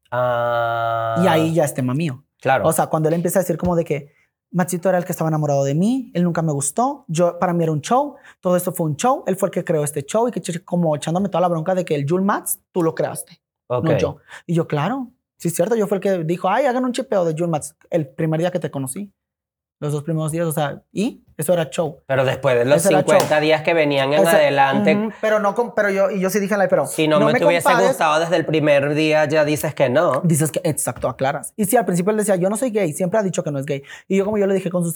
[0.10, 2.24] Ah, Y ahí ya es tema mío.
[2.42, 2.68] Claro.
[2.68, 4.12] O sea, cuando él empieza a decir como de que
[4.50, 7.62] Machito era el que estaba enamorado de mí, él nunca me gustó, yo para mí
[7.62, 10.28] era un show, todo esto fue un show, él fue el que creó este show
[10.28, 13.40] y que como echándome toda la bronca de que el Jul Mats tú lo creaste,
[13.68, 13.86] ok.
[13.86, 14.18] no yo.
[14.48, 17.24] Y yo, claro, sí es cierto, yo fui el que dijo, ay, hagan un chipeo
[17.24, 19.14] de Jul Mats el primer día que te conocí,
[19.80, 22.00] los dos primeros días, o sea, y eso era show.
[22.08, 23.42] Pero después de los Ese era 50 show.
[23.42, 26.40] días que venían en Ese- adelante, Ujú, pero no, con- pero yo, y yo sí
[26.40, 29.88] dije pero si no, me, te hubiese gustado desde el primer día, ya dices que
[29.90, 30.22] no.
[30.24, 31.54] Dices que, exacto, aclaras.
[31.56, 33.60] Y si al principio él decía, yo no soy gay, siempre ha dicho que no
[33.60, 33.84] es gay.
[34.08, 34.92] Y yo, como yo le dije con su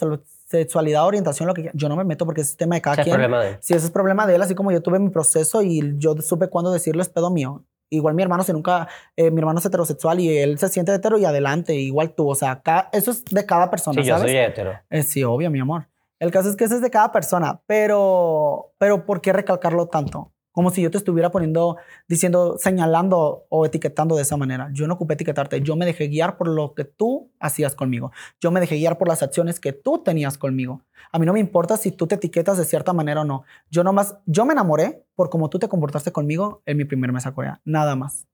[0.48, 3.14] sexualidad, orientación, lo que yo no me meto porque es tema de cada es quien.
[3.14, 3.58] problema de él.
[3.62, 6.48] Si ese es problema de él, así como yo tuve mi proceso y yo supe
[6.48, 7.64] cuándo decirlo, es pedo mío.
[7.94, 8.88] Igual mi hermano, si nunca,
[9.18, 12.30] eh, mi hermano es heterosexual y él se siente hetero y adelante, igual tú.
[12.30, 12.62] O sea,
[12.94, 14.80] eso es de cada persona, Sí, yo soy hetero.
[14.90, 15.90] Eh, sí, obvio, mi amor.
[16.18, 20.32] El caso es que eso es de cada persona, pero, pero ¿por qué recalcarlo tanto?
[20.52, 24.70] Como si yo te estuviera poniendo, diciendo, señalando o etiquetando de esa manera.
[24.74, 28.12] Yo no ocupé etiquetarte, yo me dejé guiar por lo que tú hacías conmigo.
[28.40, 30.84] Yo me dejé guiar por las acciones que tú tenías conmigo.
[31.12, 33.44] A mí no me importa si tú te etiquetas de cierta manera o no.
[33.70, 37.26] Yo nomás, yo me enamoré por cómo tú te comportaste conmigo en mi primer mes
[37.26, 37.62] a Corea.
[37.64, 38.28] Nada más.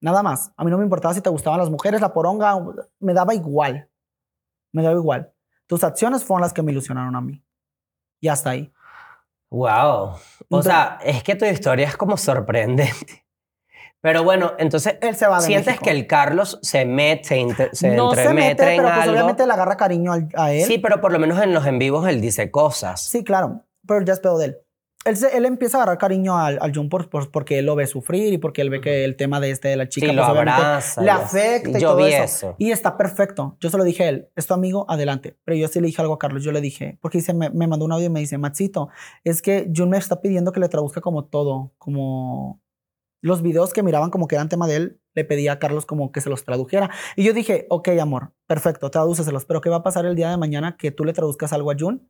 [0.00, 0.52] Nada más.
[0.56, 2.56] A mí no me importaba si te gustaban las mujeres, la poronga,
[3.00, 3.88] me daba igual.
[4.72, 5.32] Me daba igual.
[5.66, 7.44] Tus acciones fueron las que me ilusionaron a mí.
[8.20, 8.72] Y hasta ahí.
[9.50, 10.14] Wow.
[10.50, 12.92] O sea, es que tu historia es como sorprendente.
[14.00, 15.84] Pero bueno, entonces, Él se va de ¿sientes México.
[15.84, 19.00] que el Carlos se mete, se, inter- se no se entremete mete, en pero pues
[19.02, 19.12] algo?
[19.14, 20.64] obviamente le agarra cariño al- a él.
[20.66, 23.02] Sí, pero por lo menos en los en vivos él dice cosas.
[23.02, 23.64] Sí, claro.
[23.86, 24.58] Pero ya es pedo de él.
[25.08, 27.74] Él, se- él empieza a agarrar cariño al, al Jun por, por- porque él lo
[27.76, 30.12] ve sufrir y porque él ve que el tema de este de la chica Sí,
[30.12, 31.02] lo pues, abraza.
[31.02, 32.22] le afecta y Yo todo vi eso.
[32.24, 32.54] eso.
[32.58, 33.56] Y está perfecto.
[33.60, 35.36] Yo se lo dije a él, es tu amigo, adelante.
[35.44, 37.66] Pero yo sí le dije algo a Carlos, yo le dije, porque dice, me, me
[37.66, 38.88] mandó un audio y me dice, Maxito,
[39.24, 42.60] es que Jun me está pidiendo que le traduzca como todo, como
[43.20, 46.12] los videos que miraban como que eran tema de él, le pedía a Carlos como
[46.12, 46.90] que se los tradujera.
[47.16, 50.36] Y yo dije, ok, amor, perfecto, tradúceselos, pero ¿qué va a pasar el día de
[50.36, 52.06] mañana que tú le traduzcas algo a Jun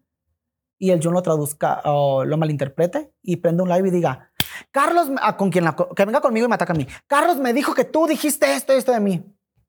[0.78, 4.30] y el Jun lo traduzca o lo malinterprete y prende un live y diga,
[4.70, 6.86] Carlos, me- ah, con quien la, que venga conmigo y me ataca a mí.
[7.06, 9.24] Carlos me dijo que tú dijiste esto y esto de mí.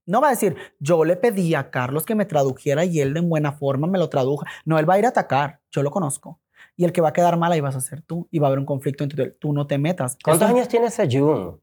[0.05, 3.21] No va a decir, yo le pedí a Carlos que me tradujera y él de
[3.21, 4.43] buena forma me lo tradujo.
[4.65, 6.39] No, él va a ir a atacar, yo lo conozco.
[6.75, 8.49] Y el que va a quedar mal ahí vas a ser tú y va a
[8.49, 9.37] haber un conflicto entre tú.
[9.49, 10.17] Tú no te metas.
[10.23, 11.61] ¿Cuántos Eso años tiene ese Jun?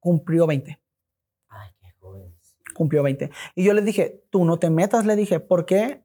[0.00, 0.80] Cumplió 20.
[1.48, 2.34] Ay, qué joven.
[2.74, 3.30] Cumplió 20.
[3.54, 6.02] Y yo le dije, tú no te metas, le dije, ¿por qué?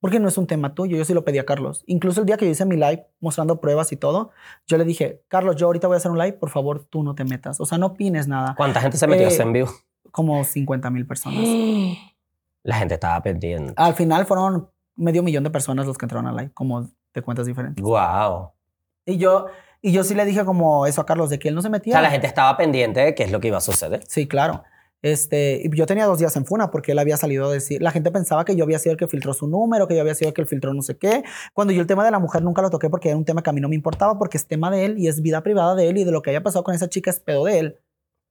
[0.00, 0.96] Porque no es un tema tuyo.
[0.96, 1.84] Yo sí lo pedí a Carlos.
[1.86, 4.30] Incluso el día que yo hice mi live mostrando pruebas y todo,
[4.66, 7.14] yo le dije, Carlos, yo ahorita voy a hacer un live, por favor, tú no
[7.14, 7.60] te metas.
[7.60, 8.54] O sea, no opines nada.
[8.56, 9.70] ¿Cuánta gente se metió Eh, en vivo?
[10.10, 11.40] Como 50 mil personas.
[12.62, 13.72] La gente estaba pendiente.
[13.76, 17.46] Al final fueron medio millón de personas los que entraron al live, como de cuentas
[17.46, 17.82] diferentes.
[17.82, 18.50] Wow.
[19.06, 19.46] Y yo,
[19.80, 21.70] y yo sí le dije como eso a Carlos, de que él no se O
[21.70, 21.94] metía.
[21.94, 24.02] sea, la gente estaba pendiente de qué es lo que iba a suceder.
[24.06, 24.62] Sí, claro.
[25.02, 28.10] Este, yo tenía dos días en Funa porque él había salido a decir, la gente
[28.10, 30.34] pensaba que yo había sido el que filtró su número, que yo había sido el
[30.34, 31.22] que filtró no sé qué.
[31.54, 33.50] Cuando yo el tema de la mujer nunca lo toqué porque era un tema que
[33.50, 35.88] a mí no me importaba porque es tema de él y es vida privada de
[35.88, 37.78] él y de lo que haya pasado con esa chica es pedo de él.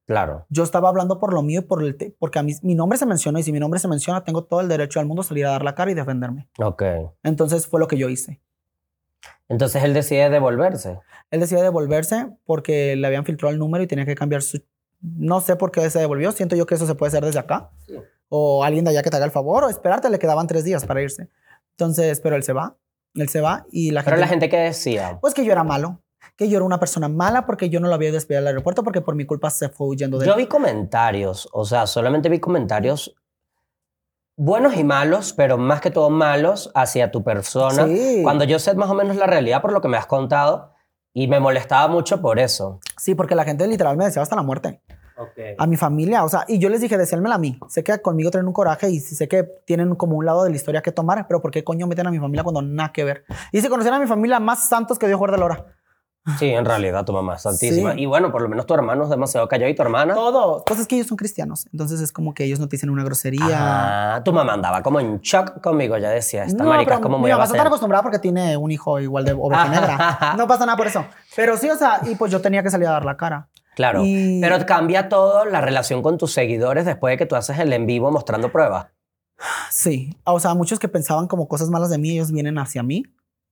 [0.05, 0.45] Claro.
[0.49, 3.05] Yo estaba hablando por lo mío y por el porque a mí mi nombre se
[3.05, 5.45] mencionó y si mi nombre se menciona tengo todo el derecho al mundo a salir
[5.45, 6.47] a dar la cara y defenderme.
[6.57, 6.83] Ok.
[7.21, 8.41] Entonces fue lo que yo hice.
[9.49, 10.99] Entonces él decide devolverse.
[11.31, 14.63] Él decidió devolverse porque le habían filtrado el número y tenía que cambiar su...
[15.01, 16.31] No sé por qué se devolvió.
[16.31, 17.71] Siento yo que eso se puede hacer desde acá.
[18.27, 20.09] O alguien de allá que te haga el favor o esperarte.
[20.09, 21.29] Le quedaban tres días para irse.
[21.71, 22.75] Entonces, pero él se va.
[23.15, 24.21] Él se va y la Pero gente...
[24.21, 25.17] la gente que decía.
[25.21, 26.01] Pues que yo era malo.
[26.35, 29.01] Que yo era una persona mala porque yo no lo había despedido al aeropuerto porque
[29.01, 33.15] por mi culpa se fue huyendo de Yo vi comentarios, o sea, solamente vi comentarios
[34.37, 37.85] buenos y malos, pero más que todo malos hacia tu persona.
[37.85, 38.21] Sí.
[38.23, 40.71] Cuando yo sé más o menos la realidad por lo que me has contado
[41.19, 42.79] y me molestaba mucho por eso.
[42.97, 44.79] Sí, porque la gente literal me deseaba hasta la muerte.
[45.57, 47.59] A mi familia, o sea, y yo les dije, deseármela a mí.
[47.67, 50.55] Sé que conmigo tienen un coraje y sé que tienen como un lado de la
[50.55, 53.25] historia que tomar, pero ¿por qué coño meten a mi familia cuando nada que ver?
[53.51, 55.65] Y si conocieran a mi familia, más santos que Dios guarde la hora.
[56.37, 57.93] Sí, en realidad tu mamá es santísima.
[57.93, 58.01] Sí.
[58.01, 60.13] Y bueno, por lo menos tu hermano es demasiado callado y tu hermana.
[60.13, 60.63] Todo.
[60.65, 61.67] Pues es que ellos son cristianos.
[61.71, 64.15] Entonces es como que ellos no te dicen una grosería.
[64.15, 67.17] Ah, tu mamá andaba como en shock conmigo, ya decía, esta no, marica es como
[67.17, 70.35] mi muy mamá está tan acostumbrada porque tiene un hijo igual de oveja negra.
[70.37, 71.05] No pasa nada por eso.
[71.35, 73.47] Pero sí, o sea, y pues yo tenía que salir a dar la cara.
[73.75, 77.57] Claro, Y- pero cambia todo la relación con tus seguidores después de que tú haces
[77.59, 78.87] el en vivo mostrando pruebas.
[79.71, 83.03] Sí, o sea, muchos que pensaban como cosas malas de mí, ellos vienen hacia mí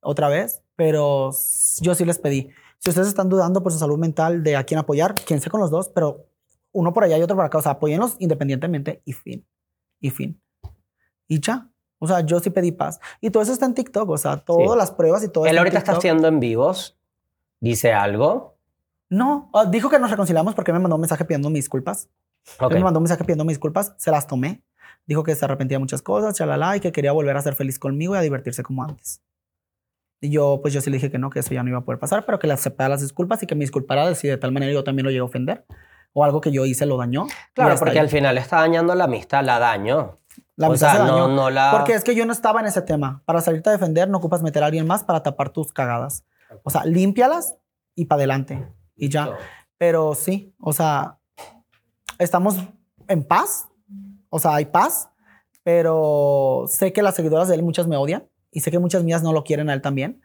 [0.02, 1.32] otra vez, pero
[1.80, 2.50] yo sí les pedí.
[2.80, 5.72] Si ustedes están dudando por su salud mental de a quién apoyar, quédense con los
[5.72, 6.26] dos, pero
[6.72, 9.46] uno por allá y otro por acá, o sea, apóyenlos independientemente y fin,
[10.00, 10.42] y fin.
[11.28, 11.70] Y ya.
[12.00, 13.00] O sea, yo sí pedí paz.
[13.22, 14.78] Y todo eso está en TikTok, o sea, todas Sí.
[14.78, 16.96] las pruebas y todo Él en ahorita está haciendo en vivos.
[17.60, 18.56] Dice algo.
[19.10, 22.10] No, ah, dijo que nos reconciliamos porque me mandó un mensaje pidiendo mis disculpas.
[22.60, 22.72] Ok.
[22.72, 24.62] Él me mandó un mensaje pidiendo mis disculpas, se las tomé.
[25.08, 27.80] Dijo que se arrepentía de muchas cosas, chalala, y que quería volver a ser feliz
[27.80, 29.22] conmigo y a divertirse como antes.
[30.20, 31.86] Y yo, pues yo sí le dije que no, que eso ya no iba a
[31.86, 34.38] poder pasar, pero que le aceptara las disculpas y que me disculpara de si de
[34.38, 35.66] tal manera yo también lo llegué a ofender
[36.14, 37.28] o algo que yo hice lo dañó.
[37.54, 38.00] Claro, porque ahí.
[38.00, 40.18] al final está dañando la amistad, la daño.
[40.56, 41.28] la o sea, se dañó.
[41.28, 41.72] no, no la.
[41.72, 43.22] Porque es que yo no estaba en ese tema.
[43.26, 46.26] Para salirte a defender no ocupas meter a alguien más para tapar tus cagadas.
[46.64, 47.56] O sea, límpialas
[47.94, 48.68] y para adelante.
[48.96, 49.38] Y ya.
[49.78, 51.20] Pero sí, o sea,
[52.18, 52.58] estamos
[53.08, 53.68] en paz.
[54.30, 55.10] O sea, hay paz.
[55.62, 58.28] Pero sé que las seguidoras de él, muchas me odian.
[58.52, 60.22] Y sé que muchas mías no lo quieren a él también.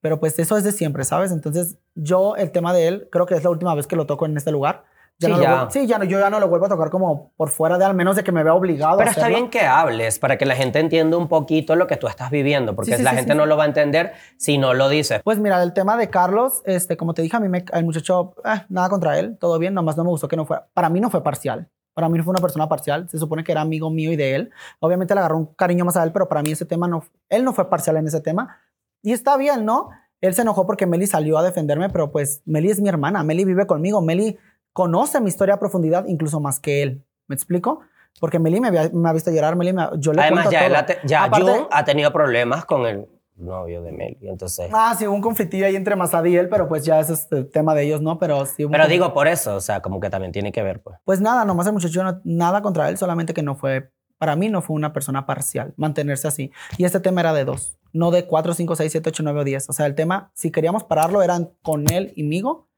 [0.00, 1.30] Pero pues eso es de siempre, ¿sabes?
[1.30, 4.26] Entonces, yo, el tema de él, creo que es la última vez que lo toco
[4.26, 4.84] en este lugar.
[5.18, 5.62] Ya Sí, no lo ya.
[5.66, 7.84] vuel- sí, ya no, yo ya no lo vuelvo a tocar como por fuera de,
[7.84, 10.46] al menos de que me vea obligado Pero a está bien que hables para que
[10.46, 13.34] la gente entienda un poquito lo que tú estás viviendo, porque Sí, sí, la gente
[13.36, 15.20] no lo va a entender si no lo dices.
[15.22, 18.34] Pues mira, el tema de Carlos, este, como te dije, a mí me, el muchacho,
[18.44, 20.98] eh, nada contra él, todo bien, nomás no me gustó que no fuera, para mí
[20.98, 23.90] no fue parcial, para mí no fue una persona parcial, se supone que era amigo
[23.90, 24.50] mío y de él,
[24.80, 27.44] obviamente le agarró un cariño más a él, pero para mí ese tema no, él
[27.44, 28.58] no fue parcial en ese tema,
[29.02, 29.90] y está bien, ¿no?
[30.20, 33.44] Él se enojó porque Meli salió a defenderme, pero pues Meli es mi hermana, Meli
[33.44, 34.38] vive conmigo, Meli
[34.72, 37.80] conoce mi historia a profundidad, incluso más que él, ¿me explico?
[38.20, 40.72] Porque Meli me, me ha visto llorar, Meli me, yo le Además, cuento ya, él
[40.72, 40.80] todo.
[40.80, 43.06] ha te- ya Aparte- ha tenido problemas con el
[43.36, 44.16] novio de Mel.
[44.20, 47.00] y Entonces, Ah, sí, hubo un conflictillo ahí entre Masad y él, pero pues ya
[47.00, 48.18] ese es el tema de ellos, ¿no?
[48.18, 49.04] Pero sí hubo un pero conflicto.
[49.04, 50.96] digo por eso, o sea, como que también tiene que ver, pues.
[51.04, 54.48] Pues nada, nomás el muchacho, no- nada contra él, solamente que no fue, para mí
[54.48, 56.52] no fue una persona parcial, mantenerse así.
[56.78, 59.44] Y este tema era de dos, no de cuatro, cinco, seis, siete, ocho, nueve o
[59.44, 59.68] diez.
[59.68, 62.68] O sea, el tema, si queríamos pararlo, eran con él y migo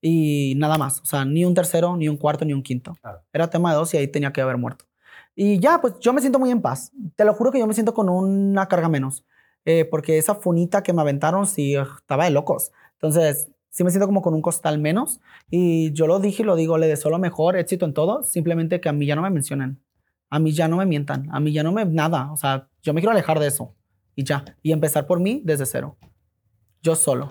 [0.00, 1.00] y nada más.
[1.00, 2.94] O sea, ni un tercero, ni un cuarto, ni un quinto.
[3.00, 3.20] Claro.
[3.32, 4.84] Era tema de dos y ahí tenía que haber muerto.
[5.34, 6.92] Y ya, pues yo me siento muy en paz.
[7.16, 9.24] Te lo juro que yo me siento con una carga menos.
[9.64, 12.72] Eh, porque esa funita que me aventaron, sí, ugh, estaba de locos.
[12.94, 15.20] Entonces, sí me siento como con un costal menos.
[15.50, 18.22] Y yo lo dije y lo digo, le deseo lo mejor, éxito en todo.
[18.22, 19.80] Simplemente que a mí ya no me mencionen.
[20.30, 21.28] A mí ya no me mientan.
[21.32, 21.84] A mí ya no me...
[21.84, 22.32] Nada.
[22.32, 23.74] O sea, yo me quiero alejar de eso.
[24.14, 24.44] Y ya.
[24.62, 25.96] Y empezar por mí desde cero.
[26.82, 27.30] Yo solo.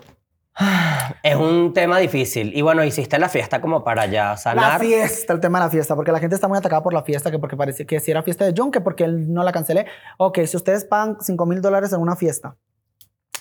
[1.22, 2.52] Es un tema difícil.
[2.54, 4.80] Y bueno, hiciste la fiesta como para ya La sanar.
[4.80, 7.30] fiesta, el tema de la fiesta, porque la gente está muy atacada por la fiesta,
[7.30, 9.86] que porque parece que si era fiesta de John, que porque él no la cancelé.
[10.18, 12.56] Ok, si ustedes pagan 5 mil dólares en una fiesta,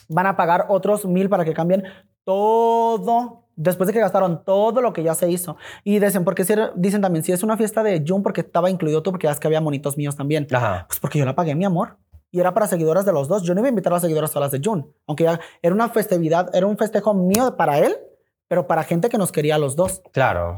[0.07, 1.83] van a pagar otros mil para que cambien
[2.23, 5.57] todo, después de que gastaron todo lo que ya se hizo.
[5.83, 9.03] Y dicen, porque si dicen también, si es una fiesta de John, porque estaba incluido
[9.03, 10.47] tú, porque ya es que había monitos míos también.
[10.51, 10.85] Ajá.
[10.87, 11.97] Pues porque yo la pagué, mi amor.
[12.33, 13.43] Y era para seguidoras de los dos.
[13.43, 14.91] Yo no iba a invitar a las seguidoras solas de Jun.
[15.05, 17.95] Aunque ya era una festividad, era un festejo mío para él,
[18.47, 20.01] pero para gente que nos quería a los dos.
[20.11, 20.57] Claro.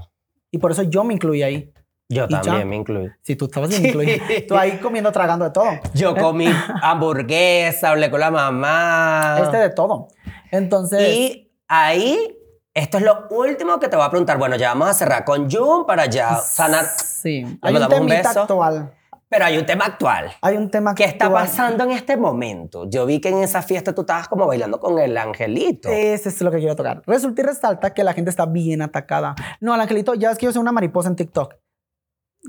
[0.52, 1.74] Y por eso yo me incluí ahí.
[2.08, 2.40] Yo Y ya.
[2.42, 3.12] también me incluí.
[3.24, 4.24] Si tú estabas bien incluido.
[4.48, 5.66] Tú ahí comiendo, tragando de todo.
[5.94, 6.48] Yo comí
[6.82, 9.40] hamburguesa, hablé con la mamá.
[9.42, 10.08] Este de todo.
[10.52, 12.38] Entonces, Y ahí,
[12.74, 14.38] esto es lo último que te voy a preguntar.
[14.38, 16.86] Bueno, ya vamos a cerrar con Jun para ya sanar.
[16.86, 17.60] sí.
[17.62, 18.42] Hay un un beso.
[18.44, 18.94] actual.
[19.36, 20.32] Pero hay un tema actual.
[20.40, 21.44] Hay un tema ¿Qué está actual.
[21.44, 22.90] pasando en este momento?
[22.90, 25.90] Yo vi que en esa fiesta tú estabas como bailando con el angelito.
[25.90, 27.02] Ese es lo que quiero tocar.
[27.06, 29.36] Resulta y resalta que la gente está bien atacada.
[29.60, 31.56] No, al angelito, ya es que yo soy una mariposa en TikTok.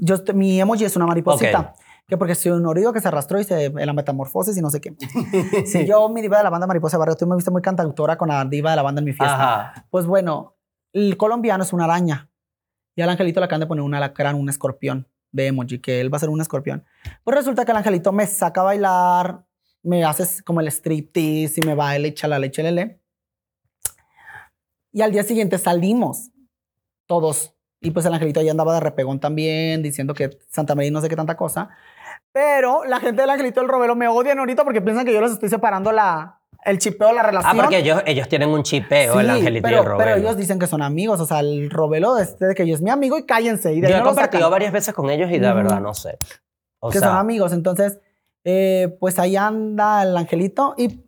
[0.01, 1.59] Yo, mi emoji es una mariposita.
[1.59, 1.81] Ok.
[2.07, 4.71] Que porque soy un orido que se arrastró y se en la metamorfosis y no
[4.71, 4.95] sé qué.
[5.67, 8.29] sí, yo, mi diva de la banda Mariposa Barrio, tú me viste muy cantautora con
[8.29, 9.35] la diva de la banda en mi fiesta.
[9.35, 9.87] Ajá.
[9.91, 10.57] Pues bueno,
[10.93, 12.31] el colombiano es una araña.
[12.95, 16.13] Y al angelito le acaban de poner un alacrán, un escorpión de emoji, que él
[16.13, 16.85] va a ser un escorpión.
[17.23, 19.45] Pues resulta que el angelito me saca a bailar,
[19.83, 23.01] me hace como el striptease y me baila y chalale, chalele.
[24.93, 26.31] Y al día siguiente salimos
[27.07, 27.55] todos.
[27.81, 31.01] Y pues el angelito ya andaba de repegón también, diciendo que Santa María y no
[31.01, 31.69] sé qué tanta cosa.
[32.33, 35.33] Pero la gente del angelito del Robelo me odian ahorita porque piensan que yo les
[35.33, 37.53] estoy separando la, el chipeo, la relación.
[37.59, 40.05] Ah, porque ellos, ellos tienen un chipeo, el Sí, angelito pero, y el robelo.
[40.11, 41.21] Pero ellos dicen que son amigos.
[41.21, 43.73] O sea, el Robelo este de que yo es mi amigo y cállense.
[43.73, 45.57] Y de Yo he no compartido varias veces con ellos y de Ujú.
[45.57, 46.19] verdad no sé.
[46.81, 47.53] O que sea, son amigos.
[47.53, 47.99] Entonces,
[48.45, 50.75] eh, pues ahí anda el angelito.
[50.77, 51.01] Y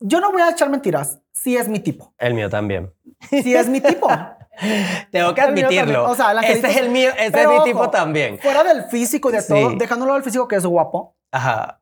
[0.00, 1.20] yo no voy a echar mentiras.
[1.32, 2.12] Sí es mi tipo.
[2.18, 2.92] el mío también.
[3.30, 4.08] Sí es mi tipo.
[5.10, 6.08] Tengo que El admitirlo.
[6.10, 8.38] O sea, el angelito- ese es el mío, ese es mi ojo, tipo también.
[8.38, 9.48] Fuera del físico y de Sí.
[9.52, 11.16] todo, dejándolo al físico que es guapo.
[11.32, 11.80] Ajá.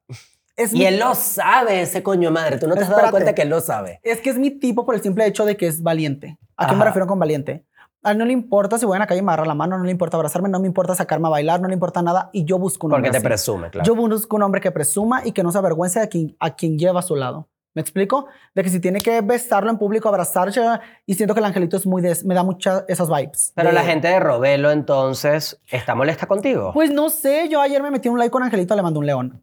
[0.57, 2.59] Es Y mi- él lo sabe, ese coño madre.
[2.59, 4.01] Tú no te has dado cuenta que él lo sabe.
[4.03, 6.39] Es que es mi tipo por el simple hecho de que es valiente.
[6.57, 7.65] ¿A qué me refiero con valiente?
[8.05, 9.79] A él no le importa si voy en la calle y me agarra la mano,
[9.79, 12.31] no le importa abrazarme, no me importa sacarme a bailar, no le importa nada.
[12.33, 13.27] Y yo busco un Porque hombre te así.
[13.27, 13.87] presume, claro.
[13.87, 16.79] Yo busco un hombre que presuma y que no se avergüence de quien, a quien
[16.79, 17.49] lleva a su lado.
[17.75, 18.27] ¿Me explico?
[18.55, 20.61] De que si tiene que besarlo en público, abrazarse,
[21.07, 23.53] y siento que el angelito es muy de, me da muchas esas vibes.
[23.57, 26.73] Pero De- la gente de Robelo, entonces, ¿está molesta contigo?
[26.75, 29.43] Pues no sé, yo ayer me metí un like con Angelito, le mandé un león.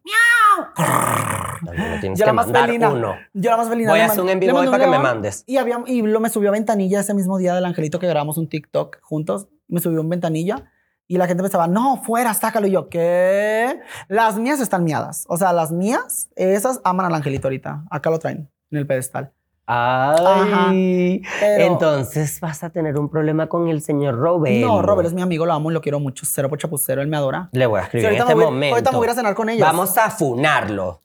[1.62, 2.90] Yo que la más mandar felina.
[2.90, 3.14] uno.
[3.34, 3.90] Yo la más felina.
[3.90, 5.44] Voy a hacer un en le vivo hoy mandé un para que me mandes.
[5.46, 8.38] Y, había, y lo, me subió a ventanilla ese mismo día del Angelito que grabamos
[8.38, 9.48] un TikTok juntos.
[9.68, 10.70] Me subió un ventanilla
[11.12, 12.68] y la gente pensaba, no, fuera, sácalo.
[12.68, 13.80] Y yo, ¿qué?
[14.06, 15.24] Las mías están miadas.
[15.28, 17.82] O sea, las mías, esas aman al Angelito ahorita.
[17.90, 19.32] Acá lo traen en el pedestal.
[19.66, 21.22] Ay.
[21.40, 24.66] Pero- Entonces vas a tener un problema con el señor Robelo.
[24.68, 26.24] No, Robert es mi amigo, lo amo y lo quiero mucho.
[26.26, 27.48] Cero por chapucero, él me adora.
[27.52, 28.74] Le voy a Sí, escribir en este voy, momento.
[28.76, 29.66] ahorita me voy a cenar con ellos.
[29.66, 31.02] Vamos a funarlo.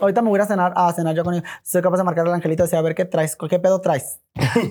[0.00, 1.48] Ahorita me voy a cenar, a cenar yo con ellos.
[1.64, 4.20] Soy capaz de marcarle al angelito y decir, a ver qué traes, qué pedo traes.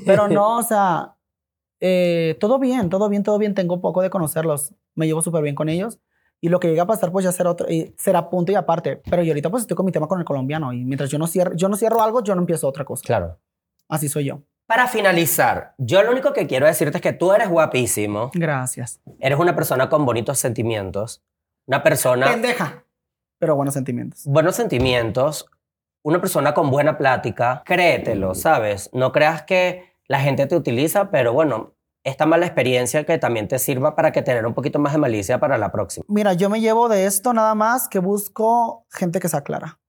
[0.05, 1.15] Pero no, o sea,
[1.79, 3.53] eh, todo bien, todo bien, todo bien.
[3.53, 4.73] Tengo poco de conocerlos.
[4.95, 5.99] Me llevo súper bien con ellos.
[6.39, 9.01] Y lo que llega a pasar, pues ya será otro, y será punto y aparte.
[9.09, 10.71] Pero yo ahorita pues estoy con mi tema con el colombiano.
[10.71, 13.01] Y mientras yo no cierro, yo no cierro algo, yo no empiezo otra cosa.
[13.05, 13.39] Claro.
[13.89, 14.41] Así soy yo.
[14.67, 18.99] Para finalizar, yo lo único que quiero decirte es que tú eres guapísimo, Gracias.
[19.19, 21.23] eres una persona con bonitos sentimientos,
[21.67, 22.83] una persona, Pendeja.
[23.39, 24.25] Pero buenos sentimientos.
[24.25, 25.45] buenos sentimientos,
[26.03, 28.89] una persona con buena plática, créetelo, ¿sabes?
[28.91, 31.73] No creas que la gente te utiliza, pero bueno,
[32.03, 35.39] esta mala experiencia que también te sirva para que tener un poquito más de malicia
[35.39, 36.05] para la próxima.
[36.07, 39.79] Mira, yo me llevo de esto nada más que busco gente que sea clara.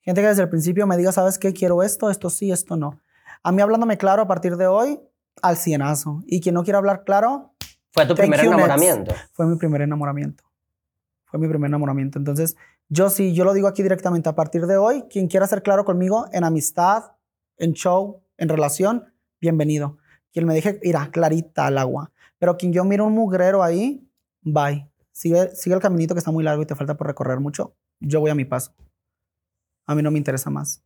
[0.00, 1.52] Gente que desde el principio me diga, ¿sabes qué?
[1.52, 3.00] Quiero esto, esto sí, esto no.
[3.42, 5.00] A mí hablándome claro a partir de hoy,
[5.42, 6.22] al cienazo.
[6.26, 7.54] Y quien no quiera hablar claro,
[7.92, 8.52] Fue tu primer next.
[8.52, 9.14] enamoramiento.
[9.32, 10.44] fue mi primer enamoramiento.
[11.24, 12.18] Fue mi primer enamoramiento.
[12.18, 12.54] Entonces,
[12.88, 14.28] yo sí, yo lo digo aquí directamente.
[14.28, 17.12] A partir de hoy, quien quiera ser claro conmigo en amistad,
[17.56, 19.98] en show, en relación, bienvenido.
[20.32, 22.12] Quien me deje, irá clarita al agua.
[22.38, 24.08] Pero quien yo mire un mugrero ahí,
[24.42, 24.90] bye.
[25.12, 27.76] Sigue, sigue el caminito que está muy largo y te falta por recorrer mucho.
[28.00, 28.74] Yo voy a mi paso.
[29.86, 30.82] A mí no me interesa más.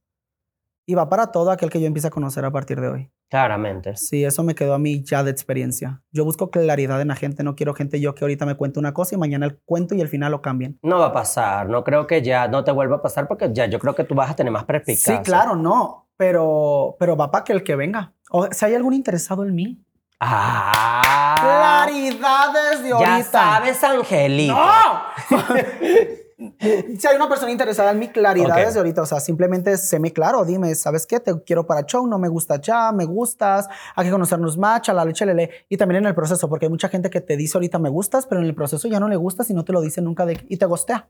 [0.87, 3.11] Y va para todo aquel que yo empiece a conocer a partir de hoy.
[3.31, 3.95] Claramente.
[3.97, 6.03] Sí, eso me quedó a mí ya de experiencia.
[6.11, 8.95] Yo busco claridad en la gente, no quiero gente yo que ahorita me cuente una
[8.95, 10.79] cosa y mañana el cuento y al final lo cambien.
[10.83, 13.67] No va a pasar, no creo que ya no te vuelva a pasar porque ya
[13.67, 15.19] yo creo que tú vas a tener más perspicacia.
[15.19, 18.13] Sí, claro, no, pero, pero va para que el que venga.
[18.31, 19.83] O si hay algún interesado en mí.
[20.21, 23.19] Ah, Claridades de ahorita.
[23.19, 24.53] ya sabes, Angelito.
[24.55, 25.03] ¡No!
[26.61, 28.73] si hay una persona interesada en mí, claridades Ok.
[28.75, 29.03] de ahorita.
[29.03, 30.45] O sea, simplemente séme claro.
[30.45, 31.19] Dime, ¿sabes qué?
[31.19, 35.05] Te quiero para show, no me gusta ya, me gustas, hay que conocernos más, la
[35.05, 35.51] leche, lele.
[35.69, 38.27] Y también en el proceso, porque hay mucha gente que te dice ahorita me gustas,
[38.27, 40.45] pero en el proceso ya no le gustas y no te lo dice nunca de,
[40.49, 41.09] y te gostea.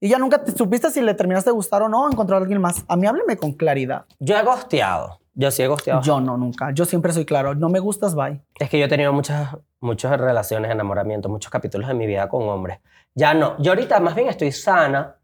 [0.00, 2.60] Y ya nunca te supiste si le terminaste de gustar o no, encontrar a alguien
[2.60, 2.84] más.
[2.88, 4.06] A mí hábleme con claridad.
[4.18, 5.19] Yo he gosteado.
[5.34, 6.02] Yo sí he gosteado.
[6.02, 6.70] Yo no, nunca.
[6.72, 7.54] Yo siempre soy claro.
[7.54, 8.40] No me gustas, bye.
[8.58, 12.48] Es que yo he tenido muchas, muchas relaciones, enamoramientos, muchos capítulos de mi vida con
[12.48, 12.80] hombres.
[13.14, 13.56] Ya no.
[13.62, 15.16] Yo ahorita más bien estoy sana.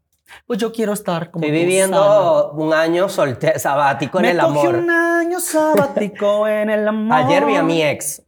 [0.45, 4.39] Pues yo quiero estar como Estoy tú, viviendo un año solte sabático en Me el
[4.41, 4.75] amor.
[4.75, 7.17] un año sabático en el amor.
[7.17, 8.23] Ayer vi a mi ex,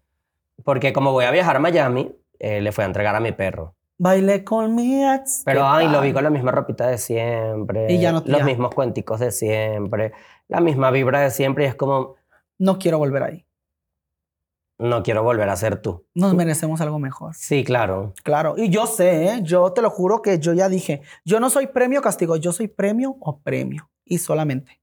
[0.64, 3.76] porque como voy a viajar a Miami, eh, le fui a entregar a mi perro.
[3.98, 5.42] Bailé con mi ex.
[5.44, 7.92] Pero ¿Qué ay, lo vi con la misma ropita de siempre.
[7.92, 8.46] Y ya no- Los ya.
[8.46, 10.14] mismos cuenticos de siempre.
[10.50, 11.64] La misma vibra de siempre.
[11.64, 12.16] Y es como,
[12.58, 13.46] No quiero volver ahí.
[14.78, 16.06] no quiero volver a ser tú.
[16.14, 17.36] Nos merecemos algo mejor.
[17.36, 18.14] Sí, claro.
[18.24, 18.56] Claro.
[18.58, 19.40] Y yo sé, ¿eh?
[19.44, 22.52] yo te lo juro que yo ya dije, yo no soy premio o castigo, yo
[22.54, 23.90] soy premio o premio.
[24.06, 24.80] Y solamente.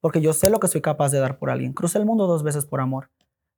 [0.00, 1.72] Porque yo sé lo que soy capaz de dar por alguien.
[1.72, 3.10] Crucé el mundo dos veces por amor.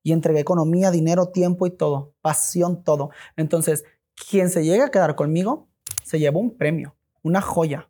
[0.03, 2.13] Y entregué economía, dinero, tiempo y todo.
[2.21, 3.11] Pasión, todo.
[3.37, 3.85] Entonces,
[4.29, 5.69] quien se llegue a quedar conmigo,
[6.03, 7.89] se lleva un premio, una joya.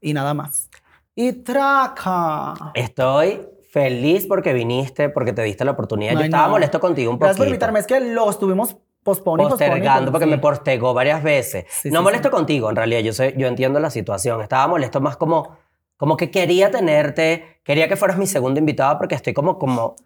[0.00, 0.68] Y nada más.
[1.14, 2.54] Y traca.
[2.74, 6.14] Estoy feliz porque viniste, porque te diste la oportunidad.
[6.14, 6.50] Yo estaba no.
[6.50, 7.78] molesto contigo un Gracias por invitarme.
[7.78, 9.56] Es que lo estuvimos posponiendo.
[9.56, 11.64] postergando porque me postergó varias veces.
[11.68, 12.32] Sí, no sí, molesto sí.
[12.32, 14.40] contigo, en realidad, yo, sé, yo entiendo la situación.
[14.42, 15.56] Estaba molesto más como,
[15.96, 19.96] como que quería tenerte, quería que fueras mi segundo invitado porque estoy como, como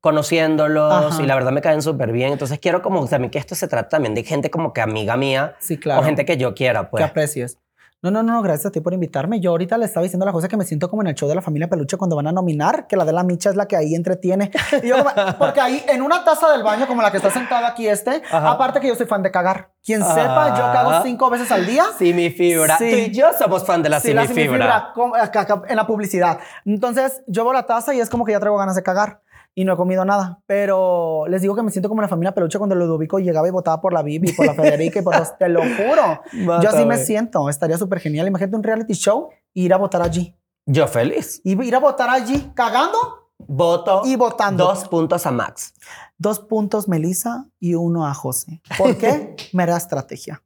[0.00, 1.22] conociéndolos Ajá.
[1.22, 2.32] y la verdad me caen súper bien.
[2.32, 5.56] Entonces quiero como también que esto se trata también de gente como que amiga mía
[5.58, 6.02] Sí, claro.
[6.02, 7.02] o gente que yo quiera, pues.
[7.02, 7.58] que aprecies.
[8.04, 9.40] No, no, no, gracias a ti por invitarme.
[9.40, 11.34] Yo ahorita le estaba diciendo la cosa que me siento como en el show de
[11.34, 13.76] la familia Peluche cuando van a nominar, que la de la Micha es la que
[13.76, 14.50] ahí entretiene.
[14.82, 14.96] Y yo
[15.38, 18.50] porque ahí en una taza del baño como la que está sentada aquí este, Ajá.
[18.50, 19.70] aparte que yo soy fan de cagar.
[19.82, 21.84] Quien sepa, yo cago cinco veces al día.
[21.98, 22.78] Sí, mi fibra.
[22.78, 22.90] Sí.
[22.90, 24.92] Tú y yo somos fan de la Sí, la simifibra.
[24.94, 26.38] acá- acá en la publicidad.
[26.64, 29.20] Entonces, yo veo la taza y es como que ya traigo ganas de cagar.
[29.54, 30.42] Y no he comido nada.
[30.46, 33.80] Pero les digo que me siento como la familia Peluche cuando Ludovico llegaba y votaba
[33.80, 35.38] por la Bibi, por la Federica y por los...
[35.38, 36.60] Te lo juro.
[36.60, 37.48] Yo así me siento.
[37.48, 38.26] Estaría súper genial.
[38.26, 40.36] Imagínate un reality show e ir a votar allí.
[40.66, 41.40] Yo feliz.
[41.44, 44.02] Y ir a votar allí cagando Voto.
[44.04, 44.64] Y votando.
[44.64, 45.74] Dos puntos a Max.
[46.16, 48.62] Dos puntos Melissa y uno a José.
[48.78, 49.36] ¿Por qué?
[49.52, 50.42] Mera estrategia.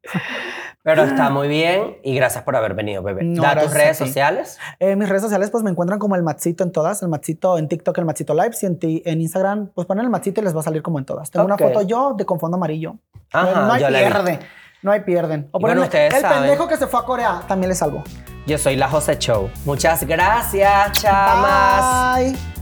[0.97, 3.24] Pero está muy bien y gracias por haber venido, bebé.
[3.24, 4.59] No, da tus redes sociales.
[4.81, 7.02] Eh, mis redes sociales pues me encuentran como el Matsito en todas.
[7.02, 10.10] El Matsito en TikTok, el Matsito Lives y en, ti- en Instagram pues ponen el
[10.10, 11.31] Matsito y les va a salir como en todas.
[11.31, 12.97] Tengo una foto yo de con fondo amarillo.
[13.32, 14.39] Ajá, no hay pierde.
[14.81, 15.48] No hay pierden.
[15.52, 16.39] O bueno, ustedes el saben.
[16.43, 18.02] pendejo que se fue a Corea también le salgo.
[18.47, 19.51] Yo soy la José Show.
[19.65, 22.16] Muchas gracias, chamas.
[22.16, 22.57] Bye.